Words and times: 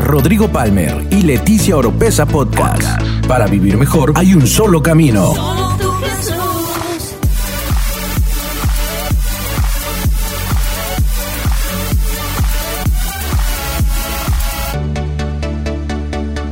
Rodrigo 0.00 0.48
Palmer 0.48 1.06
y 1.10 1.22
Leticia 1.22 1.76
Oropesa 1.76 2.26
Podcast. 2.26 3.02
Para 3.26 3.46
vivir 3.46 3.76
mejor 3.76 4.12
hay 4.16 4.34
un 4.34 4.46
solo 4.46 4.82
camino. 4.82 5.34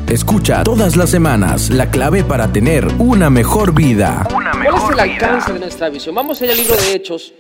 Escucha 0.08 0.64
todas 0.64 0.96
las 0.96 1.08
semanas 1.08 1.70
la 1.70 1.88
clave 1.88 2.24
para 2.24 2.52
tener 2.52 2.84
una 2.98 3.30
mejor 3.30 3.72
vida. 3.72 4.26
¿Cuál 4.28 4.74
es 4.76 4.90
el 4.92 4.98
alcance 4.98 5.52
de 5.52 5.60
nuestra 5.60 5.88
visión? 5.88 6.14
Vamos 6.16 6.40
a 6.40 6.44
ir 6.44 6.50
al 6.50 6.56
libro 6.56 6.74
de 6.74 6.94
Hechos, 6.94 7.32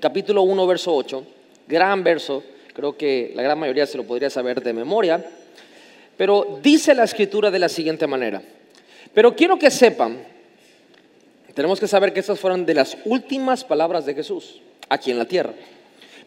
capítulo 0.00 0.40
1, 0.42 0.66
verso 0.66 0.94
8. 0.94 1.24
Gran 1.68 2.02
verso, 2.02 2.42
creo 2.78 2.96
que 2.96 3.32
la 3.34 3.42
gran 3.42 3.58
mayoría 3.58 3.86
se 3.86 3.96
lo 3.96 4.04
podría 4.04 4.30
saber 4.30 4.62
de 4.62 4.72
memoria. 4.72 5.24
Pero 6.16 6.60
dice 6.62 6.94
la 6.94 7.02
escritura 7.02 7.50
de 7.50 7.58
la 7.58 7.68
siguiente 7.68 8.06
manera. 8.06 8.40
Pero 9.12 9.34
quiero 9.34 9.58
que 9.58 9.68
sepan, 9.68 10.16
tenemos 11.54 11.80
que 11.80 11.88
saber 11.88 12.12
que 12.12 12.20
estas 12.20 12.38
fueron 12.38 12.64
de 12.64 12.74
las 12.74 12.96
últimas 13.04 13.64
palabras 13.64 14.06
de 14.06 14.14
Jesús 14.14 14.60
aquí 14.88 15.10
en 15.10 15.18
la 15.18 15.24
tierra. 15.24 15.54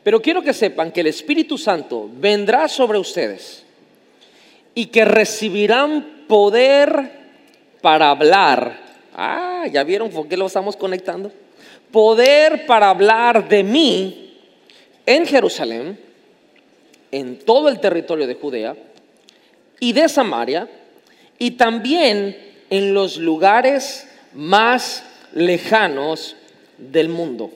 Pero 0.03 0.21
quiero 0.21 0.41
que 0.41 0.51
sepan 0.51 0.91
que 0.91 0.99
el 0.99 1.07
Espíritu 1.07 1.57
Santo 1.57 2.09
vendrá 2.15 2.67
sobre 2.67 2.97
ustedes 2.97 3.63
y 4.75 4.87
que 4.87 5.05
recibirán 5.05 6.25
poder 6.27 7.11
para 7.79 8.09
hablar. 8.09 8.77
Ah, 9.15 9.67
¿ya 9.71 9.85
vieron 9.85 10.09
por 10.09 10.27
qué 10.27 10.35
lo 10.35 10.47
estamos 10.47 10.75
conectando? 10.75 11.31
Poder 11.93 12.65
para 12.65 12.89
hablar 12.89 13.47
de 13.47 13.63
mí 13.63 14.37
en 15.05 15.25
Jerusalén, 15.25 16.10
en 17.11 17.39
todo 17.39 17.70
el 17.70 17.79
territorio 17.79 18.27
de 18.27 18.35
Judea 18.35 18.75
y 19.79 19.93
de 19.93 20.07
Samaria, 20.07 20.70
y 21.37 21.51
también 21.51 22.37
en 22.70 22.93
los 22.93 23.17
lugares 23.17 24.07
más 24.34 25.04
lejanos 25.34 26.35
del 26.77 27.09
mundo. 27.09 27.51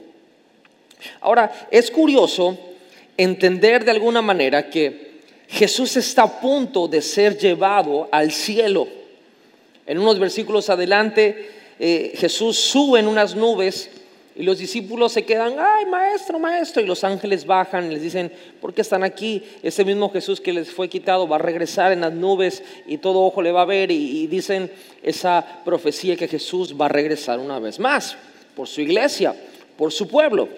Ahora, 1.21 1.67
es 1.71 1.91
curioso 1.91 2.57
entender 3.17 3.85
de 3.85 3.91
alguna 3.91 4.21
manera 4.21 4.69
que 4.69 5.21
Jesús 5.47 5.95
está 5.97 6.23
a 6.23 6.39
punto 6.39 6.87
de 6.87 7.01
ser 7.01 7.37
llevado 7.37 8.09
al 8.11 8.31
cielo. 8.31 8.87
En 9.85 9.99
unos 9.99 10.19
versículos 10.19 10.69
adelante, 10.69 11.51
eh, 11.79 12.13
Jesús 12.15 12.57
sube 12.57 12.99
en 12.99 13.07
unas 13.07 13.35
nubes 13.35 13.89
y 14.37 14.43
los 14.43 14.57
discípulos 14.57 15.13
se 15.13 15.23
quedan, 15.23 15.55
ay, 15.57 15.85
maestro, 15.85 16.37
maestro, 16.39 16.81
y 16.81 16.85
los 16.85 17.05
ángeles 17.05 17.45
bajan 17.45 17.89
y 17.89 17.93
les 17.93 18.01
dicen, 18.01 18.29
¿por 18.59 18.73
qué 18.73 18.81
están 18.81 19.01
aquí? 19.01 19.41
Ese 19.63 19.85
mismo 19.85 20.11
Jesús 20.11 20.41
que 20.41 20.51
les 20.51 20.69
fue 20.71 20.89
quitado 20.89 21.25
va 21.25 21.37
a 21.37 21.39
regresar 21.39 21.93
en 21.93 22.01
las 22.01 22.11
nubes 22.11 22.61
y 22.85 22.97
todo 22.97 23.21
ojo 23.21 23.41
le 23.41 23.53
va 23.53 23.61
a 23.61 23.65
ver 23.65 23.91
y, 23.91 24.27
dicen 24.27 24.69
esa 25.01 25.61
profecía 25.63 26.17
que 26.17 26.27
Jesús 26.27 26.75
va 26.79 26.87
a 26.87 26.89
regresar 26.89 27.39
una 27.39 27.59
vez 27.59 27.79
más 27.79 28.17
por 28.57 28.67
su 28.67 28.81
iglesia, 28.81 29.33
por 29.77 29.93
su 29.93 30.09
pueblo. 30.09 30.49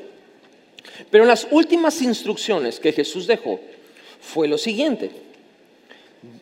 Pero 1.11 1.25
en 1.25 1.27
las 1.27 1.47
últimas 1.51 2.01
instrucciones 2.01 2.79
que 2.79 2.93
Jesús 2.93 3.27
dejó 3.27 3.59
fue 4.19 4.47
lo 4.47 4.57
siguiente. 4.57 5.11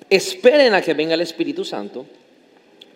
Esperen 0.09 0.73
a 0.73 0.81
que 0.81 0.94
venga 0.94 1.16
el 1.16 1.22
Espíritu 1.22 1.66
Santo, 1.66 2.05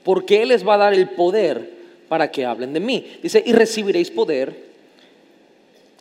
porque 0.03 0.41
Él 0.43 0.49
les 0.49 0.65
va 0.65 0.75
a 0.75 0.77
dar 0.77 0.93
el 0.93 1.09
poder 1.09 1.78
para 2.09 2.29
que 2.29 2.43
hablen 2.43 2.73
de 2.73 2.79
mí. 2.79 3.19
Dice, 3.21 3.41
y 3.45 3.53
recibiréis 3.53 4.09
poder 4.09 4.53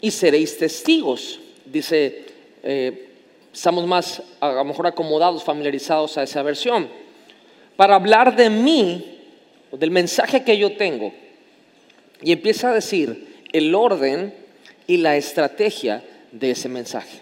y 0.00 0.10
seréis 0.10 0.56
testigos. 0.58 1.38
Dice, 1.66 2.24
eh, 2.62 3.10
estamos 3.52 3.86
más 3.86 4.22
a 4.40 4.50
lo 4.52 4.64
mejor 4.64 4.86
acomodados, 4.86 5.44
familiarizados 5.44 6.16
a 6.16 6.22
esa 6.22 6.42
versión. 6.42 6.88
Para 7.76 7.94
hablar 7.94 8.34
de 8.34 8.50
mí, 8.50 9.18
del 9.70 9.90
mensaje 9.90 10.42
que 10.42 10.56
yo 10.56 10.76
tengo. 10.76 11.12
Y 12.22 12.32
empieza 12.32 12.70
a 12.70 12.74
decir 12.74 13.44
el 13.52 13.74
orden 13.74 14.34
y 14.86 14.96
la 14.96 15.16
estrategia 15.16 16.02
de 16.32 16.52
ese 16.52 16.70
mensaje. 16.70 17.20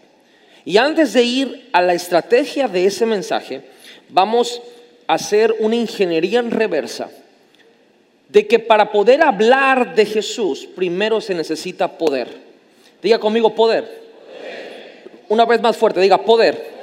Y 0.65 0.79
antes 0.79 1.13
de 1.13 1.23
ir 1.23 1.69
a 1.73 1.83
la 1.83 1.95
estrategia 1.95 2.69
de 2.69 2.87
ese 2.87 3.05
mensaje, 3.05 3.63
vamos 4.09 4.63
a 5.09 5.15
hacer 5.15 5.55
una 5.59 5.77
ingeniería 5.77 6.39
en 6.39 6.51
reversa 6.51 7.11
de 8.29 8.47
que 8.47 8.59
para 8.59 8.91
poder 8.91 9.23
hablar 9.23 9.95
de 9.95 10.05
Jesús, 10.05 10.67
primero 10.75 11.21
se 11.21 11.35
necesita 11.35 11.97
poder. 11.97 12.29
Diga 13.03 13.19
conmigo 13.19 13.55
poder. 13.55 14.07
Una 15.29 15.45
vez 15.45 15.61
más 15.61 15.77
fuerte, 15.77 16.01
diga 16.01 16.25
poder. 16.25 16.77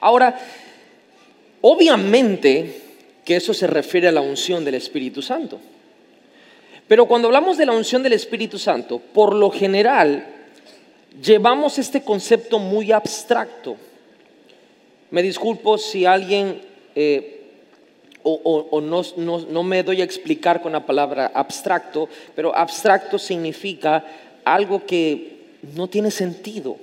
Ahora, 0.00 0.38
obviamente 1.60 2.82
que 3.24 3.36
eso 3.36 3.52
se 3.52 3.66
refiere 3.66 4.08
a 4.08 4.12
la 4.12 4.20
unción 4.20 4.64
del 4.64 4.74
Espíritu 4.74 5.20
Santo. 5.20 5.58
Pero 6.86 7.06
cuando 7.06 7.28
hablamos 7.28 7.56
de 7.56 7.66
la 7.66 7.72
unción 7.72 8.02
del 8.02 8.12
Espíritu 8.12 8.58
Santo, 8.58 9.00
por 9.00 9.34
lo 9.34 9.50
general 9.50 10.26
llevamos 11.20 11.78
este 11.78 12.02
concepto 12.02 12.58
muy 12.58 12.92
abstracto. 12.92 13.76
Me 15.10 15.22
disculpo 15.22 15.78
si 15.78 16.06
alguien 16.06 16.62
eh, 16.94 17.35
o, 18.34 18.80
no- 18.80 19.02
no 19.48 19.62
me 19.62 19.82
doy 19.82 20.00
a 20.00 20.04
explicar 20.04 20.60
con 20.60 20.72
la 20.72 20.84
palabra 20.84 21.30
abstracto, 21.34 22.08
pero 22.34 22.54
abstracto 22.56 23.18
significa 23.18 24.04
algo 24.44 24.84
que 24.84 25.36
no 25.74 25.88
tiene 25.88 26.10
sentido, 26.10 26.76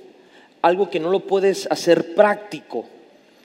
algo 0.62 0.88
que 0.90 1.00
no 1.00 1.10
lo 1.10 1.20
puedes 1.20 1.66
hacer 1.70 2.14
práctico. 2.14 2.86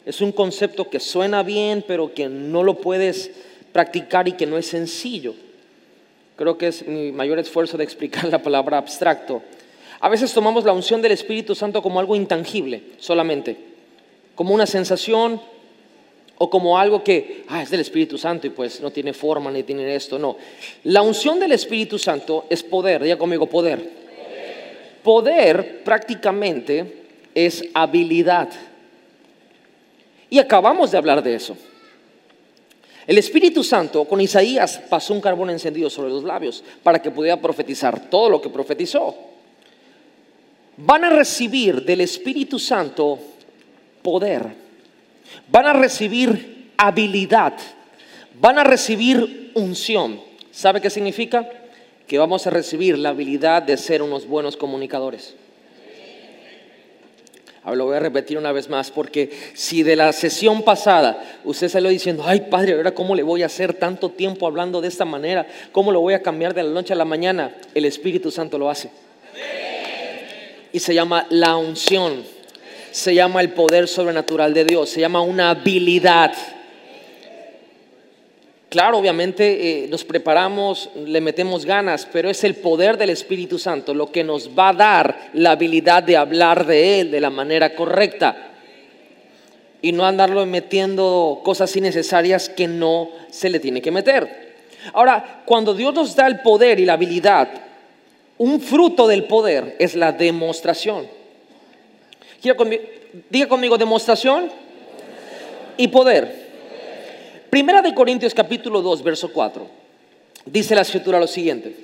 Es 0.05 0.21
un 0.21 0.31
concepto 0.31 0.89
que 0.89 0.99
suena 0.99 1.43
bien, 1.43 1.83
pero 1.87 2.13
que 2.13 2.29
no 2.29 2.63
lo 2.63 2.75
puedes 2.75 3.31
practicar 3.73 4.27
y 4.27 4.31
que 4.33 4.45
no 4.45 4.57
es 4.57 4.67
sencillo. 4.67 5.35
Creo 6.35 6.57
que 6.57 6.67
es 6.67 6.87
mi 6.87 7.11
mayor 7.11 7.37
esfuerzo 7.37 7.77
de 7.77 7.83
explicar 7.83 8.25
la 8.25 8.41
palabra 8.41 8.77
abstracto. 8.77 9.41
A 9.99 10.07
veces 10.07 10.33
tomamos 10.33 10.63
la 10.63 10.71
unción 10.71 11.01
del 11.01 11.11
Espíritu 11.11 11.53
Santo 11.53 11.81
como 11.81 11.99
algo 11.99 12.15
intangible 12.15 12.83
solamente, 12.97 13.57
como 14.35 14.53
una 14.55 14.65
sensación 14.65 15.41
o 16.39 16.49
como 16.49 16.79
algo 16.79 17.03
que 17.03 17.43
ah, 17.49 17.61
es 17.61 17.69
del 17.69 17.81
Espíritu 17.81 18.17
Santo 18.17 18.47
y 18.47 18.49
pues 18.49 18.81
no 18.81 18.91
tiene 18.91 19.13
forma 19.13 19.51
ni 19.51 19.63
tiene 19.63 19.93
esto. 19.93 20.17
No, 20.17 20.37
la 20.85 21.01
unción 21.01 21.39
del 21.39 21.51
Espíritu 21.51 21.99
Santo 21.99 22.45
es 22.49 22.63
poder, 22.63 23.03
diga 23.03 23.17
conmigo 23.17 23.45
poder. 23.45 23.99
Poder 25.03 25.83
prácticamente 25.83 27.03
es 27.35 27.63
habilidad. 27.73 28.49
Y 30.29 30.39
acabamos 30.39 30.91
de 30.91 30.97
hablar 30.97 31.21
de 31.21 31.35
eso. 31.35 31.57
El 33.05 33.17
Espíritu 33.17 33.63
Santo 33.63 34.05
con 34.05 34.21
Isaías 34.21 34.79
pasó 34.87 35.13
un 35.13 35.21
carbón 35.21 35.49
encendido 35.49 35.89
sobre 35.89 36.09
los 36.09 36.23
labios 36.23 36.63
para 36.83 37.01
que 37.01 37.11
pudiera 37.11 37.41
profetizar 37.41 38.09
todo 38.09 38.29
lo 38.29 38.41
que 38.41 38.49
profetizó. 38.49 39.15
Van 40.77 41.03
a 41.03 41.09
recibir 41.09 41.83
del 41.83 42.01
Espíritu 42.01 42.59
Santo 42.59 43.19
poder, 44.01 44.68
van 45.51 45.65
a 45.65 45.73
recibir 45.73 46.71
habilidad, 46.77 47.53
van 48.39 48.59
a 48.59 48.63
recibir 48.63 49.51
unción. 49.53 50.21
¿Sabe 50.51 50.81
qué 50.81 50.89
significa? 50.89 51.47
Que 52.07 52.17
vamos 52.17 52.47
a 52.47 52.49
recibir 52.49 52.97
la 52.97 53.09
habilidad 53.09 53.61
de 53.63 53.77
ser 53.77 54.01
unos 54.01 54.27
buenos 54.27 54.57
comunicadores. 54.57 55.35
Ahora 57.63 57.77
lo 57.77 57.85
voy 57.85 57.97
a 57.97 57.99
repetir 57.99 58.37
una 58.37 58.51
vez 58.51 58.69
más, 58.69 58.89
porque 58.89 59.29
si 59.53 59.83
de 59.83 59.95
la 59.95 60.13
sesión 60.13 60.63
pasada 60.63 61.39
usted 61.43 61.67
salió 61.67 61.89
diciendo, 61.89 62.23
ay 62.25 62.47
padre, 62.49 62.73
ahora 62.73 62.93
cómo 62.93 63.15
le 63.15 63.21
voy 63.21 63.43
a 63.43 63.47
hacer 63.47 63.73
tanto 63.73 64.09
tiempo 64.09 64.47
hablando 64.47 64.79
de 64.79 64.87
esta 64.87 65.05
manera, 65.05 65.45
cómo 65.71 65.91
lo 65.91 65.99
voy 65.99 66.13
a 66.13 66.21
cambiar 66.21 66.53
de 66.53 66.63
la 66.63 66.69
noche 66.69 66.93
a 66.93 66.95
la 66.95 67.05
mañana, 67.05 67.53
el 67.75 67.85
Espíritu 67.85 68.31
Santo 68.31 68.57
lo 68.57 68.69
hace. 68.69 68.89
Y 70.71 70.79
se 70.79 70.93
llama 70.93 71.27
la 71.29 71.57
unción, 71.57 72.23
se 72.91 73.13
llama 73.15 73.41
el 73.41 73.51
poder 73.51 73.87
sobrenatural 73.87 74.53
de 74.53 74.65
Dios, 74.65 74.89
se 74.89 75.01
llama 75.01 75.21
una 75.21 75.51
habilidad. 75.51 76.33
Claro, 78.69 78.99
obviamente 78.99 79.83
eh, 79.83 79.87
nos 79.87 80.03
preparamos, 80.03 80.89
le 80.95 81.21
metemos 81.21 81.65
ganas, 81.65 82.07
pero 82.11 82.29
es 82.29 82.43
el 82.43 82.55
poder 82.55 82.97
del 82.97 83.09
Espíritu 83.09 83.57
Santo 83.57 83.93
lo 83.93 84.11
que 84.11 84.23
nos 84.23 84.51
va 84.57 84.69
a 84.69 84.73
dar 84.73 85.29
la 85.33 85.51
habilidad 85.51 86.03
de 86.03 86.17
hablar 86.17 86.65
de 86.67 86.99
Él 86.99 87.11
de 87.11 87.19
la 87.19 87.31
manera 87.31 87.75
correcta 87.75 88.49
y 89.81 89.91
no 89.91 90.05
andarlo 90.05 90.45
metiendo 90.45 91.41
cosas 91.43 91.75
innecesarias 91.75 92.49
que 92.49 92.67
no 92.67 93.09
se 93.31 93.49
le 93.49 93.59
tiene 93.59 93.81
que 93.81 93.91
meter. 93.91 94.49
Ahora, 94.93 95.41
cuando 95.45 95.73
Dios 95.73 95.93
nos 95.93 96.15
da 96.15 96.27
el 96.27 96.41
poder 96.41 96.79
y 96.79 96.85
la 96.85 96.93
habilidad, 96.93 97.49
un 98.37 98.61
fruto 98.61 99.07
del 99.07 99.25
poder 99.25 99.75
es 99.79 99.95
la 99.95 100.11
demostración. 100.11 101.18
Diga 102.41 103.47
conmigo 103.47 103.77
demostración 103.77 104.49
y 105.77 105.87
poder. 105.87 106.49
Primera 107.49 107.81
de 107.81 107.93
Corintios 107.93 108.33
capítulo 108.33 108.81
2, 108.81 109.03
verso 109.03 109.33
4. 109.33 109.67
Dice 110.45 110.75
la 110.75 110.81
escritura 110.81 111.19
lo 111.19 111.27
siguiente. 111.27 111.75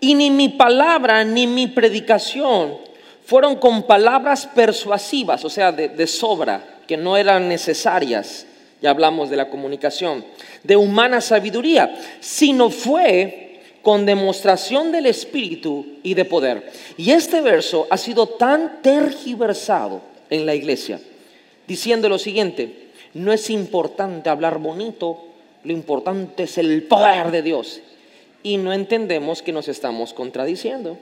Y 0.00 0.14
ni 0.14 0.30
mi 0.30 0.50
palabra 0.50 1.24
ni 1.24 1.46
mi 1.46 1.66
predicación 1.68 2.76
fueron 3.24 3.56
con 3.56 3.84
palabras 3.84 4.46
persuasivas, 4.46 5.44
o 5.44 5.50
sea, 5.50 5.72
de 5.72 6.06
sobra, 6.06 6.80
que 6.86 6.96
no 6.96 7.16
eran 7.16 7.48
necesarias, 7.48 8.46
ya 8.80 8.90
hablamos 8.90 9.30
de 9.30 9.36
la 9.36 9.48
comunicación, 9.48 10.24
de 10.64 10.76
humana 10.76 11.20
sabiduría, 11.20 11.94
sino 12.20 12.68
fue 12.68 13.51
con 13.82 14.06
demostración 14.06 14.92
del 14.92 15.06
Espíritu 15.06 15.84
y 16.02 16.14
de 16.14 16.24
poder. 16.24 16.70
Y 16.96 17.10
este 17.10 17.40
verso 17.40 17.86
ha 17.90 17.98
sido 17.98 18.26
tan 18.26 18.80
tergiversado 18.80 20.00
en 20.30 20.46
la 20.46 20.54
iglesia, 20.54 21.00
diciendo 21.66 22.08
lo 22.08 22.18
siguiente, 22.18 22.88
no 23.14 23.32
es 23.32 23.50
importante 23.50 24.30
hablar 24.30 24.58
bonito, 24.58 25.24
lo 25.64 25.72
importante 25.72 26.44
es 26.44 26.58
el 26.58 26.84
poder 26.84 27.30
de 27.30 27.42
Dios. 27.42 27.80
Y 28.42 28.56
no 28.56 28.72
entendemos 28.72 29.42
que 29.42 29.52
nos 29.52 29.68
estamos 29.68 30.14
contradiciendo, 30.14 30.96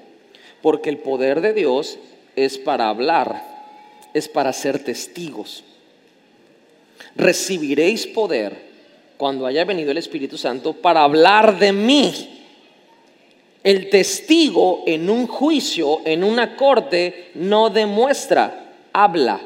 porque 0.62 0.90
el 0.90 0.98
poder 0.98 1.40
de 1.40 1.52
Dios 1.52 1.98
es 2.36 2.58
para 2.58 2.88
hablar, 2.88 3.44
es 4.12 4.28
para 4.28 4.52
ser 4.52 4.82
testigos. 4.82 5.64
Recibiréis 7.14 8.06
poder 8.06 8.70
cuando 9.16 9.46
haya 9.46 9.64
venido 9.64 9.90
el 9.90 9.98
Espíritu 9.98 10.38
Santo 10.38 10.72
para 10.72 11.02
hablar 11.02 11.58
de 11.58 11.72
mí. 11.72 12.39
El 13.62 13.90
testigo 13.90 14.84
en 14.86 15.10
un 15.10 15.26
juicio, 15.26 16.00
en 16.04 16.24
una 16.24 16.56
corte, 16.56 17.30
no 17.34 17.68
demuestra, 17.68 18.72
habla, 18.92 19.40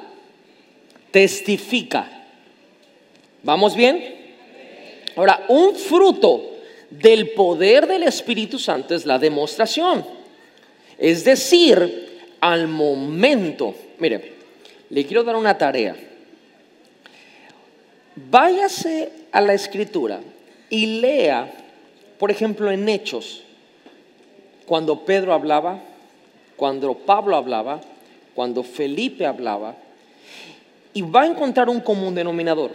testifica. 1.10 2.26
¿Vamos 3.42 3.74
bien? 3.74 4.14
Ahora, 5.16 5.44
un 5.48 5.74
fruto 5.74 6.54
del 6.90 7.30
poder 7.30 7.86
del 7.86 8.04
Espíritu 8.04 8.58
Santo 8.58 8.94
es 8.94 9.04
la 9.04 9.18
demostración. 9.18 10.04
Es 10.98 11.24
decir, 11.24 12.20
al 12.40 12.68
momento, 12.68 13.74
mire, 13.98 14.34
le 14.90 15.06
quiero 15.06 15.24
dar 15.24 15.36
una 15.36 15.56
tarea. 15.56 15.96
Váyase 18.16 19.10
a 19.32 19.40
la 19.40 19.54
escritura 19.54 20.20
y 20.70 21.00
lea, 21.00 21.52
por 22.18 22.30
ejemplo, 22.30 22.70
en 22.70 22.88
Hechos, 22.88 23.43
cuando 24.66 25.04
Pedro 25.04 25.32
hablaba, 25.32 25.80
cuando 26.56 26.94
Pablo 26.94 27.36
hablaba, 27.36 27.80
cuando 28.34 28.62
Felipe 28.62 29.26
hablaba, 29.26 29.76
y 30.92 31.02
va 31.02 31.22
a 31.22 31.26
encontrar 31.26 31.68
un 31.68 31.80
común 31.80 32.14
denominador, 32.14 32.72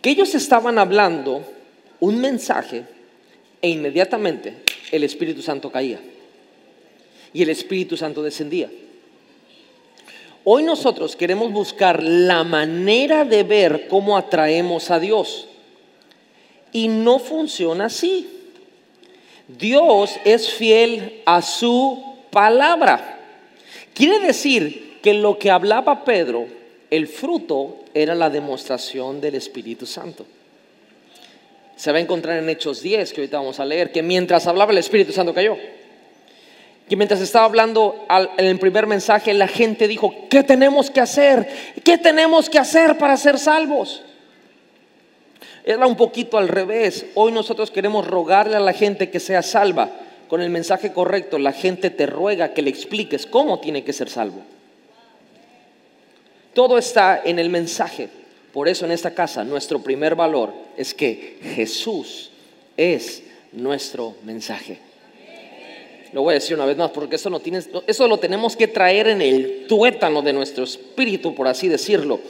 que 0.00 0.10
ellos 0.10 0.34
estaban 0.34 0.78
hablando 0.78 1.42
un 2.00 2.20
mensaje 2.20 2.84
e 3.60 3.70
inmediatamente 3.70 4.62
el 4.92 5.04
Espíritu 5.04 5.42
Santo 5.42 5.70
caía 5.70 6.00
y 7.32 7.42
el 7.42 7.50
Espíritu 7.50 7.96
Santo 7.96 8.22
descendía. 8.22 8.70
Hoy 10.44 10.62
nosotros 10.62 11.16
queremos 11.16 11.52
buscar 11.52 12.02
la 12.02 12.42
manera 12.44 13.24
de 13.24 13.42
ver 13.42 13.86
cómo 13.88 14.16
atraemos 14.16 14.90
a 14.90 14.98
Dios. 14.98 15.46
Y 16.72 16.88
no 16.88 17.18
funciona 17.18 17.86
así. 17.86 18.26
Dios 19.48 20.20
es 20.24 20.50
fiel 20.50 21.22
a 21.24 21.40
su 21.40 22.16
palabra. 22.30 23.18
Quiere 23.94 24.20
decir 24.20 24.98
que 25.02 25.14
lo 25.14 25.38
que 25.38 25.50
hablaba 25.50 26.04
Pedro, 26.04 26.46
el 26.90 27.08
fruto 27.08 27.76
era 27.94 28.14
la 28.14 28.30
demostración 28.30 29.20
del 29.20 29.34
Espíritu 29.34 29.86
Santo. 29.86 30.26
Se 31.76 31.90
va 31.92 31.98
a 31.98 32.00
encontrar 32.00 32.38
en 32.38 32.48
Hechos 32.48 32.82
10, 32.82 33.12
que 33.12 33.20
ahorita 33.22 33.38
vamos 33.38 33.58
a 33.58 33.64
leer, 33.64 33.90
que 33.90 34.02
mientras 34.02 34.46
hablaba 34.46 34.72
el 34.72 34.78
Espíritu 34.78 35.12
Santo 35.12 35.32
cayó. 35.32 35.56
Y 36.90 36.96
mientras 36.96 37.20
estaba 37.20 37.44
hablando 37.44 38.06
en 38.36 38.46
el 38.46 38.58
primer 38.58 38.86
mensaje, 38.86 39.32
la 39.34 39.48
gente 39.48 39.88
dijo, 39.88 40.14
¿qué 40.28 40.42
tenemos 40.42 40.90
que 40.90 41.00
hacer? 41.00 41.48
¿Qué 41.84 41.98
tenemos 41.98 42.50
que 42.50 42.58
hacer 42.58 42.98
para 42.98 43.16
ser 43.16 43.38
salvos? 43.38 44.02
Era 45.68 45.86
un 45.86 45.96
poquito 45.96 46.38
al 46.38 46.48
revés. 46.48 47.04
Hoy 47.14 47.30
nosotros 47.30 47.70
queremos 47.70 48.06
rogarle 48.06 48.56
a 48.56 48.60
la 48.60 48.72
gente 48.72 49.10
que 49.10 49.20
sea 49.20 49.42
salva. 49.42 49.90
Con 50.26 50.40
el 50.40 50.48
mensaje 50.48 50.94
correcto, 50.94 51.38
la 51.38 51.52
gente 51.52 51.90
te 51.90 52.06
ruega 52.06 52.54
que 52.54 52.62
le 52.62 52.70
expliques 52.70 53.26
cómo 53.26 53.60
tiene 53.60 53.84
que 53.84 53.92
ser 53.92 54.08
salvo. 54.08 54.40
Todo 56.54 56.78
está 56.78 57.20
en 57.22 57.38
el 57.38 57.50
mensaje. 57.50 58.08
Por 58.50 58.66
eso 58.66 58.86
en 58.86 58.92
esta 58.92 59.12
casa 59.12 59.44
nuestro 59.44 59.82
primer 59.82 60.14
valor 60.14 60.54
es 60.78 60.94
que 60.94 61.36
Jesús 61.54 62.30
es 62.74 63.24
nuestro 63.52 64.14
mensaje. 64.24 64.78
Lo 66.14 66.22
voy 66.22 66.30
a 66.30 66.34
decir 66.36 66.56
una 66.56 66.64
vez 66.64 66.78
más 66.78 66.92
porque 66.92 67.16
eso, 67.16 67.28
no 67.28 67.40
tiene, 67.40 67.60
eso 67.86 68.08
lo 68.08 68.16
tenemos 68.16 68.56
que 68.56 68.68
traer 68.68 69.08
en 69.08 69.20
el 69.20 69.66
tuétano 69.68 70.22
de 70.22 70.32
nuestro 70.32 70.64
espíritu, 70.64 71.34
por 71.34 71.46
así 71.46 71.68
decirlo. 71.68 72.20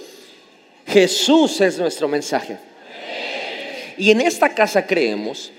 Jesús 0.89 1.61
es 1.61 1.79
nuestro 1.79 2.09
mensaje. 2.09 2.59
Y 3.99 4.11
en 4.11 4.21
esta 4.21 4.55
casa 4.55 4.87
creemos 4.87 5.51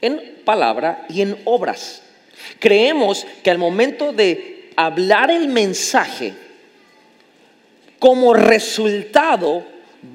en 0.00 0.42
palabra 0.44 1.06
y 1.08 1.22
en 1.22 1.36
obras. 1.44 2.02
Creemos 2.58 3.26
que 3.42 3.50
al 3.50 3.58
momento 3.58 4.12
de 4.12 4.70
hablar 4.76 5.30
el 5.30 5.48
mensaje, 5.48 6.34
como 7.98 8.34
resultado 8.34 9.64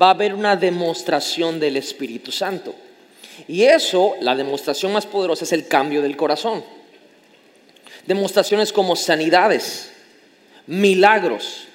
va 0.01 0.07
a 0.07 0.12
haber 0.12 0.33
una 0.33 0.56
demostración 0.56 1.60
del 1.60 1.77
Espíritu 1.77 2.31
Santo. 2.31 2.75
Y 3.48 3.63
eso, 3.63 4.15
la 4.21 4.36
demostración 4.36 4.94
más 4.94 5.06
poderosa 5.06 5.44
es 5.44 5.51
el 5.51 5.68
cambio 5.68 6.01
del 6.01 6.15
corazón. 6.15 6.63
Demostraciones 8.06 8.71
como 8.71 8.95
sanidades, 8.95 9.92
milagros, 10.68 11.68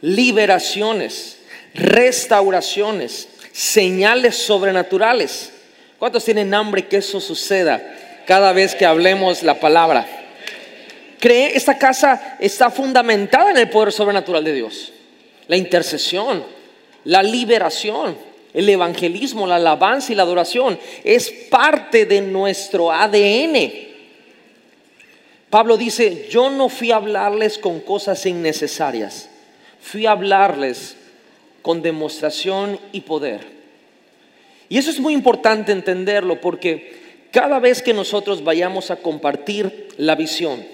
liberaciones, 0.00 1.38
restauraciones, 1.74 3.28
señales 3.56 4.36
sobrenaturales. 4.36 5.50
¿Cuántos 5.98 6.26
tienen 6.26 6.52
hambre 6.52 6.86
que 6.88 6.98
eso 6.98 7.22
suceda 7.22 7.82
cada 8.26 8.52
vez 8.52 8.74
que 8.74 8.84
hablemos 8.84 9.42
la 9.42 9.58
palabra? 9.58 10.06
Cree, 11.18 11.56
esta 11.56 11.78
casa 11.78 12.36
está 12.38 12.70
fundamentada 12.70 13.50
en 13.50 13.56
el 13.56 13.70
poder 13.70 13.92
sobrenatural 13.92 14.44
de 14.44 14.52
Dios. 14.52 14.92
La 15.48 15.56
intercesión, 15.56 16.44
la 17.04 17.22
liberación, 17.22 18.18
el 18.52 18.68
evangelismo, 18.68 19.46
la 19.46 19.56
alabanza 19.56 20.12
y 20.12 20.16
la 20.16 20.24
adoración 20.24 20.78
es 21.02 21.30
parte 21.30 22.04
de 22.04 22.20
nuestro 22.20 22.92
ADN. 22.92 23.72
Pablo 25.48 25.78
dice, 25.78 26.28
yo 26.28 26.50
no 26.50 26.68
fui 26.68 26.90
a 26.90 26.96
hablarles 26.96 27.56
con 27.56 27.80
cosas 27.80 28.26
innecesarias, 28.26 29.30
fui 29.80 30.04
a 30.04 30.10
hablarles 30.10 30.96
con 31.66 31.82
demostración 31.82 32.78
y 32.92 33.00
poder. 33.00 33.40
Y 34.68 34.78
eso 34.78 34.88
es 34.88 35.00
muy 35.00 35.14
importante 35.14 35.72
entenderlo 35.72 36.40
porque 36.40 37.26
cada 37.32 37.58
vez 37.58 37.82
que 37.82 37.92
nosotros 37.92 38.44
vayamos 38.44 38.92
a 38.92 38.96
compartir 38.98 39.88
la 39.96 40.14
visión, 40.14 40.64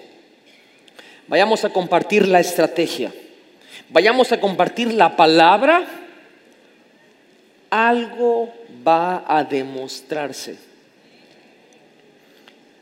vayamos 1.28 1.64
a 1.64 1.71
compartir 1.71 2.28
la 2.28 2.40
estrategia, 2.40 3.11
vayamos 3.88 4.33
a 4.33 4.38
compartir 4.38 4.93
la 4.93 5.17
palabra, 5.17 5.87
algo 7.71 8.52
va 8.87 9.25
a 9.26 9.45
demostrarse. 9.45 10.59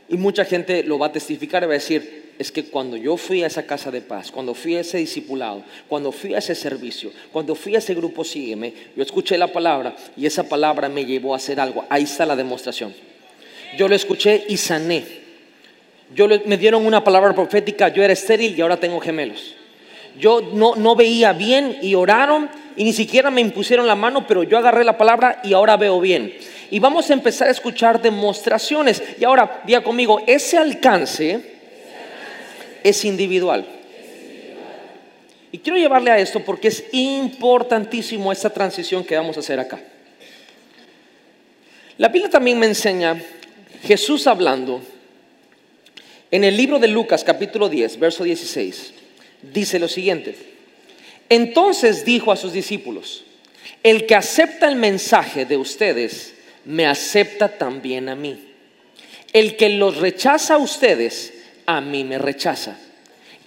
Y 0.08 0.16
mucha 0.16 0.44
gente 0.44 0.82
lo 0.82 0.98
va 0.98 1.06
a 1.06 1.12
testificar 1.12 1.62
y 1.62 1.66
va 1.66 1.74
a 1.74 1.74
decir, 1.74 2.29
es 2.40 2.50
que 2.50 2.64
cuando 2.64 2.96
yo 2.96 3.18
fui 3.18 3.42
a 3.42 3.48
esa 3.48 3.66
casa 3.66 3.90
de 3.90 4.00
paz, 4.00 4.30
cuando 4.30 4.54
fui 4.54 4.74
a 4.74 4.80
ese 4.80 4.96
discipulado, 4.96 5.62
cuando 5.86 6.10
fui 6.10 6.34
a 6.34 6.38
ese 6.38 6.54
servicio, 6.54 7.12
cuando 7.30 7.54
fui 7.54 7.74
a 7.74 7.80
ese 7.80 7.92
grupo 7.92 8.24
Sígueme, 8.24 8.72
yo 8.96 9.02
escuché 9.02 9.36
la 9.36 9.48
palabra 9.48 9.94
y 10.16 10.24
esa 10.24 10.48
palabra 10.48 10.88
me 10.88 11.04
llevó 11.04 11.34
a 11.34 11.36
hacer 11.36 11.60
algo. 11.60 11.84
Ahí 11.90 12.04
está 12.04 12.24
la 12.24 12.34
demostración. 12.34 12.94
Yo 13.76 13.88
lo 13.88 13.94
escuché 13.94 14.46
y 14.48 14.56
sané. 14.56 15.04
Yo 16.14 16.28
me 16.46 16.56
dieron 16.56 16.86
una 16.86 17.04
palabra 17.04 17.34
profética, 17.34 17.88
yo 17.88 18.02
era 18.02 18.14
estéril 18.14 18.56
y 18.56 18.62
ahora 18.62 18.80
tengo 18.80 19.00
gemelos. 19.00 19.54
Yo 20.18 20.40
no, 20.40 20.76
no 20.76 20.96
veía 20.96 21.34
bien 21.34 21.76
y 21.82 21.94
oraron 21.94 22.48
y 22.74 22.84
ni 22.84 22.94
siquiera 22.94 23.30
me 23.30 23.42
impusieron 23.42 23.86
la 23.86 23.96
mano, 23.96 24.26
pero 24.26 24.44
yo 24.44 24.56
agarré 24.56 24.82
la 24.82 24.96
palabra 24.96 25.42
y 25.44 25.52
ahora 25.52 25.76
veo 25.76 26.00
bien 26.00 26.32
y 26.70 26.78
vamos 26.78 27.10
a 27.10 27.12
empezar 27.12 27.48
a 27.48 27.50
escuchar 27.50 28.00
demostraciones. 28.00 29.02
Y 29.20 29.24
ahora, 29.24 29.60
diga 29.66 29.82
conmigo, 29.82 30.22
ese 30.26 30.56
alcance 30.56 31.59
es 32.84 33.04
individual. 33.04 33.66
Y 35.52 35.58
quiero 35.58 35.78
llevarle 35.78 36.10
a 36.10 36.18
esto 36.18 36.40
porque 36.40 36.68
es 36.68 36.84
importantísimo 36.92 38.30
esta 38.30 38.50
transición 38.50 39.04
que 39.04 39.16
vamos 39.16 39.36
a 39.36 39.40
hacer 39.40 39.58
acá. 39.58 39.80
La 41.98 42.08
Biblia 42.08 42.30
también 42.30 42.58
me 42.58 42.66
enseña 42.66 43.20
Jesús 43.82 44.26
hablando 44.26 44.80
en 46.30 46.44
el 46.44 46.56
libro 46.56 46.78
de 46.78 46.88
Lucas 46.88 47.24
capítulo 47.24 47.68
10, 47.68 47.98
verso 47.98 48.24
16. 48.24 48.94
Dice 49.52 49.78
lo 49.78 49.88
siguiente. 49.88 50.36
Entonces 51.28 52.04
dijo 52.04 52.30
a 52.32 52.36
sus 52.36 52.52
discípulos, 52.52 53.24
el 53.82 54.06
que 54.06 54.14
acepta 54.14 54.68
el 54.68 54.76
mensaje 54.76 55.44
de 55.44 55.56
ustedes 55.56 56.34
me 56.64 56.86
acepta 56.86 57.48
también 57.48 58.08
a 58.08 58.14
mí. 58.14 58.38
El 59.32 59.56
que 59.56 59.70
los 59.70 59.96
rechaza 59.96 60.54
a 60.54 60.58
ustedes, 60.58 61.32
a 61.66 61.80
mí 61.80 62.04
me 62.04 62.18
rechaza. 62.18 62.76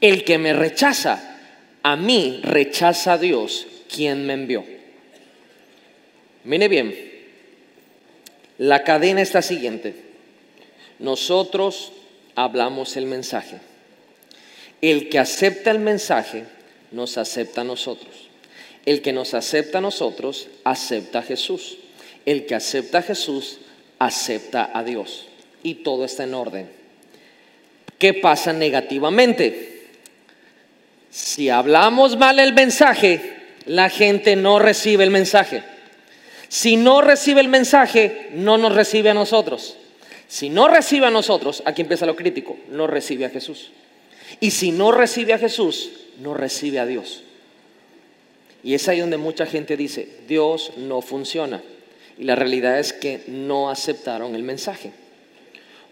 El 0.01 0.23
que 0.23 0.37
me 0.37 0.53
rechaza, 0.53 1.37
a 1.81 1.95
mí 1.95 2.41
rechaza 2.43 3.13
a 3.13 3.17
Dios, 3.17 3.67
quien 3.93 4.25
me 4.25 4.33
envió. 4.33 4.65
Mire 6.43 6.67
bien, 6.67 7.13
la 8.57 8.83
cadena 8.83 9.21
está 9.21 9.41
siguiente. 9.41 9.95
Nosotros 10.99 11.91
hablamos 12.35 12.97
el 12.97 13.05
mensaje. 13.05 13.59
El 14.81 15.09
que 15.09 15.19
acepta 15.19 15.71
el 15.71 15.79
mensaje 15.79 16.45
nos 16.91 17.17
acepta 17.17 17.61
a 17.61 17.63
nosotros. 17.63 18.29
El 18.85 19.01
que 19.01 19.13
nos 19.13 19.33
acepta 19.33 19.77
a 19.77 19.81
nosotros 19.81 20.49
acepta 20.63 21.19
a 21.19 21.23
Jesús. 21.23 21.77
El 22.25 22.45
que 22.45 22.55
acepta 22.55 22.99
a 22.99 23.01
Jesús 23.01 23.59
acepta 23.99 24.69
a 24.73 24.83
Dios. 24.83 25.27
Y 25.63 25.75
todo 25.75 26.03
está 26.03 26.25
en 26.25 26.33
orden. 26.33 26.82
¿Qué 28.03 28.13
pasa 28.13 28.51
negativamente? 28.51 29.85
Si 31.09 31.47
hablamos 31.47 32.17
mal 32.17 32.37
el 32.37 32.51
mensaje, 32.51 33.21
la 33.65 33.87
gente 33.87 34.35
no 34.35 34.59
recibe 34.59 35.05
el 35.05 35.09
mensaje. 35.09 35.63
Si 36.49 36.75
no 36.75 36.99
recibe 36.99 37.39
el 37.39 37.47
mensaje, 37.47 38.31
no 38.33 38.57
nos 38.57 38.75
recibe 38.75 39.11
a 39.11 39.13
nosotros. 39.13 39.77
Si 40.27 40.49
no 40.49 40.67
recibe 40.67 41.05
a 41.05 41.11
nosotros, 41.11 41.63
aquí 41.65 41.81
empieza 41.81 42.05
lo 42.05 42.17
crítico, 42.17 42.57
no 42.67 42.87
recibe 42.87 43.23
a 43.23 43.29
Jesús. 43.29 43.71
Y 44.41 44.51
si 44.51 44.73
no 44.73 44.91
recibe 44.91 45.31
a 45.31 45.39
Jesús, 45.39 45.89
no 46.19 46.33
recibe 46.33 46.79
a 46.79 46.85
Dios. 46.85 47.23
Y 48.65 48.73
es 48.73 48.85
ahí 48.89 48.99
donde 48.99 49.15
mucha 49.15 49.45
gente 49.45 49.77
dice, 49.77 50.09
Dios 50.27 50.73
no 50.75 51.01
funciona. 51.01 51.63
Y 52.19 52.25
la 52.25 52.35
realidad 52.35 52.79
es 52.79 52.91
que 52.91 53.23
no 53.27 53.69
aceptaron 53.69 54.35
el 54.35 54.43
mensaje. 54.43 54.91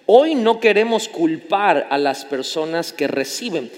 Hoy 0.05 0.35
no 0.35 0.59
queremos 0.59 1.07
culpar 1.07 1.87
a 1.89 1.97
las 1.97 2.25
personas 2.25 2.91
que 2.91 3.07
reciben. 3.07 3.71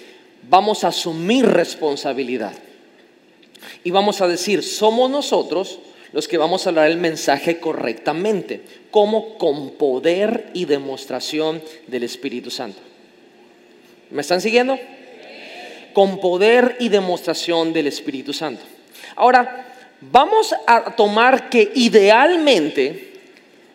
Vamos 0.49 0.83
a 0.83 0.89
asumir 0.89 1.45
responsabilidad. 1.45 2.53
Y 3.83 3.91
vamos 3.91 4.21
a 4.21 4.27
decir, 4.27 4.63
somos 4.63 5.09
nosotros 5.09 5.79
los 6.11 6.27
que 6.27 6.37
vamos 6.37 6.65
a 6.65 6.69
hablar 6.69 6.89
el 6.89 6.97
mensaje 6.97 7.59
correctamente, 7.59 8.61
como 8.91 9.37
con 9.37 9.71
poder 9.71 10.51
y 10.53 10.65
demostración 10.65 11.61
del 11.87 12.03
Espíritu 12.03 12.51
Santo. 12.51 12.79
¿Me 14.11 14.21
están 14.21 14.41
siguiendo? 14.41 14.79
Con 15.93 16.19
poder 16.19 16.77
y 16.79 16.89
demostración 16.89 17.73
del 17.73 17.87
Espíritu 17.87 18.31
Santo. 18.31 18.61
Ahora, 19.15 19.73
vamos 20.01 20.53
a 20.67 20.95
tomar 20.95 21.49
que 21.49 21.71
idealmente 21.75 23.13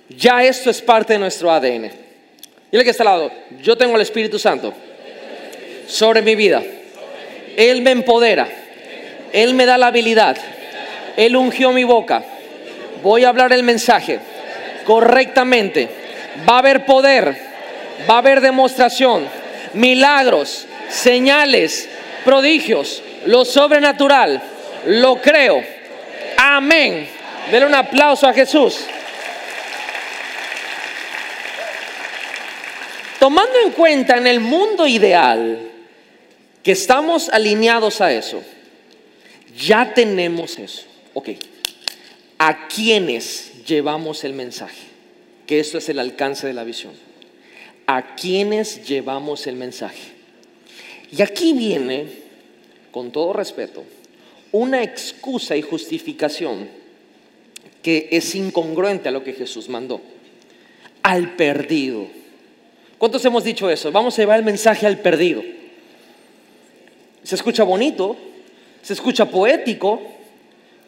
ya 0.08 0.44
esto 0.44 0.70
es 0.70 0.80
parte 0.80 1.14
de 1.14 1.18
nuestro 1.18 1.50
ADN. 1.50 2.07
Dile 2.70 2.84
que 2.84 2.90
está 2.90 3.02
al 3.02 3.08
lado, 3.08 3.32
yo 3.62 3.76
tengo 3.76 3.96
el 3.96 4.02
Espíritu 4.02 4.38
Santo 4.38 4.74
sobre 5.86 6.22
mi 6.22 6.34
vida. 6.34 6.62
Él 7.56 7.82
me 7.82 7.90
empodera. 7.90 8.48
Él 9.32 9.54
me 9.54 9.66
da 9.66 9.78
la 9.78 9.88
habilidad 9.88 10.36
él 11.18 11.34
ungió 11.34 11.72
mi 11.72 11.82
boca. 11.82 12.22
Voy 13.02 13.24
a 13.24 13.30
hablar 13.30 13.52
el 13.52 13.64
mensaje 13.64 14.20
correctamente. 14.84 15.88
Va 16.48 16.54
a 16.54 16.58
haber 16.58 16.86
poder, 16.86 17.36
va 18.08 18.14
a 18.14 18.18
haber 18.18 18.40
demostración, 18.40 19.26
milagros, 19.72 20.66
señales, 20.88 21.88
prodigios, 22.24 23.02
lo 23.26 23.44
sobrenatural. 23.44 24.40
Lo 24.86 25.16
creo. 25.16 25.60
Amén. 26.36 27.08
Denle 27.50 27.66
un 27.66 27.74
aplauso 27.74 28.28
a 28.28 28.32
Jesús. 28.32 28.86
Tomando 33.18 33.54
en 33.64 33.72
cuenta 33.72 34.16
en 34.16 34.26
el 34.26 34.40
mundo 34.40 34.86
ideal 34.86 35.58
que 36.62 36.72
estamos 36.72 37.28
alineados 37.28 38.00
a 38.00 38.12
eso, 38.12 38.42
ya 39.56 39.92
tenemos 39.92 40.58
eso. 40.58 40.86
Ok, 41.14 41.30
¿a 42.38 42.68
quiénes 42.68 43.64
llevamos 43.66 44.24
el 44.24 44.34
mensaje? 44.34 44.86
Que 45.46 45.60
esto 45.60 45.78
es 45.78 45.88
el 45.88 45.98
alcance 45.98 46.46
de 46.46 46.52
la 46.52 46.64
visión. 46.64 46.92
¿A 47.86 48.14
quiénes 48.14 48.86
llevamos 48.86 49.46
el 49.46 49.56
mensaje? 49.56 50.12
Y 51.10 51.22
aquí 51.22 51.54
viene, 51.54 52.06
con 52.90 53.10
todo 53.10 53.32
respeto, 53.32 53.82
una 54.52 54.82
excusa 54.82 55.56
y 55.56 55.62
justificación 55.62 56.68
que 57.82 58.08
es 58.12 58.34
incongruente 58.34 59.08
a 59.08 59.12
lo 59.12 59.24
que 59.24 59.32
Jesús 59.32 59.68
mandó. 59.68 60.00
Al 61.02 61.34
perdido. 61.36 62.17
¿Cuántos 62.98 63.24
hemos 63.24 63.44
dicho 63.44 63.70
eso? 63.70 63.92
Vamos 63.92 64.18
a 64.18 64.22
llevar 64.22 64.38
el 64.38 64.44
mensaje 64.44 64.86
al 64.86 64.98
perdido. 64.98 65.42
Se 67.22 67.34
escucha 67.34 67.62
bonito, 67.62 68.16
se 68.82 68.92
escucha 68.92 69.26
poético, 69.26 70.02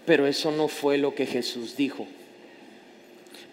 pero 0.05 0.27
eso 0.27 0.51
no 0.51 0.69
fue 0.69 0.99
lo 0.99 1.15
que 1.15 1.27
Jesús 1.27 1.77
dijo. 1.77 2.07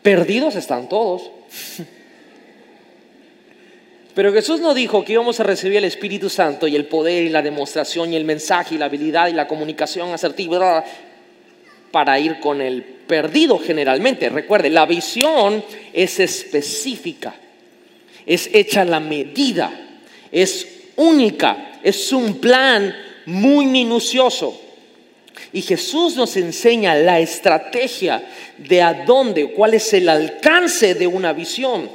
Perdidos 0.02 0.56
están 0.56 0.90
todos. 0.90 1.32
Pero 4.18 4.34
Jesús 4.34 4.60
no 4.62 4.74
dijo 4.74 5.06
que 5.06 5.14
íbamos 5.14 5.40
a 5.40 5.44
recibir 5.44 5.78
el 5.78 5.84
Espíritu 5.84 6.28
Santo 6.28 6.68
y 6.68 6.76
el 6.76 6.88
poder 6.88 7.26
y 7.26 7.30
la 7.30 7.44
demostración 7.44 8.12
y 8.12 8.16
el 8.16 8.26
mensaje 8.26 8.74
y 8.74 8.80
la 8.80 8.86
habilidad 8.86 9.28
y 9.28 9.34
la 9.34 9.48
comunicación 9.48 10.12
asertiva 10.12 10.84
para 11.92 12.20
ir 12.20 12.40
con 12.40 12.60
el 12.60 12.82
perdido 12.82 13.60
generalmente. 13.60 14.30
Recuerde, 14.30 14.72
la 14.72 14.88
visión 14.88 15.64
es 15.94 16.20
específica, 16.20 17.36
es 18.28 18.50
hecha 18.54 18.86
la 18.86 19.00
medida, 19.00 19.72
es 20.32 20.68
única, 20.98 21.80
es 21.82 22.12
un 22.12 22.40
plan 22.40 22.94
muy 23.26 23.66
minucioso. 23.66 24.62
Y 25.54 25.62
Jesús 25.62 26.16
nos 26.16 26.36
enseña 26.36 26.94
la 26.96 27.20
estrategia 27.20 28.24
de 28.58 28.82
a 28.82 28.94
dónde, 29.06 29.52
cuál 29.54 29.74
es 29.74 29.94
el 29.94 30.10
alcance 30.10 30.94
de 30.94 31.08
una 31.08 31.32
visión. 31.32 31.90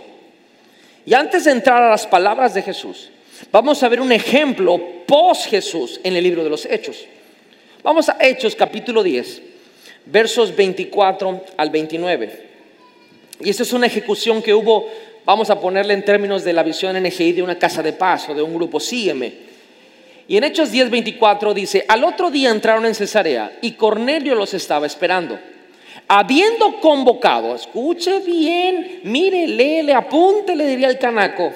Y 1.05 1.15
antes 1.15 1.45
de 1.45 1.53
entrar 1.53 1.83
a 1.83 1.91
las 1.91 2.07
palabras 2.07 2.55
de 2.55 2.63
Jesús, 2.63 3.11
vamos 3.51 3.83
a 3.83 3.89
ver 3.89 4.01
un 4.01 4.13
ejemplo 4.13 4.81
post 5.07 5.47
Jesús 5.47 6.01
en 6.03 6.17
el 6.17 6.25
libro 6.25 6.43
de 6.43 6.51
los 6.51 6.65
Hechos. 6.65 7.05
Vamos 7.83 8.09
a 8.09 8.17
Hechos 8.21 8.57
capítulo 8.57 9.03
10, 9.03 9.43
versos 10.07 10.55
24 10.57 11.45
al 11.57 11.71
29. 11.71 12.53
Y 13.41 13.51
esta 13.51 13.65
es 13.65 13.73
una 13.73 13.87
ejecución 13.87 14.41
que 14.41 14.55
hubo, 14.55 14.89
vamos 15.25 15.51
a 15.51 15.61
ponerle 15.61 15.95
en 15.95 16.05
términos 16.05 16.45
de 16.45 16.53
la 16.53 16.63
visión 16.63 17.01
NGI 17.01 17.33
de 17.33 17.43
una 17.43 17.59
casa 17.59 17.83
de 17.83 17.93
paz 17.93 18.29
o 18.29 18.35
de 18.35 18.43
un 18.43 18.55
grupo, 18.55 18.81
sígueme 18.81 19.53
y 20.29 20.37
en 20.37 20.45
Hechos 20.45 20.73
10:24 20.73 21.53
dice, 21.53 21.85
al 21.89 22.05
otro 22.05 22.31
día 22.31 22.51
entraron 22.51 22.87
en 22.87 22.95
Cesarea 22.95 23.59
y 23.61 23.73
Cornelio 23.73 24.35
los 24.35 24.55
estaba 24.55 24.87
esperando. 24.87 25.39
Habiendo 26.09 26.81
convocado, 26.81 27.55
escuche 27.55 28.21
bien, 28.21 29.01
mire, 29.05 29.47
léele, 29.47 29.95
apúntele, 29.95 30.67
diría 30.67 30.89
el 30.89 30.99
canaco. 30.99 31.53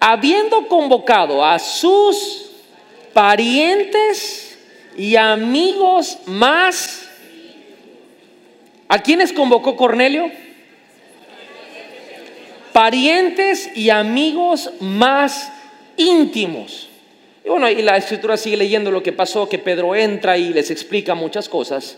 Habiendo 0.00 0.68
convocado 0.68 1.44
a 1.44 1.58
sus 1.58 2.50
parientes 3.12 4.58
y 4.96 5.16
amigos 5.16 6.18
más. 6.26 7.08
¿A 8.88 8.98
quiénes 9.00 9.32
convocó 9.32 9.76
Cornelio? 9.76 10.30
Parientes 12.74 13.70
y 13.76 13.90
amigos 13.90 14.68
más 14.80 15.48
íntimos. 15.96 16.88
Y 17.44 17.48
bueno, 17.48 17.70
y 17.70 17.80
la 17.82 17.96
escritura 17.96 18.36
sigue 18.36 18.56
leyendo 18.56 18.90
lo 18.90 19.00
que 19.00 19.12
pasó, 19.12 19.48
que 19.48 19.60
Pedro 19.60 19.94
entra 19.94 20.36
y 20.36 20.52
les 20.52 20.72
explica 20.72 21.14
muchas 21.14 21.48
cosas. 21.48 21.96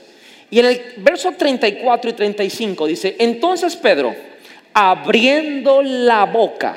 Y 0.51 0.59
en 0.59 0.67
el 0.67 0.83
verso 0.99 1.33
34 1.33 2.11
y 2.11 2.13
35 2.13 2.87
dice, 2.89 3.17
entonces 3.19 3.75
Pedro, 3.75 4.15
abriendo 4.75 5.81
la 5.81 6.27
boca, 6.27 6.77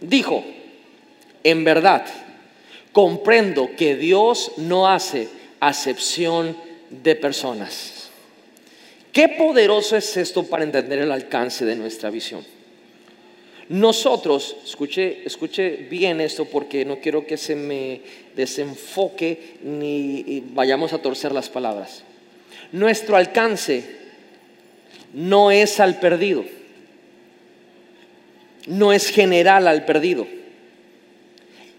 dijo, 0.00 0.44
en 1.44 1.62
verdad, 1.62 2.04
comprendo 2.90 3.70
que 3.76 3.94
Dios 3.94 4.50
no 4.56 4.88
hace 4.88 5.28
acepción 5.60 6.56
de 6.90 7.14
personas. 7.14 8.10
Qué 9.12 9.28
poderoso 9.28 9.96
es 9.96 10.16
esto 10.16 10.42
para 10.42 10.64
entender 10.64 10.98
el 10.98 11.12
alcance 11.12 11.64
de 11.64 11.76
nuestra 11.76 12.10
visión. 12.10 12.53
Nosotros, 13.68 14.56
escuche, 14.64 15.22
escuche 15.24 15.86
bien 15.90 16.20
esto 16.20 16.44
porque 16.44 16.84
no 16.84 17.00
quiero 17.00 17.26
que 17.26 17.36
se 17.36 17.56
me 17.56 18.02
desenfoque 18.36 19.58
ni 19.62 20.42
vayamos 20.52 20.92
a 20.92 20.98
torcer 20.98 21.32
las 21.32 21.48
palabras. 21.48 22.04
Nuestro 22.72 23.16
alcance 23.16 23.84
no 25.14 25.50
es 25.50 25.80
al 25.80 25.98
perdido, 25.98 26.44
no 28.66 28.92
es 28.92 29.08
general 29.08 29.66
al 29.66 29.84
perdido, 29.84 30.26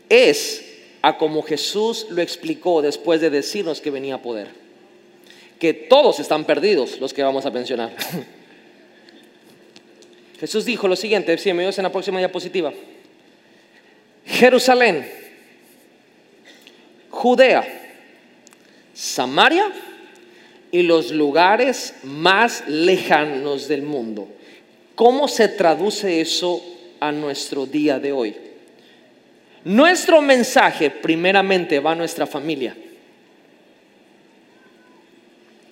es 0.10 0.64
a 1.02 1.18
como 1.18 1.44
Jesús 1.44 2.08
lo 2.10 2.22
explicó 2.22 2.82
después 2.82 3.22
de 3.22 3.30
decirnos 3.30 3.80
que 3.80 3.92
venía 3.92 4.16
a 4.16 4.22
poder, 4.22 4.48
que 5.60 5.74
todos 5.74 6.20
están 6.20 6.46
perdidos 6.46 7.00
los 7.00 7.14
que 7.14 7.22
vamos 7.22 7.46
a 7.46 7.52
mencionar. 7.52 7.94
Jesús 10.40 10.66
dijo 10.66 10.88
lo 10.88 10.96
siguiente, 10.96 11.38
si 11.38 11.54
me 11.54 11.68
en 11.68 11.84
la 11.84 11.92
próxima 11.92 12.20
diapositiva. 12.20 12.74
Jerusalén, 14.26 15.10
Judea, 17.10 17.64
Samaria 18.94 19.72
y 20.72 20.84
los 20.84 21.12
lugares 21.12 21.96
más 22.04 22.68
lejanos 22.68 23.68
del 23.68 23.82
mundo. 23.82 24.28
¿Cómo 24.96 25.28
se 25.28 25.48
traduce 25.48 26.22
eso 26.22 26.62
a 27.00 27.12
nuestro 27.12 27.66
día 27.66 28.00
de 28.00 28.12
hoy? 28.12 28.36
Nuestro 29.64 30.22
mensaje 30.22 30.90
primeramente 30.90 31.80
va 31.80 31.92
a 31.92 31.96
nuestra 31.96 32.28
familia. 32.28 32.76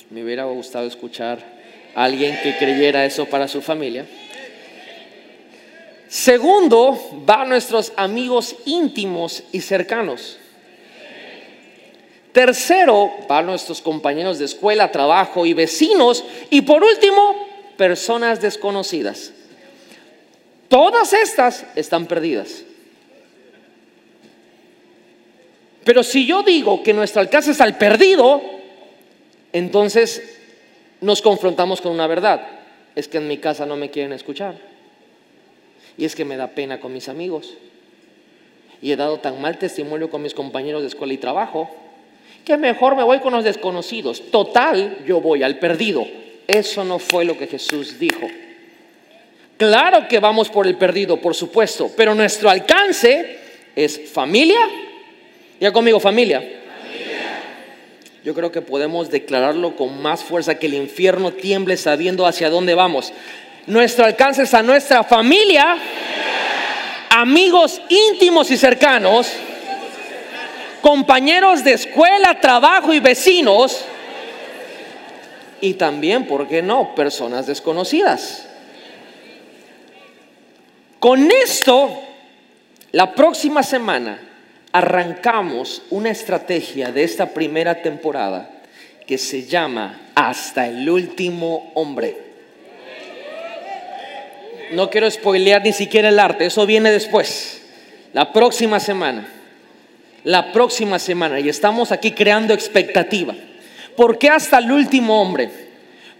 Me 0.10 0.24
hubiera 0.24 0.46
gustado 0.46 0.88
escuchar 0.88 1.40
a 1.96 2.04
alguien 2.04 2.38
que 2.44 2.58
creyera 2.58 3.06
eso 3.06 3.26
para 3.26 3.48
su 3.48 3.62
familia. 3.62 4.06
Segundo, 6.14 7.24
va 7.28 7.42
a 7.42 7.46
nuestros 7.46 7.92
amigos 7.96 8.56
íntimos 8.66 9.42
y 9.52 9.62
cercanos. 9.62 10.38
Tercero, 12.32 13.12
va 13.30 13.40
a 13.40 13.42
nuestros 13.42 13.82
compañeros 13.82 14.38
de 14.38 14.46
escuela, 14.46 14.92
trabajo 14.92 15.44
y 15.48 15.56
vecinos. 15.56 16.24
Y 16.52 16.62
por 16.62 16.84
último, 16.84 17.48
personas 17.78 18.40
desconocidas. 18.40 19.34
Todas 20.68 21.14
estas 21.14 21.66
están 21.76 22.06
perdidas. 22.06 22.64
Pero 25.84 26.04
si 26.04 26.28
yo 26.28 26.44
digo 26.44 26.84
que 26.84 26.94
nuestro 26.94 27.22
alcance 27.22 27.50
es 27.50 27.60
al 27.60 27.76
perdido, 27.80 28.40
entonces 29.52 30.22
nos 31.02 31.24
confrontamos 31.24 31.82
con 31.82 31.92
una 31.92 32.06
verdad. 32.06 32.48
Es 32.96 33.08
que 33.08 33.18
en 33.18 33.28
mi 33.28 33.40
casa 33.40 33.66
no 33.66 33.76
me 33.76 33.90
quieren 33.90 34.14
escuchar. 34.14 34.74
Y 35.98 36.06
es 36.06 36.16
que 36.16 36.26
me 36.26 36.38
da 36.38 36.48
pena 36.50 36.80
con 36.80 36.94
mis 36.94 37.10
amigos. 37.10 37.54
Y 38.82 38.92
he 38.92 38.96
dado 38.96 39.20
tan 39.20 39.42
mal 39.42 39.58
testimonio 39.58 40.10
con 40.10 40.22
mis 40.22 40.34
compañeros 40.34 40.82
de 40.82 40.90
escuela 40.90 41.14
y 41.14 41.18
trabajo 41.18 41.70
que 42.46 42.58
mejor 42.58 42.96
me 42.96 43.04
voy 43.04 43.20
con 43.20 43.34
los 43.34 43.44
desconocidos. 43.44 44.32
Total, 44.32 44.98
yo 45.06 45.22
voy 45.22 45.44
al 45.44 45.60
perdido. 45.60 46.06
Eso 46.48 46.84
no 46.84 47.00
fue 47.00 47.26
lo 47.26 47.38
que 47.38 47.48
Jesús 47.48 48.00
dijo. 48.00 48.28
Claro 49.58 50.08
que 50.10 50.20
vamos 50.20 50.50
por 50.50 50.68
el 50.68 50.76
perdido, 50.76 51.22
por 51.22 51.36
supuesto, 51.36 51.90
pero 51.96 52.14
nuestro 52.16 52.50
alcance 52.50 53.38
es 53.76 54.12
familia. 54.12 54.60
Ya 55.60 55.72
conmigo, 55.72 56.00
familia. 56.00 56.44
Yo 58.26 58.34
creo 58.34 58.52
que 58.52 58.62
podemos 58.62 59.10
declararlo 59.10 59.76
con 59.76 60.02
más 60.02 60.24
fuerza 60.24 60.56
que 60.56 60.68
el 60.68 60.74
infierno 60.74 61.32
tiemble 61.32 61.78
sabiendo 61.78 62.26
hacia 62.26 62.50
dónde 62.50 62.74
vamos 62.74 63.14
nuestro 63.68 64.06
alcance 64.06 64.44
es 64.44 64.54
a 64.54 64.64
nuestra 64.64 65.04
familia, 65.04 65.78
amigos 67.10 67.82
íntimos 67.90 68.52
y 68.52 68.58
cercanos, 68.58 69.32
compañeros 70.82 71.64
de 71.64 71.74
escuela, 71.74 72.40
trabajo 72.40 72.94
y 72.94 73.00
vecinos, 73.00 73.86
y 75.62 75.76
también, 75.76 76.28
¿por 76.28 76.48
qué 76.48 76.62
no?, 76.62 76.94
personas 76.94 77.48
desconocidas. 77.48 78.48
Con 81.00 81.32
esto, 81.32 82.02
la 82.92 83.16
próxima 83.16 83.64
semana 83.64 84.20
arrancamos 84.74 85.84
una 85.90 86.10
estrategia 86.10 86.92
de 86.92 87.04
esta 87.04 87.30
primera 87.34 87.82
temporada 87.82 88.50
que 89.06 89.18
se 89.18 89.46
llama 89.46 90.00
Hasta 90.16 90.68
el 90.68 90.90
último 90.90 91.72
hombre. 91.76 92.23
No 94.74 94.90
quiero 94.90 95.10
spoilear 95.10 95.64
ni 95.64 95.74
siquiera 95.74 96.10
el 96.10 96.20
arte, 96.20 96.46
eso 96.46 96.66
viene 96.66 96.92
después, 96.92 97.62
la 98.14 98.34
próxima 98.34 98.80
semana. 98.80 99.28
La 100.24 100.54
próxima 100.54 101.00
semana, 101.00 101.40
y 101.42 101.50
estamos 101.50 101.92
aquí 101.92 102.12
creando 102.12 102.54
expectativa. 102.54 103.36
¿Por 103.98 104.18
qué 104.18 104.30
hasta 104.30 104.60
el 104.60 104.72
último 104.72 105.22
hombre? 105.22 105.50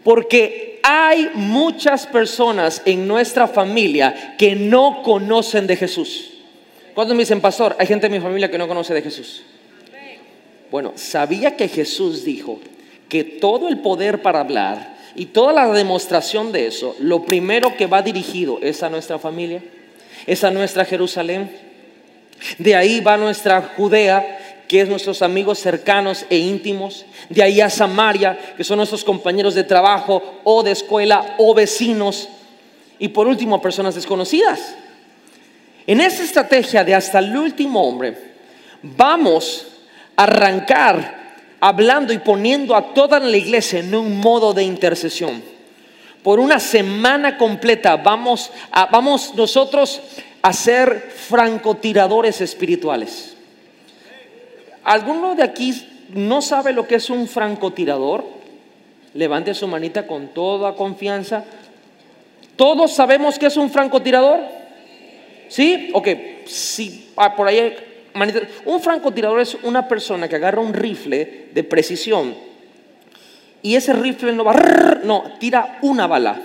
Porque 0.04 0.82
hay 0.84 1.32
muchas 1.36 2.06
personas 2.06 2.82
en 2.84 3.08
nuestra 3.08 3.48
familia 3.48 4.36
que 4.38 4.56
no 4.56 5.02
conocen 5.04 5.66
de 5.68 5.78
Jesús. 5.78 6.32
Cuando 6.94 7.14
me 7.16 7.22
dicen, 7.22 7.40
pastor, 7.40 7.78
hay 7.80 7.88
gente 7.88 8.08
en 8.08 8.12
mi 8.12 8.20
familia 8.20 8.52
que 8.52 8.58
no 8.58 8.68
conoce 8.68 8.94
de 8.94 9.02
Jesús. 9.02 9.44
Bueno, 10.70 10.92
sabía 10.96 11.56
que 11.56 11.70
Jesús 11.70 12.26
dijo 12.26 12.60
que 13.08 13.24
todo 13.24 13.70
el 13.70 13.80
poder 13.80 14.22
para 14.22 14.42
hablar 14.42 14.93
y 15.16 15.28
toda 15.28 15.54
la 15.54 15.68
demostración 15.68 16.52
de 16.52 16.68
eso, 16.68 16.96
lo 17.00 17.24
primero 17.24 17.78
que 17.78 17.88
va 17.88 18.02
dirigido 18.02 18.60
es 18.62 18.82
a 18.82 18.90
nuestra 18.90 19.20
familia, 19.20 19.64
es 20.26 20.44
a 20.44 20.52
nuestra 20.52 20.86
Jerusalén. 20.86 21.52
De 22.58 22.76
ahí 22.76 23.00
va 23.00 23.16
nuestra 23.18 23.62
Judea, 23.76 24.66
que 24.68 24.82
es 24.82 24.90
nuestros 24.90 25.22
amigos 25.22 25.60
cercanos 25.60 26.26
e 26.30 26.38
íntimos. 26.38 27.06
De 27.30 27.44
ahí 27.44 27.62
a 27.62 27.70
Samaria, 27.70 28.40
que 28.58 28.64
son 28.64 28.78
nuestros 28.78 29.04
compañeros 29.04 29.54
de 29.54 29.64
trabajo 29.64 30.42
o 30.44 30.64
de 30.64 30.72
escuela 30.72 31.36
o 31.38 31.54
vecinos. 31.54 32.28
Y 32.98 33.10
por 33.10 33.28
último, 33.28 33.62
personas 33.62 33.96
desconocidas. 33.96 34.76
En 35.86 36.02
esta 36.02 36.24
estrategia 36.24 36.84
de 36.84 36.96
hasta 36.96 37.20
el 37.20 37.36
último 37.36 37.88
hombre, 37.88 38.18
vamos 38.82 39.68
a 40.16 40.24
arrancar 40.24 41.23
hablando 41.64 42.12
y 42.12 42.18
poniendo 42.18 42.76
a 42.76 42.94
toda 42.94 43.22
la 43.22 43.38
iglesia 43.38 43.80
en 43.80 43.96
un 43.96 44.20
modo 44.20 44.54
de 44.54 44.64
intercesión. 44.64 45.42
Por 46.22 46.42
una 46.42 46.60
semana 46.60 47.38
completa 47.38 47.96
vamos, 47.96 48.52
vamos 48.92 49.34
nosotros 49.36 50.02
a 50.42 50.52
ser 50.52 51.14
francotiradores 51.16 52.42
espirituales. 52.42 53.38
¿Alguno 54.84 55.36
de 55.36 55.44
aquí 55.44 55.88
no 56.10 56.42
sabe 56.42 56.74
lo 56.74 56.86
que 56.86 56.96
es 56.96 57.10
un 57.10 57.30
francotirador? 57.30 58.26
Levante 59.14 59.54
su 59.54 59.66
manita 59.66 60.06
con 60.06 60.34
toda 60.34 60.76
confianza. 60.76 61.46
¿Todos 62.58 62.92
sabemos 62.92 63.40
que 63.40 63.46
es 63.46 63.56
un 63.56 63.70
francotirador? 63.70 64.42
¿Sí? 65.48 65.92
Ok, 65.94 66.10
sí, 66.46 67.10
ah, 67.16 67.34
por 67.34 67.48
ahí 67.48 67.74
un 68.66 68.82
francotirador 68.82 69.42
es 69.42 69.58
una 69.64 69.88
persona 69.88 70.28
que 70.28 70.36
agarra 70.36 70.62
un 70.62 70.74
rifle 70.74 71.50
de 71.54 71.64
precisión 71.64 72.36
y 73.62 73.76
ese 73.76 73.94
rifle 73.94 74.34
no 74.34 74.44
va, 74.44 74.54
no, 75.04 75.24
tira 75.40 75.80
una 75.82 76.06
bala, 76.06 76.40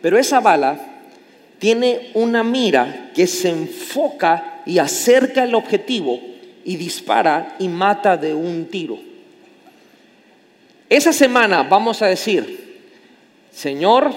pero 0.00 0.18
esa 0.18 0.40
bala 0.40 0.78
tiene 1.58 2.10
una 2.14 2.42
mira 2.42 3.10
que 3.14 3.26
se 3.26 3.50
enfoca 3.50 4.62
y 4.64 4.78
acerca 4.78 5.44
el 5.44 5.54
objetivo 5.54 6.18
y 6.64 6.76
dispara 6.76 7.56
y 7.58 7.68
mata 7.68 8.16
de 8.16 8.34
un 8.34 8.66
tiro. 8.66 8.98
Esa 10.88 11.12
semana 11.12 11.62
vamos 11.62 12.00
a 12.02 12.06
decir, 12.06 12.80
Señor, 13.52 14.12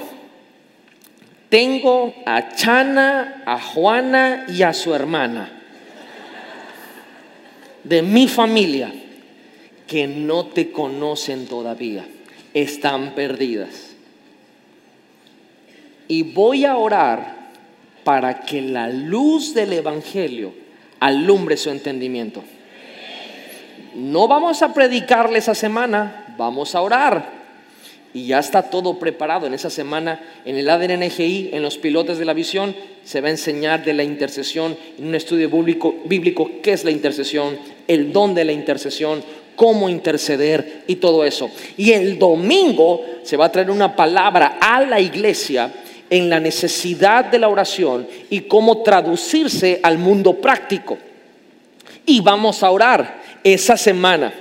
tengo 1.49 2.13
a 2.25 2.55
Chana, 2.55 3.43
a 3.45 3.59
Juana 3.59 4.45
y 4.47 4.63
a 4.63 4.73
su 4.73 4.93
hermana 4.93 5.64
de 7.85 8.01
mi 8.01 8.27
familia 8.27 8.91
que 9.87 10.07
no 10.07 10.47
te 10.47 10.71
conocen 10.71 11.45
todavía, 11.45 12.05
están 12.53 13.13
perdidas. 13.13 13.95
Y 16.07 16.23
voy 16.23 16.65
a 16.65 16.77
orar 16.77 17.51
para 18.03 18.41
que 18.41 18.61
la 18.61 18.89
luz 18.89 19.53
del 19.53 19.73
Evangelio 19.73 20.53
alumbre 20.99 21.57
su 21.57 21.69
entendimiento. 21.69 22.43
No 23.95 24.27
vamos 24.27 24.61
a 24.61 24.73
predicarle 24.73 25.39
esa 25.39 25.55
semana, 25.55 26.35
vamos 26.37 26.75
a 26.75 26.81
orar 26.81 27.35
y 28.15 28.27
ya 28.27 28.39
está 28.39 28.63
todo 28.69 28.97
preparado. 28.97 29.45
En 29.45 29.53
esa 29.53 29.69
semana, 29.69 30.21
en 30.45 30.55
el 30.55 30.69
ADNGI, 30.69 31.49
en 31.51 31.61
los 31.61 31.77
pilotos 31.77 32.17
de 32.17 32.23
la 32.23 32.33
visión, 32.33 32.73
se 33.03 33.19
va 33.19 33.27
a 33.27 33.31
enseñar 33.31 33.83
de 33.83 33.93
la 33.93 34.03
intercesión 34.03 34.77
en 34.97 35.07
un 35.07 35.15
estudio 35.15 35.49
bíblico, 35.49 35.95
bíblico 36.05 36.49
qué 36.63 36.71
es 36.71 36.85
la 36.85 36.91
intercesión, 36.91 37.57
el 37.87 38.11
don 38.11 38.33
de 38.33 38.45
la 38.45 38.51
intercesión, 38.51 39.23
cómo 39.55 39.89
interceder 39.89 40.83
y 40.87 40.97
todo 40.97 41.25
eso. 41.25 41.49
Y 41.77 41.91
el 41.91 42.19
domingo 42.19 43.03
se 43.23 43.37
va 43.37 43.45
a 43.45 43.51
traer 43.51 43.71
una 43.71 43.95
palabra 43.95 44.57
a 44.59 44.81
la 44.81 44.99
iglesia 44.99 45.71
en 46.09 46.29
la 46.29 46.39
necesidad 46.39 47.25
de 47.25 47.39
la 47.39 47.47
oración 47.47 48.07
y 48.29 48.41
cómo 48.41 48.81
traducirse 48.83 49.79
al 49.81 49.97
mundo 49.97 50.33
práctico. 50.33 50.97
Y 52.05 52.21
vamos 52.21 52.61
a 52.61 52.69
orar 52.69 53.21
esa 53.43 53.77
semana. 53.77 54.33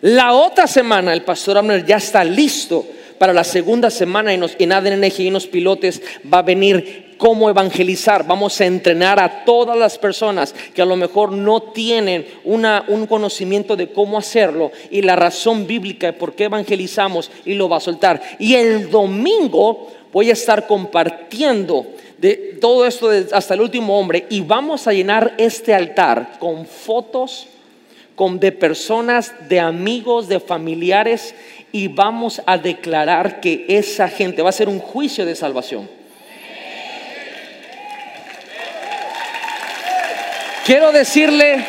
La 0.00 0.32
otra 0.32 0.66
semana 0.66 1.12
el 1.12 1.22
pastor 1.22 1.58
Abner 1.58 1.84
ya 1.84 1.96
está 1.96 2.24
listo 2.24 2.86
para 3.18 3.32
la 3.32 3.44
segunda 3.44 3.90
semana 3.90 4.32
en, 4.32 4.44
en 4.58 4.72
ADNG 4.72 5.20
y 5.20 5.26
en 5.26 5.32
los 5.32 5.46
pilotes 5.46 6.00
va 6.32 6.38
a 6.38 6.42
venir 6.42 7.07
cómo 7.18 7.50
evangelizar. 7.50 8.26
Vamos 8.26 8.58
a 8.60 8.64
entrenar 8.64 9.20
a 9.20 9.44
todas 9.44 9.76
las 9.76 9.98
personas 9.98 10.54
que 10.72 10.80
a 10.80 10.86
lo 10.86 10.96
mejor 10.96 11.32
no 11.32 11.60
tienen 11.60 12.26
un 12.44 13.06
conocimiento 13.06 13.76
de 13.76 13.92
cómo 13.92 14.16
hacerlo 14.16 14.72
y 14.90 15.02
la 15.02 15.16
razón 15.16 15.66
bíblica 15.66 16.06
de 16.06 16.12
por 16.14 16.34
qué 16.34 16.44
evangelizamos 16.44 17.30
y 17.44 17.54
lo 17.54 17.68
va 17.68 17.76
a 17.76 17.80
soltar. 17.80 18.22
Y 18.38 18.54
el 18.54 18.90
domingo 18.90 19.88
voy 20.12 20.30
a 20.30 20.32
estar 20.32 20.66
compartiendo 20.66 21.84
de 22.16 22.56
todo 22.60 22.86
esto 22.86 23.10
hasta 23.32 23.54
el 23.54 23.60
último 23.60 23.98
hombre 23.98 24.26
y 24.30 24.40
vamos 24.40 24.86
a 24.86 24.92
llenar 24.92 25.34
este 25.36 25.74
altar 25.74 26.38
con 26.38 26.64
fotos 26.64 27.48
con 28.18 28.40
de 28.40 28.50
personas, 28.50 29.32
de 29.48 29.60
amigos, 29.60 30.28
de 30.28 30.40
familiares 30.40 31.36
y 31.70 31.86
vamos 31.86 32.42
a 32.46 32.58
declarar 32.58 33.40
que 33.40 33.64
esa 33.68 34.08
gente 34.08 34.42
va 34.42 34.48
a 34.48 34.52
ser 34.52 34.68
un 34.68 34.80
juicio 34.80 35.24
de 35.24 35.36
salvación. 35.36 35.97
Quiero 40.68 40.92
decirle 40.92 41.64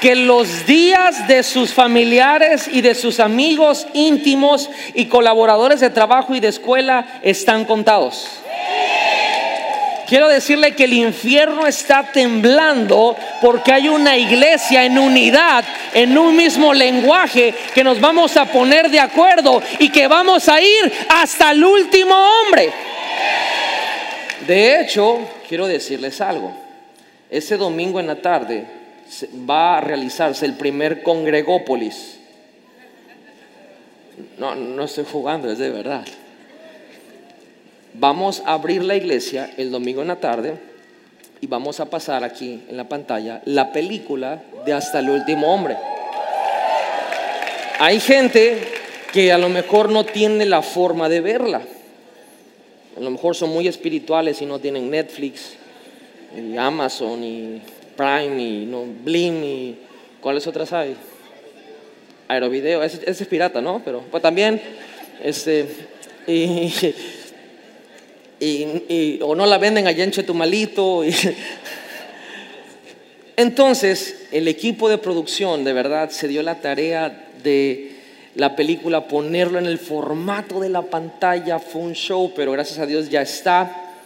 que 0.00 0.14
los 0.14 0.64
días 0.64 1.26
de 1.26 1.42
sus 1.42 1.74
familiares 1.74 2.68
y 2.72 2.80
de 2.80 2.94
sus 2.94 3.18
amigos 3.18 3.88
íntimos 3.92 4.70
y 4.94 5.06
colaboradores 5.06 5.80
de 5.80 5.90
trabajo 5.90 6.36
y 6.36 6.38
de 6.38 6.46
escuela 6.46 7.18
están 7.24 7.64
contados. 7.64 8.28
Quiero 10.06 10.28
decirle 10.28 10.76
que 10.76 10.84
el 10.84 10.92
infierno 10.92 11.66
está 11.66 12.04
temblando 12.04 13.16
porque 13.40 13.72
hay 13.72 13.88
una 13.88 14.16
iglesia 14.16 14.84
en 14.84 14.96
unidad, 14.96 15.64
en 15.92 16.16
un 16.16 16.36
mismo 16.36 16.72
lenguaje, 16.72 17.52
que 17.74 17.82
nos 17.82 18.00
vamos 18.00 18.36
a 18.36 18.44
poner 18.44 18.90
de 18.90 19.00
acuerdo 19.00 19.60
y 19.80 19.88
que 19.88 20.06
vamos 20.06 20.48
a 20.48 20.60
ir 20.60 20.92
hasta 21.08 21.50
el 21.50 21.64
último 21.64 22.14
hombre. 22.14 22.70
De 24.46 24.80
hecho, 24.80 25.18
quiero 25.48 25.66
decirles 25.66 26.20
algo. 26.20 26.59
Ese 27.30 27.56
domingo 27.56 28.00
en 28.00 28.08
la 28.08 28.22
tarde 28.22 28.66
va 29.48 29.78
a 29.78 29.80
realizarse 29.80 30.44
el 30.46 30.54
primer 30.54 31.02
congregópolis. 31.02 32.18
No, 34.38 34.54
no 34.54 34.84
estoy 34.84 35.04
jugando, 35.10 35.50
es 35.50 35.58
de 35.58 35.70
verdad. 35.70 36.04
Vamos 37.94 38.42
a 38.46 38.54
abrir 38.54 38.84
la 38.84 38.96
iglesia 38.96 39.50
el 39.56 39.70
domingo 39.70 40.02
en 40.02 40.08
la 40.08 40.16
tarde 40.16 40.54
y 41.40 41.46
vamos 41.46 41.80
a 41.80 41.86
pasar 41.86 42.22
aquí 42.24 42.62
en 42.68 42.76
la 42.76 42.88
pantalla 42.88 43.42
la 43.46 43.72
película 43.72 44.42
de 44.64 44.72
Hasta 44.72 44.98
el 44.98 45.10
último 45.10 45.52
hombre. 45.52 45.76
Hay 47.78 47.98
gente 48.00 48.58
que 49.12 49.32
a 49.32 49.38
lo 49.38 49.48
mejor 49.48 49.90
no 49.90 50.04
tiene 50.04 50.46
la 50.46 50.62
forma 50.62 51.08
de 51.08 51.20
verla. 51.20 51.62
A 52.96 53.00
lo 53.00 53.10
mejor 53.10 53.34
son 53.34 53.50
muy 53.50 53.66
espirituales 53.66 54.42
y 54.42 54.46
no 54.46 54.58
tienen 54.58 54.90
Netflix, 54.90 55.56
y 56.36 56.56
Amazon 56.56 57.24
y 57.24 57.62
Prime 57.96 58.42
y 58.42 58.66
no, 58.66 58.84
Blim 59.04 59.44
y 59.44 59.76
¿cuáles 60.20 60.46
otras 60.46 60.72
hay? 60.72 60.96
Aerovideo, 62.28 62.82
ese, 62.82 62.98
ese 63.10 63.24
es 63.24 63.28
pirata, 63.28 63.60
¿no? 63.60 63.82
Pero 63.84 64.02
pues 64.10 64.22
también, 64.22 64.60
este, 65.22 65.66
y, 66.26 66.72
y, 68.38 69.18
o 69.22 69.34
no 69.34 69.46
la 69.46 69.58
venden 69.58 69.86
allá 69.86 70.04
en 70.04 70.12
Chetumalito. 70.12 71.04
Y 71.04 71.12
Entonces, 73.36 74.28
el 74.32 74.48
equipo 74.48 74.88
de 74.88 74.98
producción 74.98 75.64
de 75.64 75.72
verdad 75.72 76.10
se 76.10 76.28
dio 76.28 76.42
la 76.42 76.60
tarea 76.60 77.28
de 77.42 77.96
la 78.34 78.54
película 78.54 79.08
ponerlo 79.08 79.58
en 79.58 79.66
el 79.66 79.78
formato 79.78 80.60
de 80.60 80.68
la 80.68 80.82
pantalla, 80.82 81.58
fue 81.58 81.82
un 81.82 81.94
show, 81.94 82.32
pero 82.36 82.52
gracias 82.52 82.78
a 82.78 82.86
Dios 82.86 83.10
ya 83.10 83.22
está. 83.22 83.96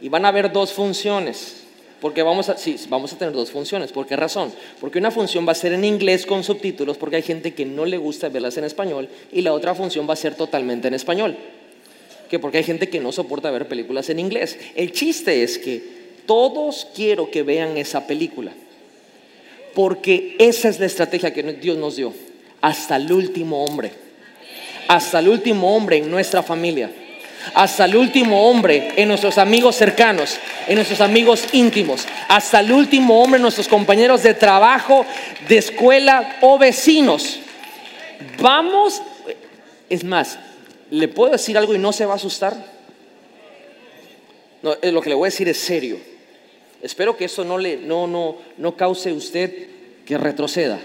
Y 0.00 0.08
van 0.08 0.24
a 0.24 0.28
haber 0.28 0.52
dos 0.52 0.72
funciones. 0.72 1.61
Porque 2.02 2.22
vamos 2.22 2.50
a, 2.50 2.58
sí, 2.58 2.76
vamos 2.90 3.14
a 3.14 3.16
tener 3.16 3.32
dos 3.32 3.50
funciones. 3.50 3.92
¿Por 3.92 4.06
qué 4.06 4.16
razón? 4.16 4.52
Porque 4.80 4.98
una 4.98 5.10
función 5.10 5.48
va 5.48 5.52
a 5.52 5.54
ser 5.54 5.72
en 5.72 5.84
inglés 5.84 6.26
con 6.26 6.44
subtítulos, 6.44 6.98
porque 6.98 7.16
hay 7.16 7.22
gente 7.22 7.54
que 7.54 7.64
no 7.64 7.86
le 7.86 7.96
gusta 7.96 8.28
verlas 8.28 8.58
en 8.58 8.64
español, 8.64 9.08
y 9.32 9.40
la 9.40 9.54
otra 9.54 9.74
función 9.74 10.06
va 10.06 10.12
a 10.12 10.16
ser 10.16 10.34
totalmente 10.34 10.88
en 10.88 10.94
español 10.94 11.38
que 12.32 12.38
porque 12.38 12.56
hay 12.56 12.64
gente 12.64 12.88
que 12.88 12.98
no 12.98 13.12
soporta 13.12 13.50
ver 13.50 13.68
películas 13.68 14.08
en 14.08 14.18
inglés. 14.18 14.58
El 14.74 14.92
chiste 14.92 15.42
es 15.42 15.58
que 15.58 15.82
todos 16.24 16.88
quiero 16.94 17.30
que 17.30 17.42
vean 17.42 17.76
esa 17.76 18.06
película, 18.06 18.54
porque 19.74 20.34
esa 20.38 20.70
es 20.70 20.80
la 20.80 20.86
estrategia 20.86 21.34
que 21.34 21.42
Dios 21.42 21.76
nos 21.76 21.96
dio, 21.96 22.14
hasta 22.62 22.96
el 22.96 23.12
último 23.12 23.62
hombre, 23.62 23.92
hasta 24.88 25.18
el 25.18 25.28
último 25.28 25.76
hombre 25.76 25.98
en 25.98 26.10
nuestra 26.10 26.42
familia, 26.42 26.90
hasta 27.54 27.84
el 27.84 27.96
último 27.96 28.48
hombre 28.48 28.92
en 28.96 29.08
nuestros 29.08 29.38
amigos 29.38 29.76
cercanos, 29.76 30.38
en 30.66 30.76
nuestros 30.76 31.00
amigos 31.00 31.46
íntimos, 31.52 32.06
hasta 32.28 32.60
el 32.60 32.72
último 32.72 33.22
hombre 33.22 33.36
en 33.36 33.42
nuestros 33.42 33.68
compañeros 33.68 34.22
de 34.22 34.34
trabajo, 34.34 35.04
de 35.48 35.58
escuela 35.58 36.36
o 36.40 36.58
vecinos. 36.58 37.40
Vamos, 38.38 39.02
es 39.88 40.04
más, 40.04 40.38
¿Le 40.92 41.08
puedo 41.08 41.32
decir 41.32 41.56
algo 41.56 41.74
y 41.74 41.78
no 41.78 41.90
se 41.90 42.04
va 42.04 42.12
a 42.12 42.16
asustar? 42.16 42.54
No, 44.60 44.74
eh, 44.82 44.92
lo 44.92 45.00
que 45.00 45.08
le 45.08 45.14
voy 45.14 45.24
a 45.24 45.30
decir 45.30 45.48
es 45.48 45.56
serio. 45.56 45.98
Espero 46.82 47.16
que 47.16 47.24
eso 47.24 47.44
no, 47.44 47.56
le, 47.56 47.78
no, 47.78 48.06
no, 48.06 48.36
no 48.58 48.76
cause 48.76 49.10
usted 49.10 49.68
que 50.04 50.18
retroceda. 50.18 50.78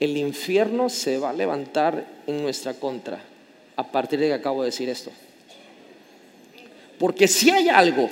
El 0.00 0.16
infierno 0.16 0.88
se 0.88 1.18
va 1.18 1.30
a 1.30 1.32
levantar 1.34 2.06
en 2.26 2.42
nuestra 2.42 2.72
contra 2.72 3.22
a 3.80 3.92
partir 3.92 4.20
de 4.20 4.28
que 4.28 4.34
acabo 4.34 4.62
de 4.62 4.66
decir 4.66 4.88
esto. 4.88 5.10
Porque 6.98 7.26
si 7.26 7.50
hay 7.50 7.68
algo 7.68 8.10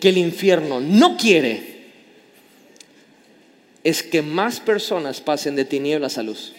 que 0.00 0.08
el 0.08 0.18
infierno 0.18 0.80
no 0.80 1.16
quiere, 1.16 1.70
es 3.84 4.02
que 4.02 4.22
más 4.22 4.60
personas 4.60 5.20
pasen 5.20 5.56
de 5.56 5.64
tinieblas 5.64 6.18
a 6.18 6.22
luz. 6.22 6.52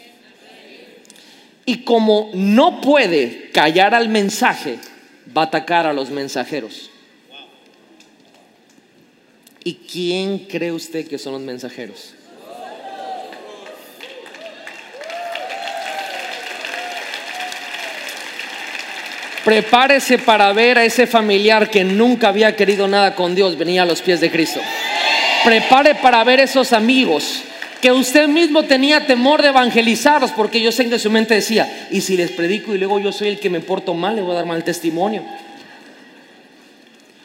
Y 1.65 1.83
como 1.83 2.31
no 2.33 2.81
puede 2.81 3.51
callar 3.51 3.93
al 3.93 4.09
mensaje, 4.09 4.79
va 5.35 5.43
a 5.43 5.45
atacar 5.45 5.85
a 5.85 5.93
los 5.93 6.09
mensajeros. 6.09 6.89
¿Y 9.63 9.75
quién 9.75 10.39
cree 10.39 10.71
usted 10.71 11.07
que 11.07 11.19
son 11.19 11.33
los 11.33 11.41
mensajeros? 11.41 12.15
Prepárese 19.43 20.19
para 20.19 20.53
ver 20.53 20.77
a 20.77 20.85
ese 20.85 21.07
familiar 21.07 21.69
que 21.69 21.83
nunca 21.83 22.27
había 22.27 22.55
querido 22.55 22.87
nada 22.87 23.15
con 23.15 23.33
Dios, 23.33 23.57
venía 23.57 23.83
a 23.83 23.85
los 23.85 24.01
pies 24.01 24.21
de 24.21 24.29
Cristo. 24.29 24.59
Prepare 25.43 25.95
para 25.95 26.23
ver 26.23 26.39
esos 26.39 26.73
amigos 26.73 27.41
que 27.81 27.91
usted 27.91 28.27
mismo 28.27 28.63
tenía 28.63 29.07
temor 29.07 29.41
de 29.41 29.47
evangelizarlos, 29.47 30.31
porque 30.31 30.61
yo 30.61 30.71
sé 30.71 30.87
que 30.87 30.99
su 30.99 31.09
mente 31.09 31.33
decía, 31.33 31.87
y 31.89 32.01
si 32.01 32.15
les 32.15 32.29
predico 32.31 32.75
y 32.75 32.77
luego 32.77 32.99
yo 32.99 33.11
soy 33.11 33.29
el 33.29 33.39
que 33.39 33.49
me 33.49 33.59
porto 33.59 33.95
mal, 33.95 34.15
le 34.15 34.21
voy 34.21 34.33
a 34.33 34.35
dar 34.35 34.45
mal 34.45 34.63
testimonio. 34.63 35.23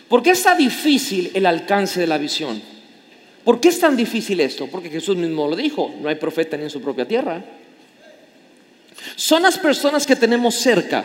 ¿Por 0.09 0.23
qué 0.23 0.31
está 0.31 0.55
difícil 0.55 1.31
el 1.35 1.45
alcance 1.45 2.01
de 2.01 2.07
la 2.07 2.17
visión? 2.17 2.63
¿Por 3.45 3.61
qué 3.61 3.69
es 3.69 3.79
tan 3.79 3.97
difícil 3.97 4.41
esto? 4.41 4.67
Porque 4.69 4.89
Jesús 4.89 5.17
mismo 5.17 5.47
lo 5.47 5.55
dijo, 5.55 5.95
no 6.01 6.09
hay 6.09 6.15
profeta 6.15 6.57
ni 6.57 6.63
en 6.63 6.71
su 6.71 6.81
propia 6.81 7.07
tierra. 7.07 7.45
Son 9.15 9.43
las 9.43 9.59
personas 9.59 10.07
que 10.07 10.17
tenemos 10.17 10.55
cerca 10.55 11.05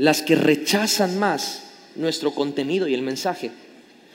las 0.00 0.22
que 0.22 0.34
rechazan 0.34 1.18
más 1.18 1.62
nuestro 1.94 2.30
contenido 2.34 2.88
y 2.88 2.94
el 2.94 3.02
mensaje, 3.02 3.50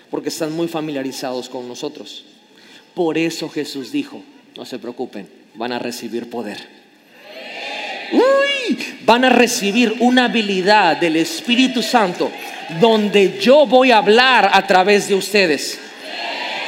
porque 0.09 0.29
están 0.29 0.51
muy 0.51 0.67
familiarizados 0.67 1.47
con 1.47 1.67
nosotros. 1.67 2.25
Por 2.95 3.19
eso 3.19 3.49
Jesús 3.49 3.91
dijo, 3.91 4.23
no 4.57 4.65
se 4.65 4.79
preocupen, 4.79 5.29
van 5.53 5.73
a 5.73 5.77
recibir 5.77 6.27
poder. 6.27 6.57
Uy, 8.11 8.79
van 9.05 9.25
a 9.25 9.29
recibir 9.29 9.97
una 9.99 10.25
habilidad 10.25 10.97
del 10.97 11.17
Espíritu 11.17 11.83
Santo 11.83 12.31
donde 12.81 13.37
yo 13.39 13.67
voy 13.67 13.91
a 13.91 13.97
hablar 13.97 14.49
a 14.53 14.65
través 14.65 15.07
de 15.07 15.13
ustedes. 15.13 15.79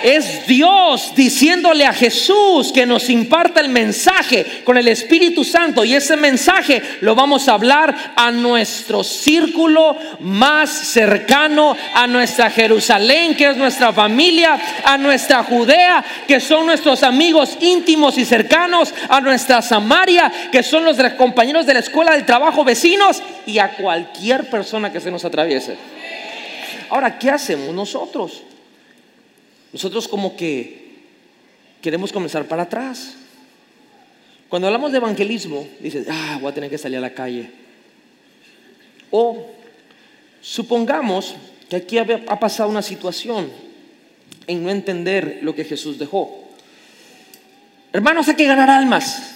Es 0.08 0.48
Dios 0.48 1.12
diciéndole 1.18 1.86
a 1.86 1.92
Jesús 1.92 2.72
que 2.72 2.86
nos 2.86 3.10
imparta 3.10 3.60
el 3.60 3.68
mensaje 3.68 4.62
con 4.64 4.78
el 4.78 4.88
Espíritu 4.88 5.44
Santo 5.44 5.84
y 5.84 5.96
ese 5.96 6.16
mensaje 6.16 6.82
lo 7.02 7.14
vamos 7.14 7.50
a 7.50 7.56
hablar 7.56 8.14
a 8.16 8.32
nuestro 8.32 9.04
círculo 9.04 9.98
más 10.22 10.70
cercano, 10.70 11.76
a 11.94 12.08
nuestra 12.08 12.50
Jerusalén, 12.50 13.36
que 13.36 13.50
es 13.50 13.58
nuestra 13.58 13.92
familia, 13.92 14.58
a 14.86 14.98
nuestra 14.98 15.44
Judea, 15.44 16.06
que 16.26 16.40
son 16.40 16.68
nuestros 16.68 17.04
amigos 17.04 17.58
íntimos 17.60 18.18
y 18.18 18.24
cercanos, 18.24 18.94
a 19.10 19.20
nuestra 19.20 19.62
Samaria, 19.62 20.32
que 20.54 20.64
son 20.64 20.86
los 20.86 20.96
compañeros 21.18 21.66
de 21.66 21.74
la 21.74 21.80
escuela, 21.82 22.14
del 22.14 22.26
trabajo, 22.26 22.64
vecinos 22.64 23.22
y 23.46 23.60
a 23.60 23.72
cualquier 23.72 24.50
persona 24.50 24.90
que 24.90 25.02
se 25.02 25.12
nos 25.12 25.26
atraviese. 25.26 25.76
Ahora, 26.92 27.20
¿qué 27.20 27.30
hacemos 27.30 27.76
nosotros? 27.76 28.44
Nosotros 29.74 30.08
como 30.08 30.36
que 30.36 30.88
queremos 31.82 32.12
comenzar 32.12 32.46
para 32.48 32.64
atrás. 32.64 33.16
Cuando 34.50 34.68
hablamos 34.68 34.92
de 34.92 34.98
evangelismo, 34.98 35.68
dices, 35.80 36.08
ah, 36.10 36.38
voy 36.42 36.52
a 36.52 36.54
tener 36.54 36.70
que 36.70 36.78
salir 36.78 36.98
a 36.98 37.02
la 37.02 37.14
calle. 37.14 37.50
O 39.12 39.48
supongamos 40.42 41.36
que 41.70 41.76
aquí 41.76 41.98
ha 41.98 42.40
pasado 42.40 42.70
una 42.70 42.82
situación 42.82 43.50
en 44.48 44.64
no 44.64 44.70
entender 44.70 45.40
lo 45.42 45.54
que 45.54 45.66
Jesús 45.66 46.00
dejó. 46.00 46.46
Hermanos, 47.92 48.28
hay 48.30 48.36
que 48.36 48.46
ganar 48.46 48.70
almas. 48.70 49.36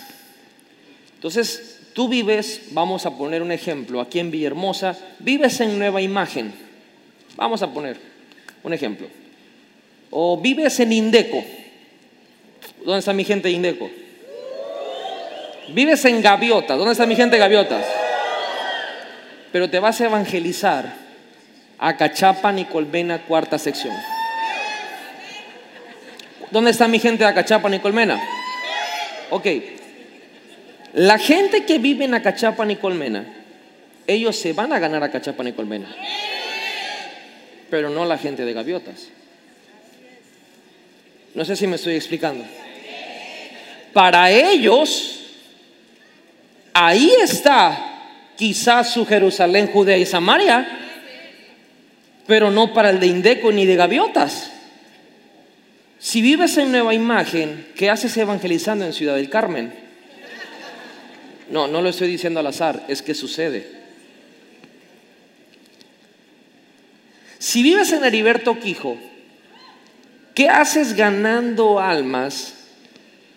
Entonces, 1.15 1.79
tú 1.93 2.07
vives, 2.07 2.69
vamos 2.71 3.05
a 3.05 3.17
poner 3.17 3.41
un 3.41 3.51
ejemplo, 3.51 3.99
aquí 3.99 4.19
en 4.19 4.31
Villahermosa, 4.31 4.97
vives 5.19 5.59
en 5.59 5.77
Nueva 5.77 6.01
Imagen. 6.01 6.53
Vamos 7.35 7.61
a 7.61 7.73
poner 7.73 7.97
un 8.63 8.73
ejemplo 8.73 9.20
o 10.11 10.37
vives 10.37 10.79
en 10.79 10.93
Indeco, 10.93 11.43
¿Dónde 12.83 12.99
está 12.99 13.13
mi 13.13 13.23
gente 13.23 13.47
de 13.47 13.53
Indeco? 13.53 13.89
Vives 15.69 16.03
en 16.05 16.21
Gaviotas. 16.21 16.77
¿Dónde 16.77 16.93
está 16.93 17.05
mi 17.05 17.15
gente 17.15 17.35
de 17.35 17.39
Gaviotas? 17.39 17.85
Pero 19.51 19.69
te 19.69 19.79
vas 19.79 20.01
a 20.01 20.05
evangelizar 20.05 20.93
a 21.77 21.97
Cachapa, 21.97 22.51
Nicolmena, 22.51 23.19
cuarta 23.19 23.57
sección. 23.59 23.93
¿Dónde 26.49 26.71
está 26.71 26.87
mi 26.87 26.99
gente 26.99 27.23
de 27.23 27.29
Acachapa, 27.29 27.69
Nicolmena? 27.69 28.19
Ok. 29.29 29.47
La 30.93 31.17
gente 31.17 31.65
que 31.65 31.77
vive 31.77 32.05
en 32.05 32.13
Acachapa, 32.13 32.65
Nicolmena, 32.65 33.25
ellos 34.07 34.35
se 34.35 34.53
van 34.53 34.73
a 34.73 34.79
ganar 34.79 35.03
a 35.03 35.05
Acachapa, 35.05 35.43
Nicolmena. 35.43 35.87
Pero 37.69 37.89
no 37.89 38.05
la 38.05 38.17
gente 38.17 38.43
de 38.43 38.53
Gaviotas. 38.53 39.07
No 41.33 41.45
sé 41.45 41.55
si 41.55 41.67
me 41.67 41.77
estoy 41.77 41.95
explicando. 41.95 42.43
Para 43.93 44.31
ellos, 44.31 45.19
ahí 46.73 47.11
está 47.21 47.87
quizás 48.37 48.93
su 48.93 49.05
Jerusalén, 49.05 49.67
Judea 49.67 49.97
y 49.97 50.05
Samaria, 50.05 50.67
pero 52.27 52.51
no 52.51 52.73
para 52.73 52.89
el 52.89 52.99
de 52.99 53.07
Indeco 53.07 53.51
ni 53.51 53.65
de 53.65 53.75
Gaviotas. 53.75 54.51
Si 55.99 56.21
vives 56.21 56.57
en 56.57 56.71
Nueva 56.71 56.93
Imagen, 56.93 57.67
¿qué 57.75 57.89
haces 57.89 58.15
evangelizando 58.17 58.85
en 58.85 58.93
Ciudad 58.93 59.15
del 59.15 59.29
Carmen? 59.29 59.73
No, 61.49 61.67
no 61.67 61.81
lo 61.81 61.89
estoy 61.89 62.07
diciendo 62.07 62.39
al 62.39 62.47
azar, 62.47 62.83
es 62.87 63.01
que 63.01 63.13
sucede. 63.13 63.81
Si 67.37 67.61
vives 67.61 67.91
en 67.91 68.03
Heriberto 68.03 68.59
Quijo, 68.59 68.97
¿qué 70.33 70.49
haces 70.49 70.93
ganando 70.93 71.79
almas 71.79 72.53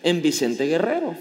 en 0.03 0.21
Vicente 0.21 0.65
Guerrero? 0.65 1.15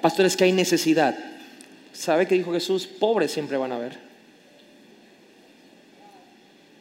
Pastor, 0.00 0.26
es 0.26 0.36
que 0.36 0.44
hay 0.44 0.52
necesidad. 0.52 1.16
¿Sabe 1.92 2.26
qué 2.26 2.36
dijo 2.36 2.52
Jesús? 2.52 2.86
Pobres 2.86 3.32
siempre 3.32 3.56
van 3.56 3.72
a 3.72 3.76
haber. 3.76 3.98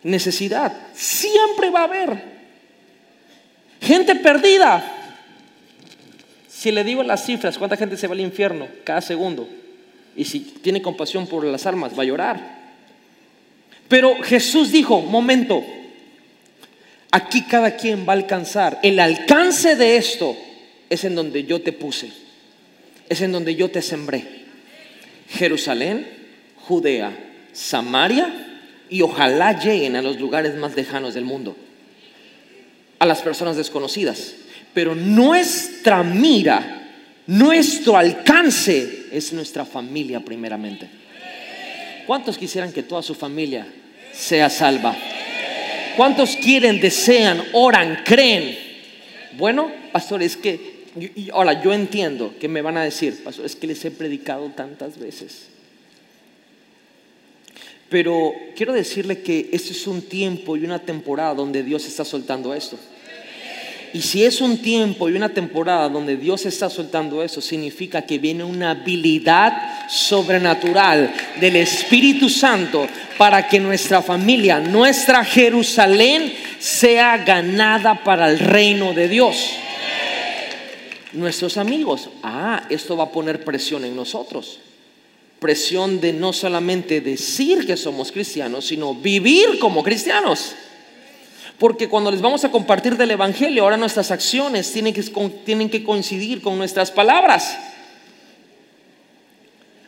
Necesidad. 0.04 0.72
Siempre 0.94 1.70
va 1.70 1.82
a 1.82 1.84
haber. 1.86 2.24
Gente 3.82 4.16
perdida. 4.16 4.94
Si 6.48 6.72
le 6.72 6.84
digo 6.84 7.04
las 7.04 7.26
cifras, 7.26 7.58
¿cuánta 7.58 7.78
gente 7.78 7.98
se 7.98 8.08
va 8.08 8.14
al 8.14 8.20
infierno 8.20 8.68
cada 8.84 9.02
segundo? 9.02 9.48
Y 10.16 10.26
si 10.26 10.40
tiene 10.40 10.82
compasión 10.82 11.28
por 11.28 11.44
las 11.44 11.66
almas, 11.66 11.98
va 11.98 12.04
a 12.04 12.06
llorar. 12.06 12.57
Pero 13.88 14.22
Jesús 14.22 14.72
dijo, 14.72 15.02
momento, 15.02 15.64
aquí 17.12 17.44
cada 17.44 17.76
quien 17.78 18.08
va 18.08 18.14
a 18.14 18.18
alcanzar. 18.18 18.80
El 18.84 19.00
alcance 19.00 19.76
de 19.76 19.98
esto 19.98 20.36
es 20.90 21.04
en 21.04 21.16
donde 21.16 21.44
yo 21.46 21.62
te 21.62 21.72
puse, 21.74 22.12
es 23.10 23.22
en 23.22 23.32
donde 23.32 23.56
yo 23.56 23.70
te 23.70 23.82
sembré. 23.82 24.26
Jerusalén, 25.30 26.08
Judea, 26.56 27.12
Samaria 27.52 28.30
y 28.90 29.02
ojalá 29.02 29.60
lleguen 29.60 29.96
a 29.96 30.02
los 30.02 30.20
lugares 30.20 30.56
más 30.56 30.76
lejanos 30.76 31.14
del 31.14 31.26
mundo, 31.26 31.56
a 33.00 33.06
las 33.06 33.22
personas 33.22 33.58
desconocidas. 33.58 34.36
Pero 34.74 34.96
nuestra 34.96 36.04
mira, 36.04 36.88
nuestro 37.26 37.98
alcance 37.98 39.08
es 39.12 39.34
nuestra 39.34 39.66
familia 39.66 40.20
primeramente. 40.20 40.88
¿Cuántos 42.08 42.38
quisieran 42.38 42.72
que 42.72 42.84
toda 42.84 43.04
su 43.04 43.14
familia 43.14 43.68
sea 44.14 44.50
salva? 44.50 44.96
¿Cuántos 45.98 46.38
quieren, 46.38 46.80
desean, 46.80 47.44
oran, 47.52 48.04
creen? 48.06 48.58
Bueno, 49.34 49.70
pastor, 49.92 50.24
es 50.24 50.38
que, 50.38 50.86
ahora 51.34 51.62
yo 51.62 51.74
entiendo 51.74 52.34
que 52.40 52.48
me 52.48 52.62
van 52.62 52.78
a 52.78 52.84
decir, 52.84 53.22
pastor, 53.26 53.46
es 53.46 53.58
que 53.58 53.68
les 53.68 53.84
he 53.84 53.92
predicado 53.92 54.50
tantas 54.56 54.98
veces. 54.98 55.50
Pero 57.90 58.34
quiero 58.56 58.72
decirle 58.72 59.22
que 59.22 59.50
este 59.52 59.72
es 59.72 59.86
un 59.86 60.02
tiempo 60.02 60.56
y 60.56 60.64
una 60.64 60.80
temporada 60.80 61.34
donde 61.34 61.62
Dios 61.62 61.86
está 61.86 62.06
soltando 62.06 62.54
esto. 62.54 62.78
Y 63.94 64.02
si 64.02 64.24
es 64.24 64.42
un 64.42 64.58
tiempo 64.60 65.10
y 65.10 65.14
una 65.14 65.30
temporada 65.30 65.90
donde 65.90 66.18
Dios 66.18 66.46
está 66.46 66.70
soltando 66.70 67.24
eso, 67.24 67.42
significa 67.42 68.02
que 68.04 68.20
viene 68.20 68.44
una 68.44 68.72
habilidad 68.72 69.88
sobrenatural 69.90 71.14
del 71.40 71.56
Espíritu 71.56 72.30
Santo 72.30 72.88
para 73.18 73.48
que 73.48 73.60
nuestra 73.60 74.02
familia, 74.02 74.60
nuestra 74.60 75.24
Jerusalén, 75.24 76.34
sea 76.60 77.18
ganada 77.18 78.04
para 78.04 78.30
el 78.30 78.40
reino 78.40 78.94
de 78.94 79.08
Dios. 79.08 79.52
Nuestros 81.14 81.58
amigos, 81.58 82.10
ah, 82.24 82.64
esto 82.70 82.98
va 82.98 83.06
a 83.06 83.12
poner 83.12 83.44
presión 83.44 83.86
en 83.86 83.96
nosotros 83.96 84.60
presión 85.40 86.02
de 86.02 86.14
no 86.14 86.34
solamente 86.34 87.02
decir 87.02 87.66
que 87.66 87.78
somos 87.78 88.12
cristianos, 88.12 88.66
sino 88.66 88.96
vivir 88.96 89.60
como 89.60 89.84
cristianos. 89.84 90.56
Porque 91.60 91.90
cuando 91.90 92.12
les 92.12 92.22
vamos 92.22 92.44
a 92.44 92.52
compartir 92.52 92.98
del 92.98 93.12
Evangelio, 93.12 93.64
ahora 93.64 93.78
nuestras 93.78 94.12
acciones 94.12 94.72
tienen 94.72 94.94
que, 94.94 95.84
coincidir 95.84 96.42
con 96.42 96.58
nuestras 96.58 96.92
palabras. 96.92 97.58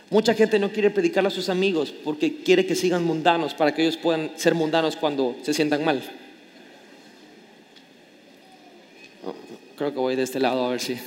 Mucha 0.09 0.33
gente 0.33 0.57
no 0.57 0.71
quiere 0.71 0.89
predicarle 0.89 1.27
a 1.27 1.31
sus 1.31 1.49
amigos 1.49 1.93
porque 2.03 2.41
quiere 2.41 2.65
que 2.65 2.73
sigan 2.73 3.03
mundanos 3.03 3.53
para 3.53 3.75
que 3.75 3.83
ellos 3.83 3.97
puedan 3.97 4.31
ser 4.35 4.55
mundanos 4.55 4.95
cuando 4.95 5.35
se 5.43 5.53
sientan 5.53 5.83
mal. 5.85 6.01
creo 9.75 9.93
que 9.93 9.99
voy 9.99 10.17
de 10.17 10.23
este 10.23 10.41
lado 10.41 10.65
a 10.65 10.71
ver 10.71 10.81
si. 10.81 10.97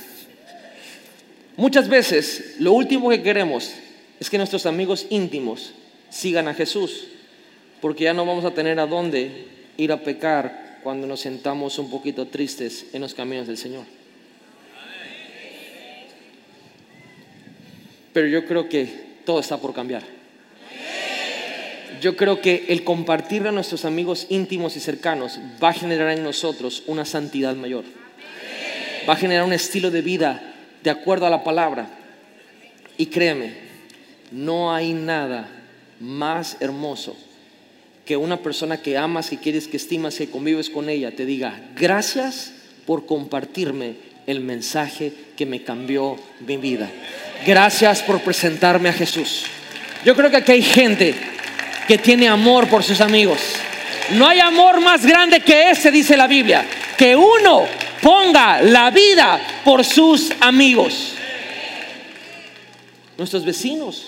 Muchas 1.57 1.87
veces 1.89 2.55
lo 2.57 2.73
último 2.73 3.09
que 3.09 3.21
queremos 3.21 3.71
es 4.19 4.31
que 4.31 4.37
nuestros 4.37 4.65
amigos 4.65 5.05
íntimos 5.11 5.73
sigan 6.09 6.47
a 6.47 6.55
Jesús, 6.55 7.07
porque 7.81 8.05
ya 8.05 8.13
no 8.13 8.25
vamos 8.25 8.45
a 8.45 8.51
tener 8.51 8.79
a 8.79 8.87
dónde 8.87 9.52
ir 9.77 9.91
a 9.91 10.03
pecar 10.03 10.79
cuando 10.83 11.07
nos 11.07 11.21
sentamos 11.21 11.79
un 11.79 11.89
poquito 11.89 12.27
tristes 12.27 12.87
en 12.93 13.01
los 13.01 13.13
caminos 13.13 13.47
del 13.47 13.57
Señor. 13.57 13.85
Pero 18.11 18.27
yo 18.27 18.45
creo 18.45 18.69
que 18.69 18.87
todo 19.25 19.39
está 19.39 19.57
por 19.57 19.73
cambiar. 19.73 20.03
Yo 22.01 22.15
creo 22.17 22.41
que 22.41 22.65
el 22.67 22.83
compartir 22.83 23.47
a 23.47 23.51
nuestros 23.51 23.85
amigos 23.85 24.27
íntimos 24.29 24.75
y 24.75 24.79
cercanos 24.81 25.39
va 25.63 25.69
a 25.69 25.73
generar 25.73 26.09
en 26.11 26.23
nosotros 26.23 26.83
una 26.85 27.05
santidad 27.05 27.55
mayor. 27.55 27.85
Va 29.07 29.13
a 29.13 29.17
generar 29.17 29.45
un 29.45 29.53
estilo 29.53 29.89
de 29.89 30.01
vida 30.01 30.53
de 30.83 30.89
acuerdo 30.89 31.25
a 31.25 31.29
la 31.29 31.43
palabra. 31.43 31.87
Y 32.97 33.07
créeme, 33.07 33.53
no 34.31 34.73
hay 34.73 34.93
nada 34.93 35.49
más 35.99 36.57
hermoso 36.59 37.15
que 38.05 38.17
una 38.17 38.37
persona 38.37 38.81
que 38.81 38.97
amas, 38.97 39.29
que 39.29 39.37
quieres, 39.37 39.67
que 39.67 39.77
estimas, 39.77 40.15
que 40.15 40.29
convives 40.29 40.69
con 40.69 40.89
ella, 40.89 41.15
te 41.15 41.25
diga, 41.25 41.59
gracias 41.75 42.51
por 42.85 43.05
compartirme 43.05 43.95
el 44.27 44.41
mensaje 44.41 45.13
que 45.37 45.45
me 45.45 45.63
cambió 45.63 46.17
mi 46.45 46.57
vida. 46.57 46.89
Gracias 47.45 48.01
por 48.01 48.19
presentarme 48.21 48.89
a 48.89 48.93
Jesús. 48.93 49.45
Yo 50.05 50.15
creo 50.15 50.29
que 50.29 50.37
aquí 50.37 50.51
hay 50.51 50.61
gente 50.61 51.15
que 51.87 51.97
tiene 51.97 52.27
amor 52.27 52.67
por 52.67 52.83
sus 52.83 52.99
amigos. 53.01 53.39
No 54.11 54.27
hay 54.27 54.39
amor 54.39 54.81
más 54.81 55.05
grande 55.05 55.39
que 55.39 55.71
ese, 55.71 55.91
dice 55.91 56.17
la 56.17 56.27
Biblia, 56.27 56.65
que 56.97 57.15
uno 57.15 57.65
ponga 58.01 58.61
la 58.61 58.91
vida 58.91 59.39
por 59.63 59.83
sus 59.85 60.31
amigos. 60.41 61.13
Nuestros 63.17 63.45
vecinos, 63.45 64.07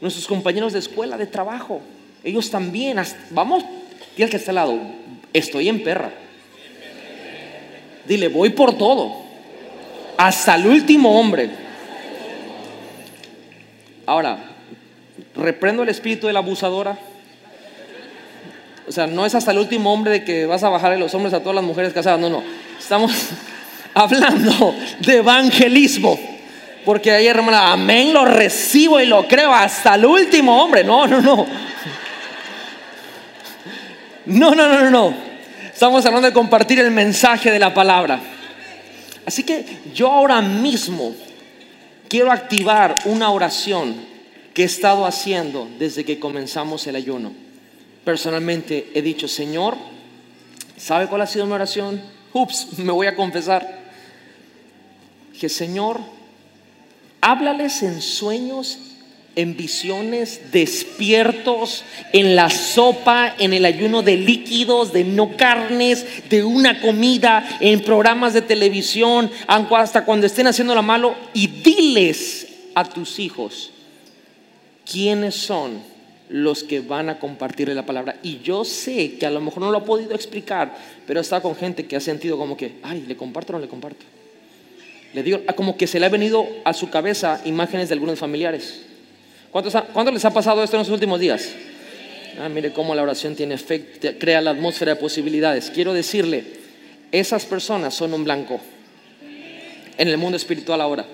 nuestros 0.00 0.26
compañeros 0.26 0.72
de 0.72 0.80
escuela, 0.80 1.16
de 1.16 1.26
trabajo, 1.26 1.80
ellos 2.22 2.50
también, 2.50 3.00
vamos, 3.30 3.64
dile 4.16 4.28
que 4.28 4.36
está 4.36 4.50
al 4.50 4.56
lado, 4.56 4.78
estoy 5.32 5.68
en 5.68 5.82
perra. 5.82 6.10
Dile, 8.06 8.28
voy 8.28 8.50
por 8.50 8.76
todo, 8.76 9.22
hasta 10.16 10.54
el 10.54 10.66
último 10.66 11.18
hombre. 11.18 11.50
Ahora, 14.06 14.38
reprendo 15.36 15.82
el 15.82 15.88
espíritu 15.88 16.26
de 16.26 16.32
la 16.32 16.40
abusadora. 16.40 16.98
O 18.88 18.92
sea, 18.92 19.06
no 19.06 19.24
es 19.24 19.34
hasta 19.34 19.52
el 19.52 19.58
último 19.58 19.92
hombre 19.92 20.10
de 20.10 20.24
que 20.24 20.46
vas 20.46 20.64
a 20.64 20.68
bajarle 20.68 20.98
los 20.98 21.14
hombres 21.14 21.32
a 21.32 21.40
todas 21.40 21.54
las 21.54 21.64
mujeres 21.64 21.92
casadas, 21.92 22.18
no, 22.18 22.28
no. 22.28 22.42
Estamos 22.78 23.12
hablando 23.94 24.74
de 25.00 25.16
evangelismo. 25.18 26.18
Porque 26.84 27.12
ayer, 27.12 27.36
hermana, 27.36 27.72
amén, 27.72 28.12
lo 28.12 28.24
recibo 28.24 29.00
y 29.00 29.06
lo 29.06 29.28
creo 29.28 29.52
hasta 29.52 29.94
el 29.94 30.06
último 30.06 30.62
hombre. 30.62 30.82
No, 30.82 31.06
no, 31.06 31.20
no. 31.20 31.46
No, 34.30 34.54
no, 34.54 34.68
no, 34.68 34.90
no. 34.90 35.14
Estamos 35.72 36.04
hablando 36.06 36.28
de 36.28 36.34
compartir 36.34 36.78
el 36.80 36.90
mensaje 36.90 37.50
de 37.50 37.58
la 37.58 37.74
palabra. 37.74 38.20
Así 39.26 39.44
que 39.44 39.64
yo 39.94 40.10
ahora 40.10 40.40
mismo 40.40 41.14
quiero 42.08 42.32
activar 42.32 42.98
una 43.04 43.30
oración 43.30 43.94
que 44.54 44.62
he 44.62 44.66
estado 44.66 45.06
haciendo 45.06 45.68
desde 45.78 46.04
que 46.04 46.18
comenzamos 46.18 46.86
el 46.86 46.96
ayuno. 46.96 47.32
Personalmente 48.04 48.90
he 48.94 49.02
dicho, 49.02 49.28
Señor, 49.28 49.76
¿Sabe 50.80 51.08
cuál 51.08 51.20
ha 51.20 51.26
sido 51.26 51.44
mi 51.44 51.52
oración? 51.52 52.00
Ups, 52.32 52.68
me 52.78 52.92
voy 52.92 53.06
a 53.06 53.14
confesar. 53.14 53.80
Que 55.38 55.48
Señor, 55.48 56.00
háblales 57.20 57.82
en 57.82 58.00
sueños, 58.00 58.78
en 59.36 59.56
visiones, 59.56 60.52
despiertos, 60.52 61.84
en 62.12 62.34
la 62.36 62.50
sopa, 62.50 63.34
en 63.38 63.52
el 63.52 63.64
ayuno 63.64 64.02
de 64.02 64.16
líquidos, 64.16 64.92
de 64.92 65.04
no 65.04 65.36
carnes, 65.36 66.06
de 66.28 66.42
una 66.42 66.80
comida, 66.80 67.58
en 67.60 67.80
programas 67.80 68.34
de 68.34 68.42
televisión, 68.42 69.30
hasta 69.46 70.04
cuando 70.04 70.26
estén 70.26 70.46
haciendo 70.46 70.74
lo 70.74 70.82
malo, 70.82 71.14
y 71.32 71.46
diles 71.46 72.48
a 72.74 72.84
tus 72.84 73.18
hijos 73.18 73.70
quiénes 74.84 75.36
son 75.36 75.80
los 76.28 76.62
que 76.62 76.80
van 76.80 77.08
a 77.08 77.18
compartirle 77.18 77.74
la 77.74 77.86
palabra. 77.86 78.16
Y 78.22 78.40
yo 78.40 78.64
sé 78.64 79.14
que 79.14 79.26
a 79.26 79.30
lo 79.30 79.40
mejor 79.40 79.62
no 79.62 79.70
lo 79.70 79.78
ha 79.78 79.84
podido 79.84 80.14
explicar, 80.14 80.76
pero 81.06 81.20
estado 81.20 81.42
con 81.42 81.56
gente 81.56 81.86
que 81.86 81.96
ha 81.96 82.00
sentido 82.00 82.38
como 82.38 82.56
que, 82.56 82.74
ay, 82.82 83.04
le 83.06 83.16
comparto 83.16 83.52
o 83.52 83.56
no 83.56 83.62
le 83.62 83.68
comparto. 83.68 84.04
Le 85.12 85.22
digo, 85.22 85.40
como 85.56 85.76
que 85.76 85.88
se 85.88 85.98
le 85.98 86.06
ha 86.06 86.08
venido 86.08 86.46
a 86.64 86.72
su 86.72 86.88
cabeza 86.88 87.40
imágenes 87.44 87.88
de 87.88 87.94
algunos 87.94 88.18
familiares. 88.18 88.89
¿Cuántos, 89.50 89.74
¿Cuántos 89.92 90.14
les 90.14 90.24
ha 90.24 90.30
pasado 90.30 90.62
esto 90.62 90.76
en 90.76 90.80
los 90.80 90.90
últimos 90.90 91.18
días? 91.18 91.48
Ah, 92.40 92.48
mire 92.48 92.72
cómo 92.72 92.94
la 92.94 93.02
oración 93.02 93.34
tiene 93.34 93.54
efecto, 93.54 94.08
crea 94.18 94.40
la 94.40 94.52
atmósfera 94.52 94.94
de 94.94 95.00
posibilidades. 95.00 95.70
Quiero 95.70 95.92
decirle, 95.92 96.44
esas 97.10 97.44
personas 97.44 97.94
son 97.94 98.14
un 98.14 98.22
blanco 98.22 98.60
en 99.98 100.08
el 100.08 100.16
mundo 100.16 100.36
espiritual 100.36 100.80
ahora. 100.80 101.04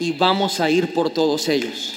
Y 0.00 0.12
vamos 0.12 0.58
a 0.58 0.68
ir 0.68 0.92
por 0.92 1.10
todos 1.10 1.48
ellos. 1.48 1.94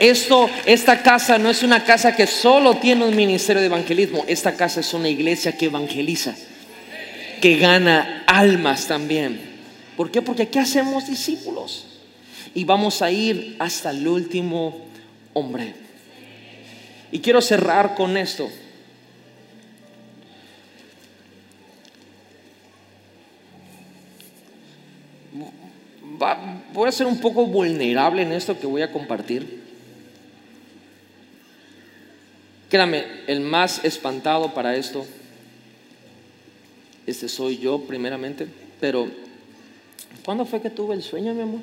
Esto, 0.00 0.48
esta 0.64 1.02
casa 1.02 1.38
no 1.38 1.50
es 1.50 1.62
una 1.62 1.84
casa 1.84 2.16
que 2.16 2.26
solo 2.26 2.74
tiene 2.76 3.04
un 3.04 3.14
ministerio 3.14 3.60
de 3.60 3.66
evangelismo. 3.66 4.24
Esta 4.26 4.56
casa 4.56 4.80
es 4.80 4.94
una 4.94 5.08
iglesia 5.10 5.56
que 5.56 5.66
evangeliza, 5.66 6.34
que 7.42 7.58
gana 7.58 8.24
almas 8.26 8.88
también. 8.88 9.40
¿Por 9.96 10.10
qué? 10.10 10.22
Porque 10.22 10.44
aquí 10.44 10.58
hacemos 10.58 11.06
discípulos 11.06 11.91
y 12.54 12.64
vamos 12.64 13.02
a 13.02 13.10
ir 13.10 13.56
hasta 13.58 13.90
el 13.90 14.06
último 14.06 14.86
hombre. 15.32 15.74
Y 17.10 17.20
quiero 17.20 17.40
cerrar 17.40 17.94
con 17.94 18.16
esto. 18.16 18.48
voy 26.72 26.88
a 26.88 26.92
ser 26.92 27.06
un 27.06 27.20
poco 27.20 27.46
vulnerable 27.46 28.22
en 28.22 28.32
esto 28.32 28.58
que 28.58 28.66
voy 28.66 28.82
a 28.82 28.92
compartir. 28.92 29.62
Créame, 32.68 33.04
el 33.26 33.40
más 33.40 33.84
espantado 33.84 34.54
para 34.54 34.76
esto, 34.76 35.04
este 37.06 37.28
soy 37.28 37.58
yo 37.58 37.80
primeramente, 37.82 38.46
pero 38.80 39.08
¿cuándo 40.24 40.46
fue 40.46 40.62
que 40.62 40.70
tuve 40.70 40.94
el 40.94 41.02
sueño, 41.02 41.34
mi 41.34 41.42
amor? 41.42 41.60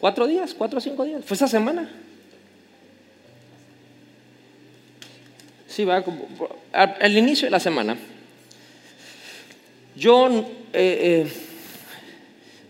Cuatro 0.00 0.26
días, 0.26 0.54
cuatro 0.54 0.78
o 0.78 0.80
cinco 0.80 1.04
días. 1.04 1.24
Fue 1.24 1.34
esa 1.34 1.48
semana. 1.48 1.90
Sí, 5.66 5.84
va 5.84 6.04
al, 6.72 7.16
inicio 7.16 7.46
de 7.46 7.50
la 7.50 7.60
semana. 7.60 7.96
Yo 9.96 10.28
eh, 10.28 10.44
eh, 10.72 11.26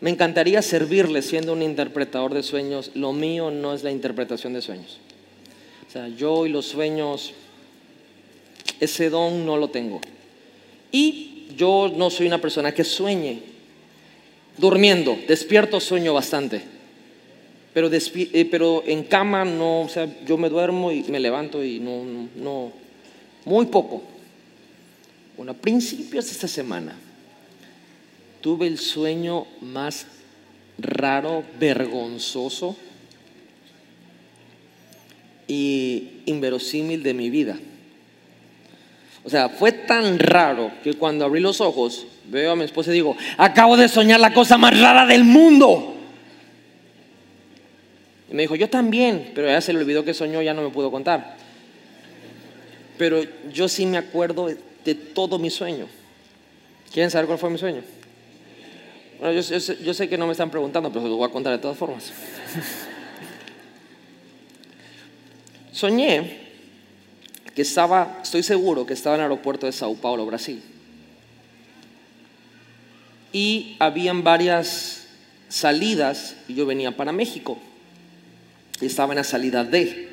me 0.01 0.11
encantaría 0.11 0.63
servirle 0.63 1.23
siendo 1.23 1.53
un 1.53 1.63
interpretador 1.63 2.33
de 2.33 2.43
sueños. 2.43 2.93
Lo 2.95 3.13
mío 3.13 3.51
no 3.51 3.75
es 3.75 3.83
la 3.83 3.91
interpretación 3.91 4.55
de 4.55 4.63
sueños. 4.63 4.99
O 5.87 5.91
sea, 5.91 6.09
yo 6.09 6.47
y 6.47 6.51
los 6.51 6.67
sueños, 6.67 7.35
ese 8.81 9.11
don 9.11 9.45
no 9.45 9.57
lo 9.57 9.69
tengo. 9.69 10.01
Y 10.93 11.47
yo 11.57 11.93
no 11.95 12.11
soy 12.11 12.27
una 12.27 12.41
persona 12.41 12.73
que 12.73 12.85
sueñe. 12.85 13.43
Durmiendo, 14.57 15.19
despierto 15.27 15.81
sueño 15.81 16.15
bastante. 16.15 16.78
Pero, 17.81 18.83
eh, 18.87 18.93
en 18.93 19.05
cama 19.05 19.45
no, 19.45 19.83
o 19.83 19.89
sea, 19.89 20.09
yo 20.27 20.37
me 20.37 20.49
duermo 20.49 20.91
y 20.91 21.05
me 21.05 21.21
levanto 21.21 21.63
y 21.63 21.79
no, 21.79 22.03
no, 22.37 22.73
muy 23.45 23.67
poco. 23.67 24.03
Bueno, 25.37 25.53
a 25.53 25.55
principios 25.55 26.27
de 26.27 26.33
esta 26.33 26.49
semana 26.49 26.97
tuve 28.41 28.67
el 28.67 28.79
sueño 28.79 29.47
más 29.61 30.07
raro, 30.79 31.45
vergonzoso 31.61 32.77
y 35.47 36.23
inverosímil 36.27 37.03
de 37.03 37.15
mi 37.15 37.31
vida. 37.31 37.57
O 39.25 39.31
sea, 39.31 39.49
fue 39.49 39.73
tan 39.73 40.19
raro 40.19 40.73
que 40.83 40.95
cuando 40.95 41.25
abrí 41.25 41.41
los 41.41 41.61
ojos, 41.61 42.07
veo 42.31 42.53
a 42.53 42.57
mi 42.57 42.65
esposa 42.65 42.91
y 42.91 42.95
digo, 42.95 43.17
acabo 43.37 43.77
de 43.77 43.89
soñar 43.89 44.21
la 44.21 44.33
cosa 44.33 44.57
más 44.59 44.79
rara 44.79 45.07
del 45.07 45.25
mundo. 45.25 45.98
Y 48.31 48.35
me 48.35 48.43
dijo, 48.43 48.57
yo 48.57 48.69
también, 48.69 49.33
pero 49.35 49.49
ya 49.49 49.61
se 49.61 49.73
le 49.73 49.79
olvidó 49.79 50.05
que 50.05 50.15
soñó, 50.15 50.43
ya 50.43 50.55
no 50.55 50.63
me 50.63 50.71
pudo 50.71 50.91
contar. 50.91 51.37
Pero 52.99 53.23
yo 53.53 53.69
sí 53.69 53.87
me 53.87 53.97
acuerdo 53.97 54.49
de 54.85 54.95
todo 54.95 55.39
mi 55.39 55.51
sueño. 55.51 55.87
¿Quieren 56.93 57.11
saber 57.11 57.27
cuál 57.27 57.39
fue 57.39 57.51
mi 57.51 57.59
sueño? 57.59 57.83
Bueno, 59.19 59.41
yo, 59.41 59.43
sé, 59.95 60.09
que 60.09 60.17
no 60.17 60.27
me 60.27 60.33
están 60.33 60.51
preguntando, 60.51 60.91
pero 60.91 61.03
se 61.03 61.09
lo 61.09 61.17
voy 61.17 61.29
a 61.29 61.33
contar 61.33 61.53
de 61.53 61.59
todas 61.59 61.77
formas. 61.77 62.13
Soñé 65.73 66.49
que 67.55 67.63
estaba, 67.63 68.21
estoy 68.23 68.43
seguro 68.45 68.87
que 68.87 68.95
estaba 68.95 69.17
en 69.17 69.21
el 69.23 69.25
aeropuerto 69.25 69.67
de 69.67 69.73
Sao 69.73 69.95
Paulo, 69.97 70.25
Brasil. 70.27 70.63
Y 73.33 73.77
habían 73.81 74.23
varias 74.23 75.09
salidas 75.49 76.37
y 76.47 76.55
yo 76.55 76.67
venía 76.67 76.97
para 76.97 77.11
México. 77.13 77.59
Estaba 78.81 79.13
en 79.13 79.17
la 79.19 79.25
salida 79.25 79.65
D. 79.65 80.09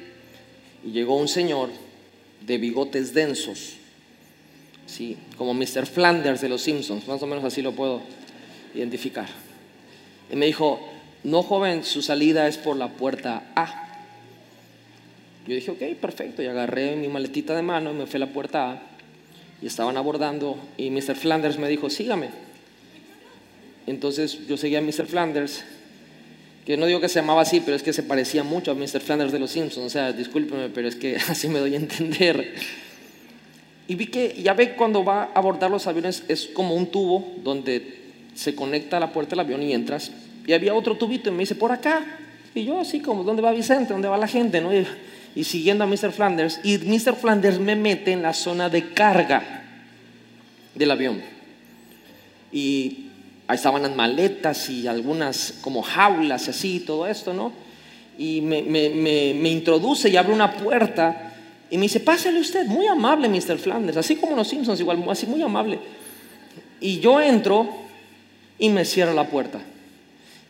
Y 0.85 0.91
llegó 0.91 1.17
un 1.17 1.27
señor 1.27 1.69
de 2.45 2.57
bigotes 2.57 3.13
densos, 3.13 3.73
¿sí? 4.85 5.17
como 5.37 5.53
Mr. 5.53 5.85
Flanders 5.85 6.41
de 6.41 6.49
los 6.49 6.61
Simpsons, 6.61 7.07
más 7.07 7.21
o 7.21 7.27
menos 7.27 7.43
así 7.43 7.61
lo 7.61 7.71
puedo 7.71 8.01
identificar. 8.75 9.27
Y 10.31 10.35
me 10.35 10.45
dijo, 10.45 10.79
no 11.23 11.41
joven, 11.41 11.83
su 11.83 12.01
salida 12.01 12.47
es 12.47 12.57
por 12.57 12.77
la 12.77 12.89
puerta 12.89 13.51
A. 13.55 13.81
Yo 15.47 15.55
dije, 15.55 15.71
ok, 15.71 15.99
perfecto, 15.99 16.41
y 16.41 16.47
agarré 16.47 16.95
mi 16.95 17.07
maletita 17.07 17.55
de 17.55 17.61
mano 17.61 17.91
y 17.91 17.95
me 17.95 18.05
fui 18.05 18.17
a 18.17 18.25
la 18.25 18.33
puerta 18.33 18.71
A. 18.71 18.81
Y 19.61 19.67
estaban 19.67 19.97
abordando 19.97 20.57
y 20.77 20.89
Mr. 20.89 21.15
Flanders 21.15 21.57
me 21.57 21.67
dijo, 21.67 21.89
sígame. 21.89 22.29
Entonces 23.87 24.47
yo 24.47 24.57
seguía 24.57 24.79
a 24.79 24.81
Mr. 24.81 25.05
Flanders, 25.07 25.63
que 26.65 26.77
no 26.77 26.87
digo 26.87 26.99
que 26.99 27.09
se 27.09 27.19
llamaba 27.19 27.43
así, 27.43 27.61
pero 27.61 27.75
es 27.75 27.83
que 27.83 27.93
se 27.93 28.01
parecía 28.01 28.43
mucho 28.43 28.71
a 28.71 28.75
Mr. 28.75 28.99
Flanders 28.99 29.31
de 29.31 29.39
los 29.39 29.51
Simpsons. 29.51 29.85
O 29.85 29.89
sea, 29.89 30.11
discúlpeme, 30.11 30.69
pero 30.69 30.87
es 30.87 30.95
que 30.95 31.15
así 31.29 31.47
me 31.47 31.59
doy 31.59 31.75
a 31.75 31.77
entender. 31.77 32.55
Y 33.87 33.95
vi 33.95 34.07
que, 34.07 34.41
ya 34.41 34.53
ve, 34.53 34.73
cuando 34.75 35.03
va 35.03 35.23
a 35.23 35.31
abordar 35.35 35.69
los 35.69 35.85
aviones 35.85 36.23
es 36.27 36.47
como 36.47 36.73
un 36.73 36.87
tubo 36.87 37.35
donde 37.43 38.01
se 38.33 38.55
conecta 38.55 38.97
a 38.97 38.99
la 38.99 39.13
puerta 39.13 39.31
del 39.31 39.41
avión 39.41 39.61
y 39.61 39.73
entras. 39.73 40.11
Y 40.47 40.53
había 40.53 40.73
otro 40.73 40.97
tubito 40.97 41.29
y 41.29 41.33
me 41.33 41.39
dice, 41.39 41.53
por 41.53 41.71
acá. 41.71 42.03
Y 42.55 42.65
yo 42.65 42.79
así 42.79 42.99
como, 42.99 43.23
¿dónde 43.23 43.43
va 43.43 43.51
Vicente? 43.51 43.93
¿Dónde 43.93 44.07
va 44.07 44.17
la 44.17 44.27
gente? 44.27 44.59
¿no? 44.59 44.71
Y, 44.73 45.43
siguiendo 45.43 45.83
a 45.83 45.87
Mr. 45.87 46.11
Flanders. 46.11 46.59
Y 46.63 46.79
Mr. 46.79 47.15
Flanders 47.15 47.59
me 47.59 47.75
mete 47.75 48.11
en 48.11 48.23
la 48.23 48.33
zona 48.33 48.69
de 48.69 48.89
carga 48.89 49.63
del 50.73 50.89
avión. 50.89 51.21
Y 52.51 53.04
ahí 53.47 53.55
estaban 53.55 53.83
las 53.83 53.95
maletas 53.95 54.69
y 54.69 54.87
algunas 54.87 55.55
como 55.61 55.81
jaulas 55.81 56.47
y 56.47 56.49
así, 56.49 56.79
todo 56.79 57.07
esto, 57.07 57.33
¿no? 57.33 57.51
Y 58.17 58.41
me, 58.41 58.61
me, 58.63 58.89
me, 58.89 59.49
introduce 59.49 60.09
y 60.09 60.15
abre 60.15 60.33
una 60.33 60.53
puerta 60.53 61.33
y 61.69 61.77
me 61.77 61.83
dice, 61.83 61.99
pásale 61.99 62.39
usted, 62.39 62.65
muy 62.65 62.87
amable 62.87 63.27
Mr. 63.27 63.57
Flanders, 63.57 63.97
así 63.97 64.15
como 64.15 64.35
los 64.35 64.47
Simpsons, 64.47 64.79
igual, 64.79 65.03
así 65.09 65.25
muy 65.25 65.41
amable. 65.41 65.79
Y 66.79 66.99
yo 66.99 67.19
entro 67.19 67.67
y 68.57 68.69
me 68.69 68.85
cierra 68.85 69.13
la 69.13 69.27
puerta. 69.27 69.59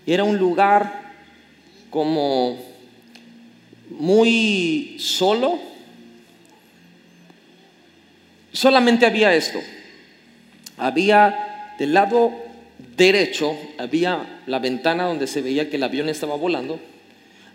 Y 0.06 0.14
era 0.14 0.24
un 0.24 0.38
lugar 0.38 1.14
como 1.90 2.58
muy 3.90 4.98
solo. 5.00 5.58
Solamente 8.52 9.06
había 9.06 9.34
esto. 9.34 9.60
Había 10.78 11.76
del 11.80 11.94
lado 11.94 12.45
derecho, 12.96 13.58
había 13.78 14.42
la 14.46 14.60
ventana 14.60 15.06
donde 15.06 15.28
se 15.28 15.42
veía 15.42 15.70
que 15.70 15.78
el 15.78 15.84
avión 15.84 16.10
estaba 16.10 16.36
volando. 16.36 16.80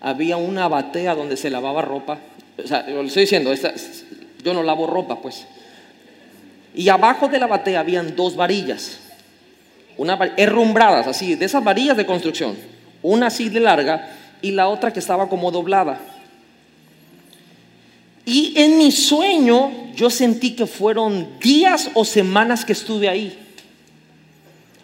Había 0.00 0.36
una 0.36 0.68
batea 0.68 1.14
donde 1.14 1.36
se 1.36 1.50
lavaba 1.50 1.82
ropa. 1.82 2.18
O 2.62 2.66
sea, 2.66 2.86
lo 2.88 3.02
estoy 3.02 3.22
diciendo, 3.22 3.52
yo 4.42 4.54
no 4.54 4.62
lavo 4.62 4.86
ropa, 4.86 5.20
pues. 5.20 5.46
Y 6.74 6.88
abajo 6.88 7.28
de 7.28 7.38
la 7.38 7.46
batea 7.46 7.80
habían 7.80 8.16
dos 8.16 8.36
varillas 8.36 9.00
una, 10.00 10.18
herrumbradas, 10.38 11.06
así, 11.06 11.34
de 11.34 11.44
esas 11.44 11.62
varillas 11.62 11.94
de 11.94 12.06
construcción, 12.06 12.56
una 13.02 13.26
así 13.26 13.50
de 13.50 13.60
larga 13.60 14.16
y 14.40 14.50
la 14.52 14.68
otra 14.68 14.94
que 14.94 14.98
estaba 14.98 15.28
como 15.28 15.50
doblada. 15.50 16.00
Y 18.24 18.54
en 18.56 18.78
mi 18.78 18.92
sueño 18.92 19.92
yo 19.94 20.08
sentí 20.08 20.52
que 20.52 20.64
fueron 20.64 21.38
días 21.38 21.90
o 21.92 22.06
semanas 22.06 22.64
que 22.64 22.72
estuve 22.72 23.10
ahí. 23.10 23.38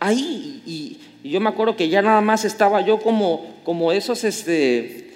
Ahí. 0.00 0.62
Y, 0.66 0.98
yo 1.28 1.40
me 1.40 1.48
acuerdo 1.48 1.76
que 1.76 1.88
ya 1.88 2.02
nada 2.02 2.20
más 2.20 2.44
estaba 2.44 2.82
yo 2.82 2.98
como, 3.00 3.46
como 3.64 3.90
esos, 3.90 4.22
este, 4.22 5.10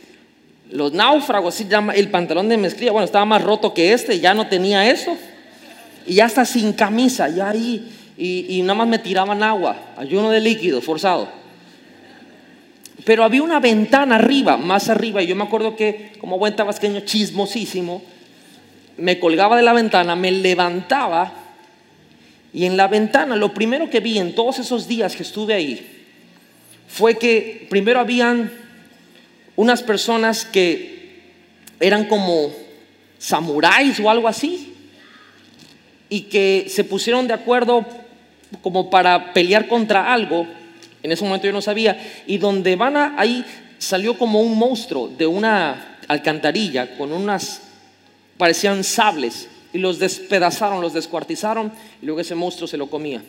los 0.71 0.93
náufragos, 0.93 1.61
el 1.61 2.11
pantalón 2.11 2.49
de 2.49 2.57
mezclilla, 2.57 2.91
bueno, 2.91 3.05
estaba 3.05 3.25
más 3.25 3.43
roto 3.43 3.73
que 3.73 3.93
este, 3.93 4.19
ya 4.19 4.35
no 4.35 4.49
tenía 4.49 4.91
eso. 4.91 5.17
Y 6.07 6.15
ya 6.15 6.27
está 6.27 6.45
sin 6.45 6.73
camisa, 6.73 7.29
ya 7.29 7.51
ahí. 7.51 7.89
Y, 8.19 8.47
y 8.49 8.63
nada 8.63 8.75
más 8.75 8.89
me 8.89 8.99
tiraban 8.99 9.43
agua, 9.43 9.77
ayuno 9.97 10.31
de 10.31 10.41
líquido, 10.41 10.81
forzado. 10.81 11.29
Pero 13.05 13.25
había 13.25 13.43
una 13.43 13.61
ventana 13.61 14.17
arriba, 14.17 14.57
más 14.57 14.89
arriba, 14.89 15.23
y 15.23 15.27
yo 15.27 15.37
me 15.37 15.45
acuerdo 15.45 15.77
que 15.77 16.13
como 16.21 16.39
buen 16.39 16.57
tabasqueño 16.57 17.01
chismosísimo, 17.01 18.03
me 19.01 19.19
colgaba 19.19 19.57
de 19.57 19.63
la 19.63 19.73
ventana, 19.73 20.15
me 20.17 20.31
levantaba, 20.31 21.33
y 22.53 22.65
en 22.65 22.77
la 22.77 22.89
ventana 22.89 23.37
lo 23.37 23.55
primero 23.55 23.91
que 23.91 24.01
vi 24.01 24.19
en 24.19 24.35
todos 24.35 24.59
esos 24.59 24.89
días 24.89 25.15
que 25.15 25.23
estuve 25.23 25.55
ahí 25.55 25.87
fue 26.89 27.17
que 27.17 27.67
primero 27.71 28.01
habían 28.01 28.53
unas 29.57 29.83
personas 29.83 30.45
que 30.45 31.21
eran 31.79 32.07
como 32.07 32.53
samuráis 33.19 34.01
o 34.01 34.11
algo 34.11 34.27
así, 34.27 34.75
y 36.09 36.23
que 36.23 36.67
se 36.69 36.83
pusieron 36.83 37.29
de 37.29 37.35
acuerdo 37.35 37.87
como 38.63 38.91
para 38.91 39.33
pelear 39.33 39.69
contra 39.69 40.13
algo, 40.13 40.47
en 41.03 41.13
ese 41.13 41.23
momento 41.23 41.47
yo 41.47 41.53
no 41.53 41.63
sabía, 41.63 41.99
y 42.27 42.39
donde 42.39 42.75
van 42.77 42.97
a, 42.97 43.15
ahí 43.19 43.45
salió 43.79 44.19
como 44.19 44.41
un 44.41 44.59
monstruo 44.59 45.09
de 45.09 45.27
una 45.27 45.99
alcantarilla 46.09 46.97
con 46.97 47.13
unas, 47.13 47.63
parecían 48.37 48.83
sables, 48.83 49.49
y 49.73 49.79
los 49.79 49.99
despedazaron, 49.99 50.81
los 50.81 50.93
descuartizaron, 50.93 51.73
y 52.03 52.07
luego 52.07 52.21
ese 52.21 52.35
monstruo 52.35 52.67
se 52.67 52.77
lo 52.77 52.89
comía. 52.89 53.23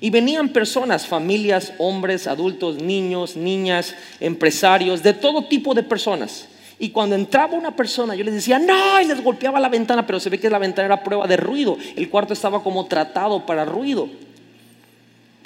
Y 0.00 0.10
venían 0.10 0.48
personas, 0.48 1.06
familias, 1.06 1.74
hombres, 1.78 2.26
adultos, 2.26 2.76
niños, 2.76 3.36
niñas, 3.36 3.94
empresarios, 4.18 5.02
de 5.02 5.12
todo 5.12 5.44
tipo 5.44 5.74
de 5.74 5.82
personas. 5.82 6.48
Y 6.78 6.88
cuando 6.88 7.14
entraba 7.14 7.52
una 7.52 7.76
persona, 7.76 8.14
yo 8.14 8.24
les 8.24 8.32
decía, 8.32 8.58
no, 8.58 8.98
y 9.02 9.04
les 9.04 9.22
golpeaba 9.22 9.60
la 9.60 9.68
ventana, 9.68 10.06
pero 10.06 10.18
se 10.18 10.30
ve 10.30 10.40
que 10.40 10.48
la 10.48 10.58
ventana 10.58 10.86
era 10.86 11.04
prueba 11.04 11.26
de 11.26 11.36
ruido. 11.36 11.76
El 11.94 12.08
cuarto 12.08 12.32
estaba 12.32 12.62
como 12.62 12.86
tratado 12.86 13.44
para 13.44 13.66
ruido, 13.66 14.08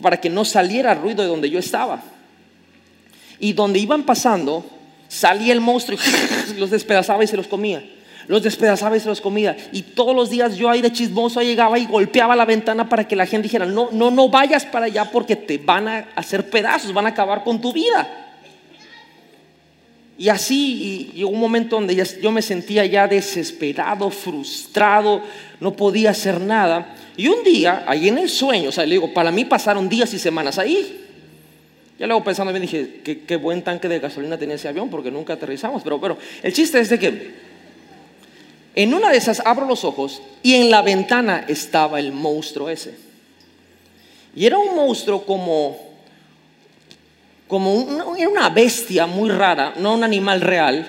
para 0.00 0.20
que 0.20 0.30
no 0.30 0.44
saliera 0.44 0.94
ruido 0.94 1.22
de 1.22 1.28
donde 1.28 1.50
yo 1.50 1.58
estaba. 1.58 2.04
Y 3.40 3.52
donde 3.54 3.80
iban 3.80 4.04
pasando, 4.04 4.64
salía 5.08 5.52
el 5.52 5.60
monstruo 5.60 5.98
y 6.54 6.54
los 6.60 6.70
despedazaba 6.70 7.24
y 7.24 7.26
se 7.26 7.36
los 7.36 7.48
comía. 7.48 7.82
Los 8.26 8.42
despedazaba 8.42 8.96
y 8.96 9.00
se 9.00 9.08
los 9.08 9.20
comía. 9.20 9.56
Y 9.72 9.82
todos 9.82 10.14
los 10.14 10.30
días 10.30 10.56
yo 10.56 10.70
ahí 10.70 10.80
de 10.80 10.92
chismoso 10.92 11.42
llegaba 11.42 11.78
y 11.78 11.86
golpeaba 11.86 12.34
la 12.34 12.44
ventana 12.44 12.88
para 12.88 13.06
que 13.06 13.16
la 13.16 13.26
gente 13.26 13.44
dijera, 13.44 13.66
no, 13.66 13.90
no, 13.92 14.10
no 14.10 14.28
vayas 14.28 14.64
para 14.64 14.86
allá 14.86 15.10
porque 15.10 15.36
te 15.36 15.58
van 15.58 15.88
a 15.88 16.08
hacer 16.14 16.48
pedazos, 16.48 16.92
van 16.92 17.06
a 17.06 17.10
acabar 17.10 17.44
con 17.44 17.60
tu 17.60 17.72
vida. 17.72 18.24
Y 20.16 20.28
así 20.28 21.10
y 21.12 21.16
llegó 21.16 21.30
un 21.30 21.40
momento 21.40 21.76
donde 21.76 21.96
yo 22.22 22.30
me 22.30 22.40
sentía 22.40 22.86
ya 22.86 23.08
desesperado, 23.08 24.10
frustrado, 24.10 25.22
no 25.60 25.74
podía 25.74 26.10
hacer 26.10 26.40
nada. 26.40 26.94
Y 27.16 27.26
un 27.28 27.42
día, 27.42 27.84
ahí 27.86 28.08
en 28.08 28.18
el 28.18 28.28
sueño, 28.28 28.68
o 28.68 28.72
sea, 28.72 28.86
le 28.86 28.94
digo, 28.94 29.12
para 29.12 29.32
mí 29.32 29.44
pasaron 29.44 29.88
días 29.88 30.14
y 30.14 30.18
semanas 30.18 30.58
ahí. 30.58 31.00
Ya 31.98 32.06
luego 32.06 32.24
pensando 32.24 32.52
bien 32.52 32.62
dije, 32.62 33.00
qué, 33.04 33.20
qué 33.20 33.36
buen 33.36 33.62
tanque 33.62 33.88
de 33.88 34.00
gasolina 34.00 34.36
tenía 34.36 34.56
ese 34.56 34.68
avión 34.68 34.88
porque 34.88 35.10
nunca 35.10 35.34
aterrizamos. 35.34 35.82
Pero, 35.82 36.00
pero 36.00 36.18
el 36.42 36.52
chiste 36.52 36.80
es 36.80 36.90
de 36.90 36.98
que 36.98 37.53
en 38.74 38.94
una 38.94 39.10
de 39.10 39.18
esas 39.18 39.40
abro 39.44 39.66
los 39.66 39.84
ojos 39.84 40.20
y 40.42 40.54
en 40.54 40.70
la 40.70 40.82
ventana 40.82 41.44
estaba 41.48 42.00
el 42.00 42.12
monstruo 42.12 42.68
ese. 42.68 42.96
Y 44.34 44.46
era 44.46 44.58
un 44.58 44.74
monstruo 44.74 45.24
como 45.24 45.94
como 47.46 47.74
una, 47.74 48.48
bestia 48.48 49.06
muy 49.06 49.30
rara, 49.30 49.74
no 49.76 49.94
un 49.94 50.02
animal 50.02 50.40
real. 50.40 50.88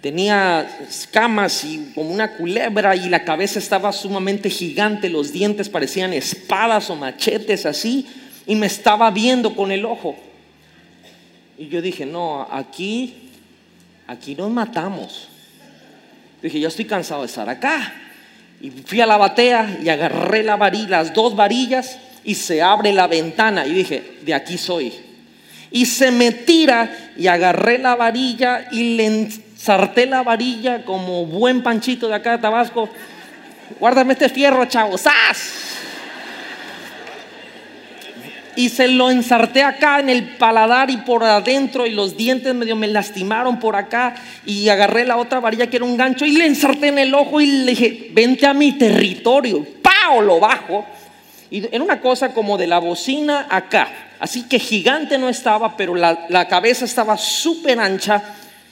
Tenía 0.00 0.68
escamas 0.88 1.64
y 1.64 1.92
como 1.94 2.10
una 2.10 2.36
culebra 2.36 2.96
y 2.96 3.08
la 3.08 3.24
cabeza 3.24 3.58
estaba 3.58 3.92
sumamente 3.92 4.50
gigante, 4.50 5.08
los 5.08 5.32
dientes 5.32 5.68
parecían 5.68 6.12
espadas 6.12 6.90
o 6.90 6.96
machetes 6.96 7.66
así, 7.66 8.06
y 8.46 8.54
me 8.54 8.66
estaba 8.66 9.10
viendo 9.10 9.54
con 9.54 9.70
el 9.70 9.84
ojo. 9.84 10.16
Y 11.58 11.68
yo 11.68 11.82
dije, 11.82 12.06
no, 12.06 12.46
aquí, 12.50 13.30
aquí 14.06 14.34
nos 14.34 14.50
matamos. 14.50 15.28
Dije, 16.42 16.60
yo 16.60 16.68
estoy 16.68 16.84
cansado 16.84 17.22
de 17.22 17.28
estar 17.28 17.48
acá. 17.48 17.92
Y 18.60 18.70
fui 18.70 19.00
a 19.00 19.06
la 19.06 19.16
batea 19.16 19.78
y 19.82 19.88
agarré 19.88 20.42
la 20.42 20.56
varilla, 20.56 21.02
las 21.02 21.12
dos 21.14 21.36
varillas 21.36 21.98
y 22.24 22.34
se 22.34 22.62
abre 22.62 22.92
la 22.92 23.06
ventana. 23.06 23.66
Y 23.66 23.72
dije, 23.72 24.18
de 24.22 24.34
aquí 24.34 24.56
soy 24.58 24.92
y 25.70 25.86
se 25.86 26.10
me 26.10 26.32
tira 26.32 27.12
y 27.16 27.26
agarré 27.26 27.78
la 27.78 27.96
varilla 27.96 28.68
y 28.70 28.96
le 28.96 29.06
ensarté 29.06 30.06
la 30.06 30.22
varilla 30.22 30.84
como 30.84 31.26
buen 31.26 31.62
panchito 31.62 32.08
de 32.08 32.14
acá 32.14 32.32
de 32.32 32.38
Tabasco. 32.38 32.88
Guárdame 33.80 34.12
este 34.12 34.28
fierro, 34.28 34.64
chavos. 34.66 35.02
Y 38.56 38.70
se 38.70 38.88
lo 38.88 39.10
ensarté 39.10 39.62
acá 39.62 40.00
en 40.00 40.08
el 40.08 40.36
paladar 40.36 40.90
y 40.90 40.96
por 40.96 41.22
adentro 41.22 41.86
y 41.86 41.90
los 41.90 42.16
dientes 42.16 42.54
medio 42.54 42.74
me 42.74 42.88
lastimaron 42.88 43.58
por 43.58 43.76
acá 43.76 44.14
y 44.46 44.68
agarré 44.70 45.04
la 45.04 45.18
otra 45.18 45.40
varilla 45.40 45.68
que 45.68 45.76
era 45.76 45.84
un 45.84 45.96
gancho 45.96 46.24
y 46.24 46.32
le 46.32 46.46
ensarté 46.46 46.88
en 46.88 46.98
el 46.98 47.14
ojo 47.14 47.40
y 47.40 47.46
le 47.46 47.70
dije, 47.72 48.10
vente 48.12 48.46
a 48.46 48.54
mi 48.54 48.72
territorio. 48.72 49.64
¡Pau! 49.82 50.22
Lo 50.22 50.40
bajo. 50.40 50.86
Y 51.50 51.66
era 51.66 51.84
una 51.84 52.00
cosa 52.00 52.32
como 52.32 52.58
de 52.58 52.66
la 52.66 52.78
bocina 52.78 53.46
acá. 53.48 53.88
Así 54.18 54.44
que 54.44 54.58
gigante 54.58 55.18
no 55.18 55.28
estaba, 55.28 55.76
pero 55.76 55.94
la, 55.94 56.48
cabeza 56.48 56.84
estaba 56.84 57.16
súper 57.16 57.78
ancha 57.78 58.22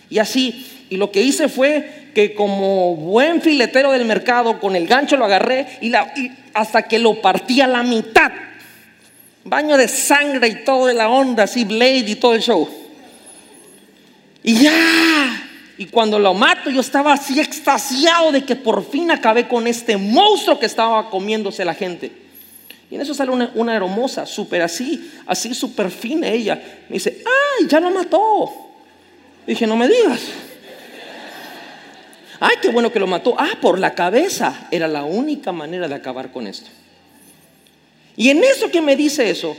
y 0.09 0.18
así. 0.18 0.87
Y 0.91 0.97
lo 0.97 1.11
que 1.11 1.22
hice 1.22 1.49
fue 1.49 2.11
que 2.14 2.35
como 2.35 2.97
buen 2.97 3.43
filetero 3.43 3.93
del 3.93 4.05
mercado, 4.05 4.61
con 4.61 4.76
el 4.76 4.87
gancho 4.87 5.16
lo 5.16 5.24
agarré 5.24 5.66
y, 5.80 5.93
hasta 6.55 6.82
que 6.82 6.99
lo 6.99 7.20
partí 7.20 7.61
a 7.61 7.66
la 7.66 7.82
mitad. 7.82 8.32
Baño 9.45 9.76
de 9.76 9.88
sangre 9.88 10.49
y 10.49 10.64
todo 10.64 10.86
de 10.86 10.95
la 10.95 11.09
onda, 11.09 11.45
así 11.45 11.64
Blade 11.64 12.11
y 12.11 12.14
todo 12.16 12.34
el 12.34 12.40
show. 12.40 12.68
Y 14.42 14.62
ya, 14.62 15.49
y 15.76 15.86
cuando 15.86 16.18
lo 16.18 16.34
mato 16.34 16.70
yo 16.70 16.80
estaba 16.80 17.12
así 17.12 17.40
extasiado 17.40 18.32
de 18.32 18.45
que 18.45 18.57
por 18.57 18.88
fin 18.88 19.11
acabé 19.11 19.49
con 19.49 19.66
este 19.66 19.97
monstruo 19.97 20.59
que 20.59 20.66
estaba 20.66 21.11
comiéndose 21.11 21.64
la 21.64 21.74
gente. 21.74 22.12
Y 22.90 22.95
en 22.95 23.01
eso 23.01 23.14
sale 23.14 23.30
una, 23.30 23.74
hermosa, 23.74 24.26
súper 24.26 24.62
así, 24.62 25.11
así 25.26 25.55
súper 25.55 25.90
fina 25.90 26.28
ella. 26.28 26.55
Me 26.88 26.95
dice, 26.95 27.22
¡ay, 27.24 27.66
ya 27.66 27.80
lo 27.80 27.90
mató! 27.90 28.51
Dije, 29.47 29.66
no 29.66 29.76
me 29.76 29.88
digas. 29.88 30.20
¡Ay, 32.40 32.57
qué 32.61 32.68
bueno 32.68 32.92
que 32.92 33.01
lo 33.01 33.07
mató! 33.07 33.34
Ah, 33.38 33.59
por 33.61 33.78
la 33.78 33.95
cabeza. 33.95 34.68
Era 34.70 34.86
la 34.86 35.05
única 35.05 35.51
manera 35.51 35.88
de 35.88 35.95
acabar 35.95 36.30
con 36.30 36.47
esto. 36.47 36.70
Y 38.16 38.30
en 38.30 38.42
eso 38.44 38.70
que 38.70 38.80
me 38.80 38.96
dice 38.96 39.28
eso, 39.28 39.56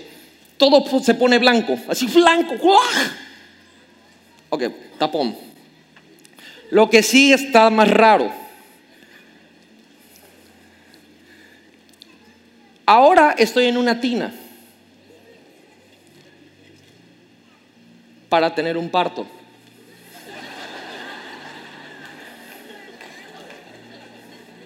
todo 0.58 0.84
se 1.02 1.14
pone 1.14 1.38
blanco, 1.40 1.78
así 1.88 2.08
blanco. 2.08 2.56
Ok, 4.50 4.64
tapón. 4.98 5.36
Lo 6.72 6.90
que 6.90 7.04
sí 7.04 7.32
está 7.32 7.70
más 7.70 7.90
raro 7.90 8.46
Ahora 12.86 13.34
estoy 13.38 13.66
en 13.66 13.78
una 13.78 14.00
tina 14.00 14.32
para 18.30 18.54
tener 18.54 18.78
un 18.78 18.90
parto. 18.90 19.26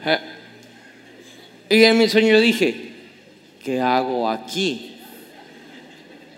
Eh, 0.05 0.19
y 1.69 1.83
en 1.83 1.97
mi 1.97 2.09
sueño 2.09 2.39
dije, 2.41 2.88
¿qué 3.63 3.81
hago 3.81 4.29
aquí? 4.29 4.97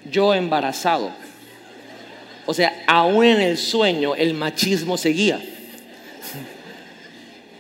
Yo 0.10 0.34
embarazado. 0.34 1.12
O 2.46 2.54
sea, 2.54 2.84
aún 2.88 3.26
en 3.26 3.42
el 3.42 3.58
sueño 3.58 4.16
el 4.16 4.34
machismo 4.34 4.98
seguía. 4.98 5.40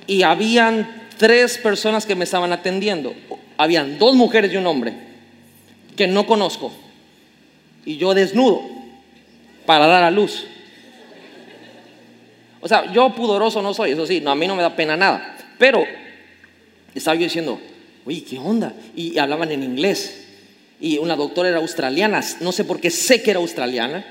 Y 0.07 0.23
habían 0.23 1.09
tres 1.17 1.57
personas 1.57 2.05
que 2.05 2.15
me 2.15 2.23
estaban 2.23 2.51
atendiendo 2.51 3.13
habían 3.61 3.99
dos 3.99 4.15
mujeres 4.15 4.51
y 4.51 4.57
un 4.57 4.65
hombre 4.65 4.91
que 5.95 6.07
no 6.07 6.25
conozco. 6.25 6.73
Y 7.85 7.97
yo 7.97 8.15
desnudo 8.15 8.63
para 9.67 9.85
dar 9.85 10.03
a 10.03 10.09
luz. 10.09 10.47
O 12.59 12.67
sea, 12.67 12.91
yo 12.91 13.13
pudoroso 13.13 13.61
no 13.61 13.75
soy, 13.75 13.91
eso 13.91 14.07
sí, 14.07 14.19
no, 14.19 14.31
a 14.31 14.35
mí 14.35 14.47
no 14.47 14.55
me 14.55 14.63
da 14.63 14.75
pena 14.75 14.97
nada. 14.97 15.37
Pero 15.59 15.83
estaba 16.95 17.13
yo 17.13 17.23
diciendo, 17.23 17.61
oye, 18.05 18.23
¿qué 18.23 18.37
onda? 18.39 18.73
Y 18.95 19.17
hablaban 19.17 19.51
en 19.51 19.63
inglés. 19.63 20.27
Y 20.79 20.97
una 20.97 21.15
doctora 21.15 21.49
era 21.49 21.59
australiana, 21.59 22.21
no 22.39 22.51
sé 22.51 22.63
por 22.65 22.79
qué 22.79 22.89
sé 22.89 23.21
que 23.21 23.31
era 23.31 23.39
australiana. 23.39 24.05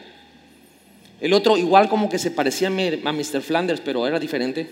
El 1.20 1.32
otro 1.32 1.56
igual 1.56 1.88
como 1.88 2.08
que 2.08 2.18
se 2.18 2.30
parecía 2.30 2.68
a 2.68 2.70
Mr. 2.70 3.42
Flanders, 3.42 3.80
pero 3.84 4.06
era 4.06 4.18
diferente. 4.18 4.68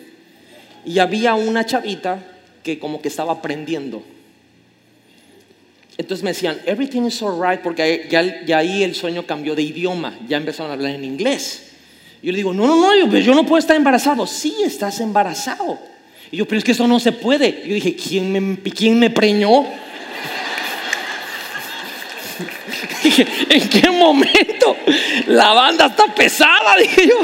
y 0.85 1.01
había 1.01 1.35
una 1.35 1.67
chavita 1.67 2.25
que 2.63 2.79
como 2.79 3.03
que 3.03 3.09
estaba 3.09 3.33
aprendiendo. 3.33 4.03
Entonces 5.99 6.23
me 6.23 6.31
decían, 6.31 6.61
everything 6.65 7.03
is 7.03 7.21
alright, 7.23 7.61
porque 7.61 8.07
ya, 8.09 8.45
ya 8.45 8.59
ahí 8.59 8.85
el 8.85 8.95
sueño 8.95 9.27
cambió 9.27 9.57
de 9.57 9.63
idioma, 9.63 10.17
ya 10.29 10.37
empezaron 10.37 10.71
a 10.71 10.75
hablar 10.75 10.93
en 10.93 11.05
inglés. 11.05 11.73
Yo 12.23 12.31
le 12.31 12.39
digo, 12.39 12.55
no, 12.55 12.67
no, 12.69 12.77
no, 12.77 12.97
yo, 12.97 13.11
pues 13.11 13.25
yo 13.25 13.35
no 13.35 13.45
puedo 13.45 13.59
estar 13.59 13.77
embarazado. 13.77 14.27
Sí, 14.27 14.55
estás 14.65 15.01
embarazado. 15.01 15.79
Y 16.31 16.37
yo, 16.37 16.47
pero 16.47 16.59
es 16.59 16.65
que 16.65 16.73
eso 16.73 16.87
no 16.87 17.01
se 17.01 17.13
puede. 17.13 17.63
Y 17.65 17.69
yo 17.69 17.75
dije, 17.75 17.97
¿quién 17.97 18.31
me, 18.31 18.59
quién 18.71 18.99
me 18.99 19.11
preñó? 19.11 19.65
dije, 23.03 23.27
¿en 23.49 23.69
qué 23.69 23.91
momento? 23.91 24.77
La 25.27 25.53
banda 25.53 25.87
está 25.87 26.07
pesada, 26.15 26.77
dije 26.81 27.09
yo. 27.09 27.17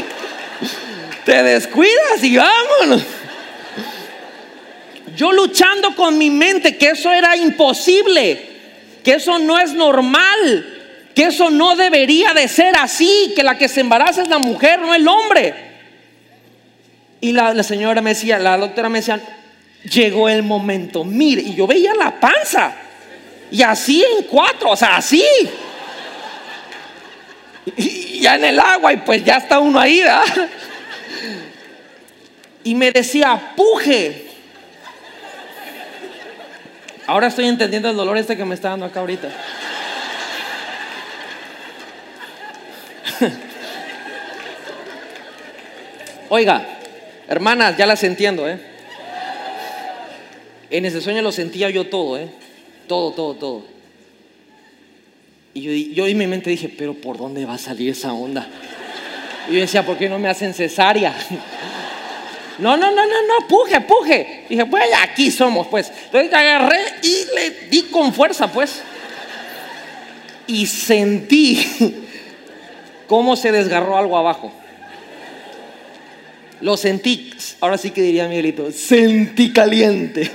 Te 1.25 1.43
descuidas 1.43 2.23
y 2.23 2.37
vámonos. 2.37 3.03
Yo 5.17 5.33
luchando 5.33 5.95
con 5.95 6.19
mi 6.19 6.31
mente 6.31 6.77
que 6.77 6.91
eso 6.91 7.11
era 7.13 7.37
imposible, 7.37 8.47
que 9.03 9.15
eso 9.15 9.39
no 9.39 9.59
es 9.59 9.73
normal, 9.73 10.67
que 11.15 11.25
eso 11.27 11.51
no 11.51 11.77
debería 11.77 12.35
de 12.35 12.49
ser 12.49 12.77
así, 12.77 13.33
que 13.37 13.43
la 13.43 13.57
que 13.57 13.69
se 13.69 13.81
embaraza 13.81 14.23
es 14.23 14.29
la 14.29 14.39
mujer, 14.39 14.81
no 14.81 14.95
el 14.95 15.07
hombre. 15.07 15.74
Y 17.25 17.33
la, 17.33 17.63
señora 17.63 18.03
me 18.03 18.11
decía, 18.11 18.39
la 18.39 18.59
doctora 18.59 18.91
me 18.91 18.99
decía, 18.99 19.19
llegó 19.91 20.29
el 20.29 20.43
momento, 20.43 21.05
mire, 21.05 21.41
y 21.41 21.55
yo 21.55 21.67
veía 21.67 21.95
la 21.95 22.21
panza, 22.21 22.75
y 23.51 23.63
así 23.63 24.05
en 24.05 24.25
cuatro, 24.25 24.73
o 24.73 24.77
sea, 24.77 24.97
así. 24.97 25.25
Y 27.79 28.21
ya 28.21 28.35
en 28.35 28.45
el 28.45 28.61
agua, 28.61 28.93
y 28.93 28.99
pues 28.99 29.25
ya 29.25 29.39
está 29.39 29.59
uno 29.59 29.81
ahí, 29.81 30.01
¿verdad? 30.01 30.51
Y 32.63 32.75
me 32.75 32.93
decía, 32.93 33.55
puje. 33.57 34.27
Ahora 37.07 37.29
estoy 37.29 37.47
entendiendo 37.47 37.89
el 37.89 37.97
dolor 37.97 38.19
este 38.19 38.37
que 38.37 38.45
me 38.45 38.55
está 38.55 38.69
dando 38.69 38.85
acá 38.85 39.01
ahorita. 39.01 39.31
Oiga, 46.29 46.75
hermanas, 47.29 47.77
ya 47.77 47.87
las 47.87 48.03
entiendo, 48.05 48.49
¿eh? 48.49 48.59
En 50.71 50.85
ese 50.85 51.01
sueño 51.01 51.23
lo 51.23 51.33
sentía 51.33 51.71
yo 51.71 51.87
todo, 51.89 52.19
¿eh? 52.19 52.29
Todo, 52.89 53.13
todo, 53.13 53.35
todo. 53.35 53.63
Y 55.55 55.61
yo, 55.61 55.95
yo 55.95 56.07
en 56.07 56.19
mi 56.19 56.27
mente 56.27 56.51
dije, 56.51 56.69
pero 56.69 56.95
¿por 56.95 57.17
dónde 57.17 57.45
va 57.45 57.55
a 57.55 57.59
salir 57.59 57.91
esa 57.91 58.13
onda? 58.13 58.49
Y 59.49 59.55
yo 59.55 59.61
decía, 59.61 59.85
¿por 59.85 59.97
qué 59.97 60.09
no 60.09 60.19
me 60.19 60.29
hacen 60.29 60.55
cesárea? 60.55 61.15
No, 62.59 62.77
no, 62.77 62.89
no, 62.93 63.05
no, 63.05 63.23
no, 63.23 63.49
puje, 63.49 63.81
puje. 63.81 64.45
Dije, 64.49 64.65
pues 64.67 64.85
aquí 65.03 65.31
somos, 65.33 65.67
pues. 65.67 65.93
Entonces 66.05 66.33
agarré 66.33 66.79
y 67.03 67.25
le 67.35 67.51
di 67.69 67.83
con 67.91 68.15
fuerza, 68.15 68.47
pues. 68.53 68.81
Y 70.47 70.67
sentí 70.67 71.67
cómo 73.09 73.35
se 73.35 73.51
desgarró 73.51 73.97
algo 73.97 74.17
abajo. 74.17 74.53
Lo 76.61 76.77
sentí, 76.77 77.33
ahora 77.61 77.77
sí 77.79 77.91
que 77.91 78.03
diría 78.03 78.29
Miguelito, 78.29 78.71
sentí 78.71 79.53
caliente. 79.53 80.31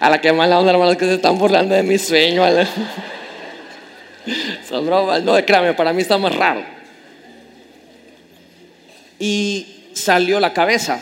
A 0.00 0.10
la 0.10 0.20
que 0.20 0.32
más 0.32 0.48
la 0.48 0.58
onda, 0.58 0.72
hermanos, 0.72 0.96
que 0.96 1.04
se 1.04 1.14
están 1.14 1.38
burlando 1.38 1.74
de 1.74 1.82
mi 1.82 1.98
sueño. 1.98 2.44
Son 4.68 4.86
bromas, 4.86 5.22
no, 5.22 5.34
créame, 5.44 5.74
para 5.74 5.92
mí 5.92 6.02
está 6.02 6.18
más 6.18 6.34
raro. 6.34 6.64
Y 9.18 9.84
salió 9.92 10.40
la 10.40 10.52
cabeza. 10.52 11.00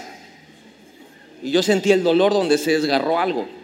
Y 1.42 1.50
yo 1.50 1.62
sentí 1.62 1.92
el 1.92 2.02
dolor 2.02 2.32
donde 2.32 2.58
se 2.58 2.72
desgarró 2.72 3.18
algo 3.18 3.59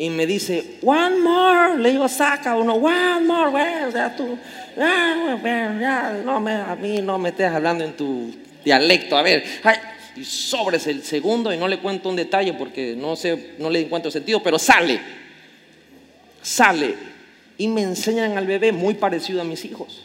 y 0.00 0.08
me 0.08 0.26
dice, 0.26 0.78
one 0.82 1.18
more, 1.18 1.76
le 1.76 1.90
digo, 1.90 2.08
saca 2.08 2.56
uno, 2.56 2.72
one 2.72 3.20
more, 3.20 3.84
o 3.84 3.92
sea, 3.92 4.16
tú, 4.16 4.38
ya, 4.74 6.22
no 6.24 6.40
me, 6.40 6.52
a 6.52 6.74
mí 6.74 7.02
no 7.02 7.18
me 7.18 7.28
estés 7.28 7.52
hablando 7.52 7.84
en 7.84 7.92
tu 7.92 8.34
dialecto, 8.64 9.18
a 9.18 9.22
ver, 9.22 9.44
y 10.16 10.24
sobres 10.24 10.86
el 10.86 11.02
segundo 11.02 11.52
y 11.52 11.58
no 11.58 11.68
le 11.68 11.80
cuento 11.80 12.08
un 12.08 12.16
detalle 12.16 12.54
porque 12.54 12.94
no 12.96 13.14
sé, 13.14 13.56
no 13.58 13.68
le 13.68 13.82
encuentro 13.82 14.10
sentido, 14.10 14.42
pero 14.42 14.58
sale, 14.58 14.98
sale 16.40 16.94
y 17.58 17.68
me 17.68 17.82
enseñan 17.82 18.38
al 18.38 18.46
bebé 18.46 18.72
muy 18.72 18.94
parecido 18.94 19.42
a 19.42 19.44
mis 19.44 19.66
hijos. 19.66 20.02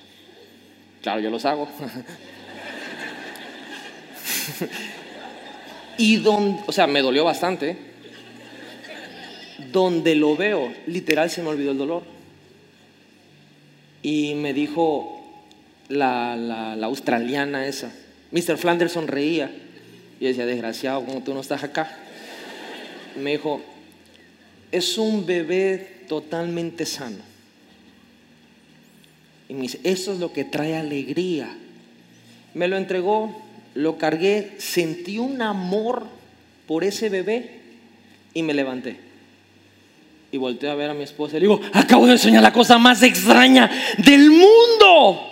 Claro, 1.01 1.21
yo 1.21 1.29
los 1.29 1.45
hago. 1.45 1.69
y 5.97 6.17
donde, 6.17 6.61
o 6.65 6.73
sea, 6.73 6.85
me 6.85 7.01
dolió 7.01 7.23
bastante 7.23 7.94
donde 9.71 10.15
lo 10.15 10.35
veo, 10.35 10.73
literal 10.87 11.29
se 11.29 11.41
me 11.41 11.49
olvidó 11.49 11.71
el 11.71 11.77
dolor. 11.77 12.03
Y 14.01 14.35
me 14.35 14.53
dijo 14.53 15.23
la, 15.89 16.73
australiana 16.83 17.67
esa, 17.67 17.91
Mr. 18.31 18.57
Flanders 18.57 18.93
sonreía. 18.93 19.51
Y 20.19 20.25
decía, 20.25 20.45
desgraciado, 20.45 21.03
como 21.05 21.21
tú 21.23 21.33
no 21.33 21.41
estás 21.41 21.63
acá. 21.63 21.97
Me 23.21 23.31
dijo, 23.31 23.61
es 24.71 24.97
un 24.97 25.25
bebé 25.25 26.03
totalmente 26.07 26.85
sano. 26.85 27.17
Y 29.49 29.53
me 29.53 29.61
dice, 29.63 29.79
eso 29.83 30.13
es 30.13 30.19
lo 30.19 30.31
que 30.31 30.45
trae 30.45 30.75
alegría. 30.75 31.49
Me 32.53 32.67
lo 32.67 32.77
entregó, 32.77 33.41
lo 33.73 33.97
cargué, 33.97 34.53
sentí 34.57 35.17
un 35.17 35.41
amor 35.41 36.07
por 36.67 36.83
ese 36.83 37.09
bebé 37.09 37.59
y 38.33 38.43
me 38.43 38.53
levanté. 38.53 38.97
Y 40.35 40.37
volteé 40.37 40.69
a 40.69 40.75
ver 40.75 40.89
a 40.89 40.93
mi 40.93 41.05
esposa 41.05 41.37
y 41.37 41.39
le 41.39 41.47
digo, 41.47 41.61
acabo 41.71 42.05
de 42.05 42.17
soñar 42.17 42.43
la 42.43 42.51
cosa 42.51 42.77
más 42.77 43.01
extraña 43.03 43.71
del 43.97 44.29
mundo. 44.29 45.31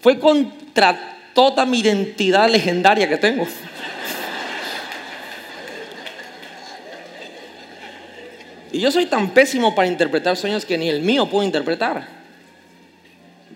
Fue 0.00 0.18
contra 0.18 1.30
toda 1.32 1.64
mi 1.64 1.78
identidad 1.78 2.50
legendaria 2.50 3.08
que 3.08 3.16
tengo. 3.18 3.46
Y 8.72 8.80
yo 8.80 8.90
soy 8.90 9.06
tan 9.06 9.30
pésimo 9.30 9.76
para 9.76 9.86
interpretar 9.86 10.36
sueños 10.36 10.64
que 10.64 10.76
ni 10.76 10.88
el 10.88 11.00
mío 11.02 11.30
puedo 11.30 11.44
interpretar. 11.44 12.04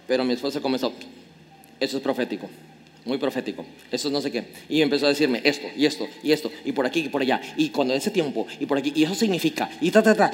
Pero 0.06 0.22
mi 0.22 0.34
esposa 0.34 0.60
comenzó, 0.60 0.92
eso 1.80 1.96
es 1.96 2.02
profético 2.04 2.48
muy 3.04 3.18
profético, 3.18 3.64
eso 3.90 4.10
no 4.10 4.20
sé 4.20 4.30
qué. 4.30 4.44
Y 4.68 4.82
empezó 4.82 5.06
a 5.06 5.08
decirme 5.08 5.40
esto, 5.44 5.66
y 5.76 5.86
esto, 5.86 6.08
y 6.22 6.32
esto, 6.32 6.52
y 6.64 6.72
por 6.72 6.86
aquí, 6.86 7.00
y 7.00 7.08
por 7.08 7.22
allá, 7.22 7.40
y 7.56 7.70
cuando 7.70 7.94
ese 7.94 8.10
tiempo, 8.10 8.46
y 8.58 8.66
por 8.66 8.78
aquí, 8.78 8.92
y 8.94 9.04
eso 9.04 9.14
significa, 9.14 9.70
y 9.80 9.90
ta, 9.90 10.02
ta, 10.02 10.14
ta, 10.14 10.30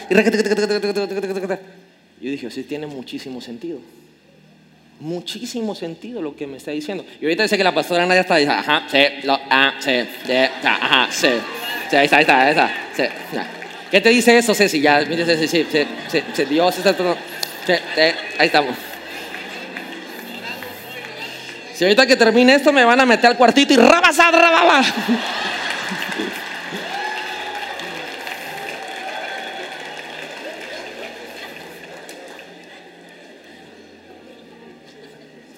Yo 2.21 2.31
dije, 2.31 2.51
sí, 2.51 2.65
tiene 2.65 2.87
muchísimo 2.87 3.41
sentido. 3.41 3.79
Muchísimo 4.99 5.75
sentido 5.75 6.23
lo 6.23 6.35
que 6.35 6.47
me 6.47 6.57
está 6.57 6.71
diciendo. 6.71 7.05
Y 7.21 7.25
ahorita 7.27 7.43
dice 7.43 7.59
que 7.59 7.65
la 7.65 7.75
pastora 7.75 8.07
ya 8.09 8.21
está, 8.21 8.37
dice, 8.37 8.51
ajá, 8.51 8.87
sí, 8.91 8.99
lo, 9.25 9.39
ah, 9.51 9.75
sí, 9.79 9.91
ajá, 10.65 11.09
sí, 11.13 11.29
sí, 11.91 11.97
ahí 11.97 12.07
está, 12.07 12.17
ahí 12.17 12.23
está, 12.23 12.45
ahí 12.45 12.51
está, 12.51 12.71
sí, 12.97 13.03
¿Qué 13.91 14.01
te 14.01 14.09
dice 14.09 14.37
eso, 14.37 14.55
Ceci? 14.55 14.81
Ya, 14.81 15.05
mire, 15.09 15.25
Ceci, 15.25 15.47
sí, 15.47 15.65
sí, 16.11 16.21
sí, 16.35 16.45
Dios 16.47 16.77
está 16.77 16.97
todo, 16.97 17.15
sí, 17.65 17.73
ahí 18.39 18.47
estamos. 18.47 18.96
Si 21.77 21.85
ahorita 21.85 22.07
que 22.07 22.17
termine 22.17 22.55
esto 22.55 22.73
me 22.73 22.87
van 22.87 22.99
a 23.01 23.05
meter 23.05 23.27
al 23.27 23.37
cuartito 23.37 23.75
y 23.75 23.77
rabasa, 23.77 24.31
rababa. 24.31 24.83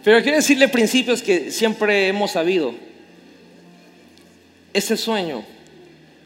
Pero 0.03 0.21
quiero 0.23 0.39
decirle 0.39 0.67
principios 0.67 1.23
que 1.23 1.53
siempre 1.53 2.09
hemos 2.09 2.33
sabido. 2.33 2.75
Ese 4.73 4.97
sueño 4.97 5.45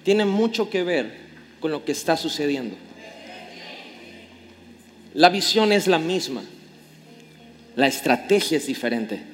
tiene 0.04 0.24
mucho 0.24 0.70
que 0.70 0.84
ver 0.84 1.18
con 1.60 1.70
lo 1.70 1.84
que 1.84 1.92
está 1.92 2.16
sucediendo. 2.16 2.76
La 5.12 5.28
visión 5.28 5.70
es 5.70 5.86
la 5.86 5.98
misma. 5.98 6.42
La 7.76 7.88
estrategia 7.88 8.56
es 8.56 8.66
diferente. 8.66 9.31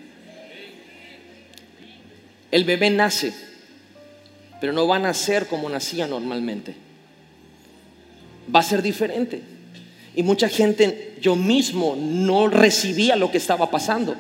El 2.51 2.65
bebé 2.65 2.91
nace, 2.91 3.33
pero 4.61 4.73
no 4.73 4.87
va 4.87 4.97
a 4.97 5.01
nacer 5.01 5.47
como 5.47 5.69
nacía 5.69 6.07
normalmente. 6.07 6.75
Va 8.55 8.61
a 8.61 8.63
ser 8.63 8.83
diferente. 8.83 9.43
Y 10.15 10.23
mucha 10.23 10.49
gente, 10.49 11.17
yo 11.21 11.37
mismo, 11.37 11.97
no 11.97 12.49
recibía 12.49 13.17
lo 13.17 13.31
que 13.31 13.39
estaba 13.39 13.71
pasando, 13.71 14.17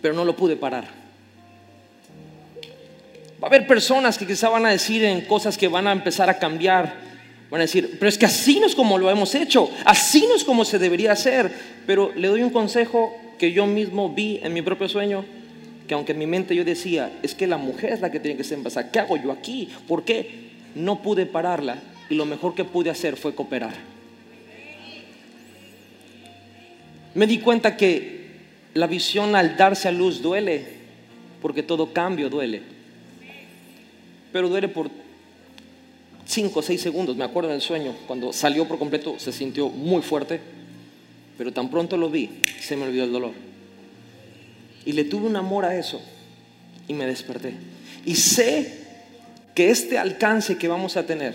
pero 0.00 0.14
no 0.14 0.24
lo 0.24 0.34
pude 0.34 0.56
parar. 0.56 0.84
Va 3.42 3.48
a 3.48 3.50
haber 3.50 3.66
personas 3.66 4.16
que 4.16 4.26
quizá 4.26 4.48
van 4.48 4.64
a 4.64 4.70
decir 4.70 5.04
en 5.04 5.20
cosas 5.22 5.58
que 5.58 5.68
van 5.68 5.86
a 5.86 5.92
empezar 5.92 6.30
a 6.30 6.38
cambiar. 6.38 6.94
Van 7.50 7.60
a 7.60 7.64
decir, 7.64 7.98
pero 7.98 8.08
es 8.08 8.16
que 8.16 8.24
así 8.24 8.58
no 8.58 8.66
es 8.66 8.74
como 8.74 8.96
lo 8.96 9.10
hemos 9.10 9.34
hecho, 9.34 9.70
así 9.84 10.26
no 10.26 10.34
es 10.34 10.42
como 10.42 10.64
se 10.64 10.78
debería 10.78 11.12
hacer. 11.12 11.52
Pero 11.86 12.10
le 12.16 12.28
doy 12.28 12.42
un 12.42 12.50
consejo 12.50 13.14
que 13.38 13.52
yo 13.52 13.66
mismo 13.66 14.08
vi 14.08 14.40
en 14.42 14.54
mi 14.54 14.62
propio 14.62 14.88
sueño 14.88 15.26
que 15.86 15.94
aunque 15.94 16.12
en 16.12 16.18
mi 16.18 16.26
mente 16.26 16.54
yo 16.54 16.64
decía, 16.64 17.12
es 17.22 17.34
que 17.34 17.46
la 17.46 17.58
mujer 17.58 17.92
es 17.92 18.00
la 18.00 18.10
que 18.10 18.20
tiene 18.20 18.36
que 18.36 18.44
ser 18.44 18.58
embarazada, 18.58 18.90
¿qué 18.90 18.98
hago 19.00 19.16
yo 19.16 19.30
aquí? 19.32 19.68
¿Por 19.86 20.04
qué? 20.04 20.50
No 20.74 21.02
pude 21.02 21.26
pararla 21.26 21.78
y 22.08 22.14
lo 22.14 22.24
mejor 22.24 22.54
que 22.54 22.64
pude 22.64 22.90
hacer 22.90 23.16
fue 23.16 23.34
cooperar. 23.34 23.74
Me 27.14 27.26
di 27.26 27.38
cuenta 27.38 27.76
que 27.76 28.14
la 28.74 28.86
visión 28.86 29.36
al 29.36 29.56
darse 29.56 29.88
a 29.88 29.92
luz 29.92 30.20
duele, 30.20 30.64
porque 31.40 31.62
todo 31.62 31.92
cambio 31.92 32.28
duele. 32.28 32.62
Pero 34.32 34.48
duele 34.48 34.68
por 34.68 34.90
5 36.26 36.58
o 36.58 36.62
6 36.62 36.80
segundos, 36.80 37.16
me 37.16 37.24
acuerdo 37.24 37.50
del 37.50 37.60
sueño, 37.60 37.94
cuando 38.06 38.32
salió 38.32 38.66
por 38.66 38.78
completo 38.78 39.16
se 39.18 39.30
sintió 39.30 39.68
muy 39.68 40.02
fuerte, 40.02 40.40
pero 41.38 41.52
tan 41.52 41.70
pronto 41.70 41.96
lo 41.96 42.08
vi, 42.08 42.42
se 42.60 42.76
me 42.76 42.84
olvidó 42.84 43.04
el 43.04 43.12
dolor. 43.12 43.53
Y 44.86 44.92
le 44.92 45.04
tuve 45.04 45.26
un 45.26 45.36
amor 45.36 45.64
a 45.64 45.76
eso 45.76 46.00
y 46.88 46.94
me 46.94 47.06
desperté. 47.06 47.54
Y 48.04 48.14
sé 48.16 48.84
que 49.54 49.70
este 49.70 49.98
alcance 49.98 50.56
que 50.58 50.68
vamos 50.68 50.96
a 50.96 51.04
tener 51.04 51.34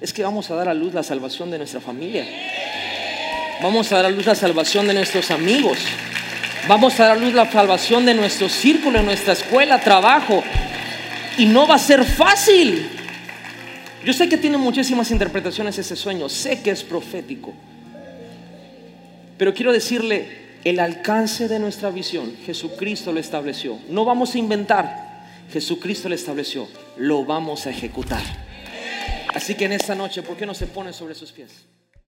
es 0.00 0.12
que 0.12 0.22
vamos 0.22 0.50
a 0.50 0.54
dar 0.54 0.68
a 0.68 0.74
luz 0.74 0.94
la 0.94 1.02
salvación 1.02 1.50
de 1.50 1.58
nuestra 1.58 1.80
familia. 1.80 2.26
Vamos 3.62 3.92
a 3.92 3.96
dar 3.96 4.06
a 4.06 4.10
luz 4.10 4.26
la 4.26 4.34
salvación 4.34 4.86
de 4.86 4.94
nuestros 4.94 5.30
amigos. 5.30 5.78
Vamos 6.66 6.98
a 6.98 7.04
dar 7.04 7.16
a 7.16 7.20
luz 7.20 7.34
la 7.34 7.50
salvación 7.50 8.06
de 8.06 8.14
nuestro 8.14 8.48
círculo, 8.48 8.98
de 8.98 9.04
nuestra 9.04 9.34
escuela, 9.34 9.80
trabajo. 9.80 10.42
Y 11.36 11.46
no 11.46 11.66
va 11.66 11.74
a 11.74 11.78
ser 11.78 12.04
fácil. 12.04 12.88
Yo 14.04 14.12
sé 14.14 14.28
que 14.28 14.38
tiene 14.38 14.56
muchísimas 14.56 15.10
interpretaciones 15.10 15.78
ese 15.78 15.94
sueño, 15.94 16.28
sé 16.28 16.62
que 16.62 16.70
es 16.70 16.82
profético. 16.82 17.52
Pero 19.36 19.52
quiero 19.52 19.72
decirle, 19.72 20.49
el 20.64 20.80
alcance 20.80 21.48
de 21.48 21.58
nuestra 21.58 21.90
visión, 21.90 22.36
Jesucristo 22.44 23.12
lo 23.12 23.20
estableció. 23.20 23.78
No 23.88 24.04
vamos 24.04 24.34
a 24.34 24.38
inventar, 24.38 25.24
Jesucristo 25.50 26.08
lo 26.08 26.14
estableció, 26.14 26.68
lo 26.96 27.24
vamos 27.24 27.66
a 27.66 27.70
ejecutar. 27.70 28.22
Así 29.34 29.54
que 29.54 29.64
en 29.64 29.72
esta 29.72 29.94
noche, 29.94 30.22
¿por 30.22 30.36
qué 30.36 30.44
no 30.44 30.54
se 30.54 30.66
pone 30.66 30.92
sobre 30.92 31.14
sus 31.14 31.32
pies? 31.32 31.69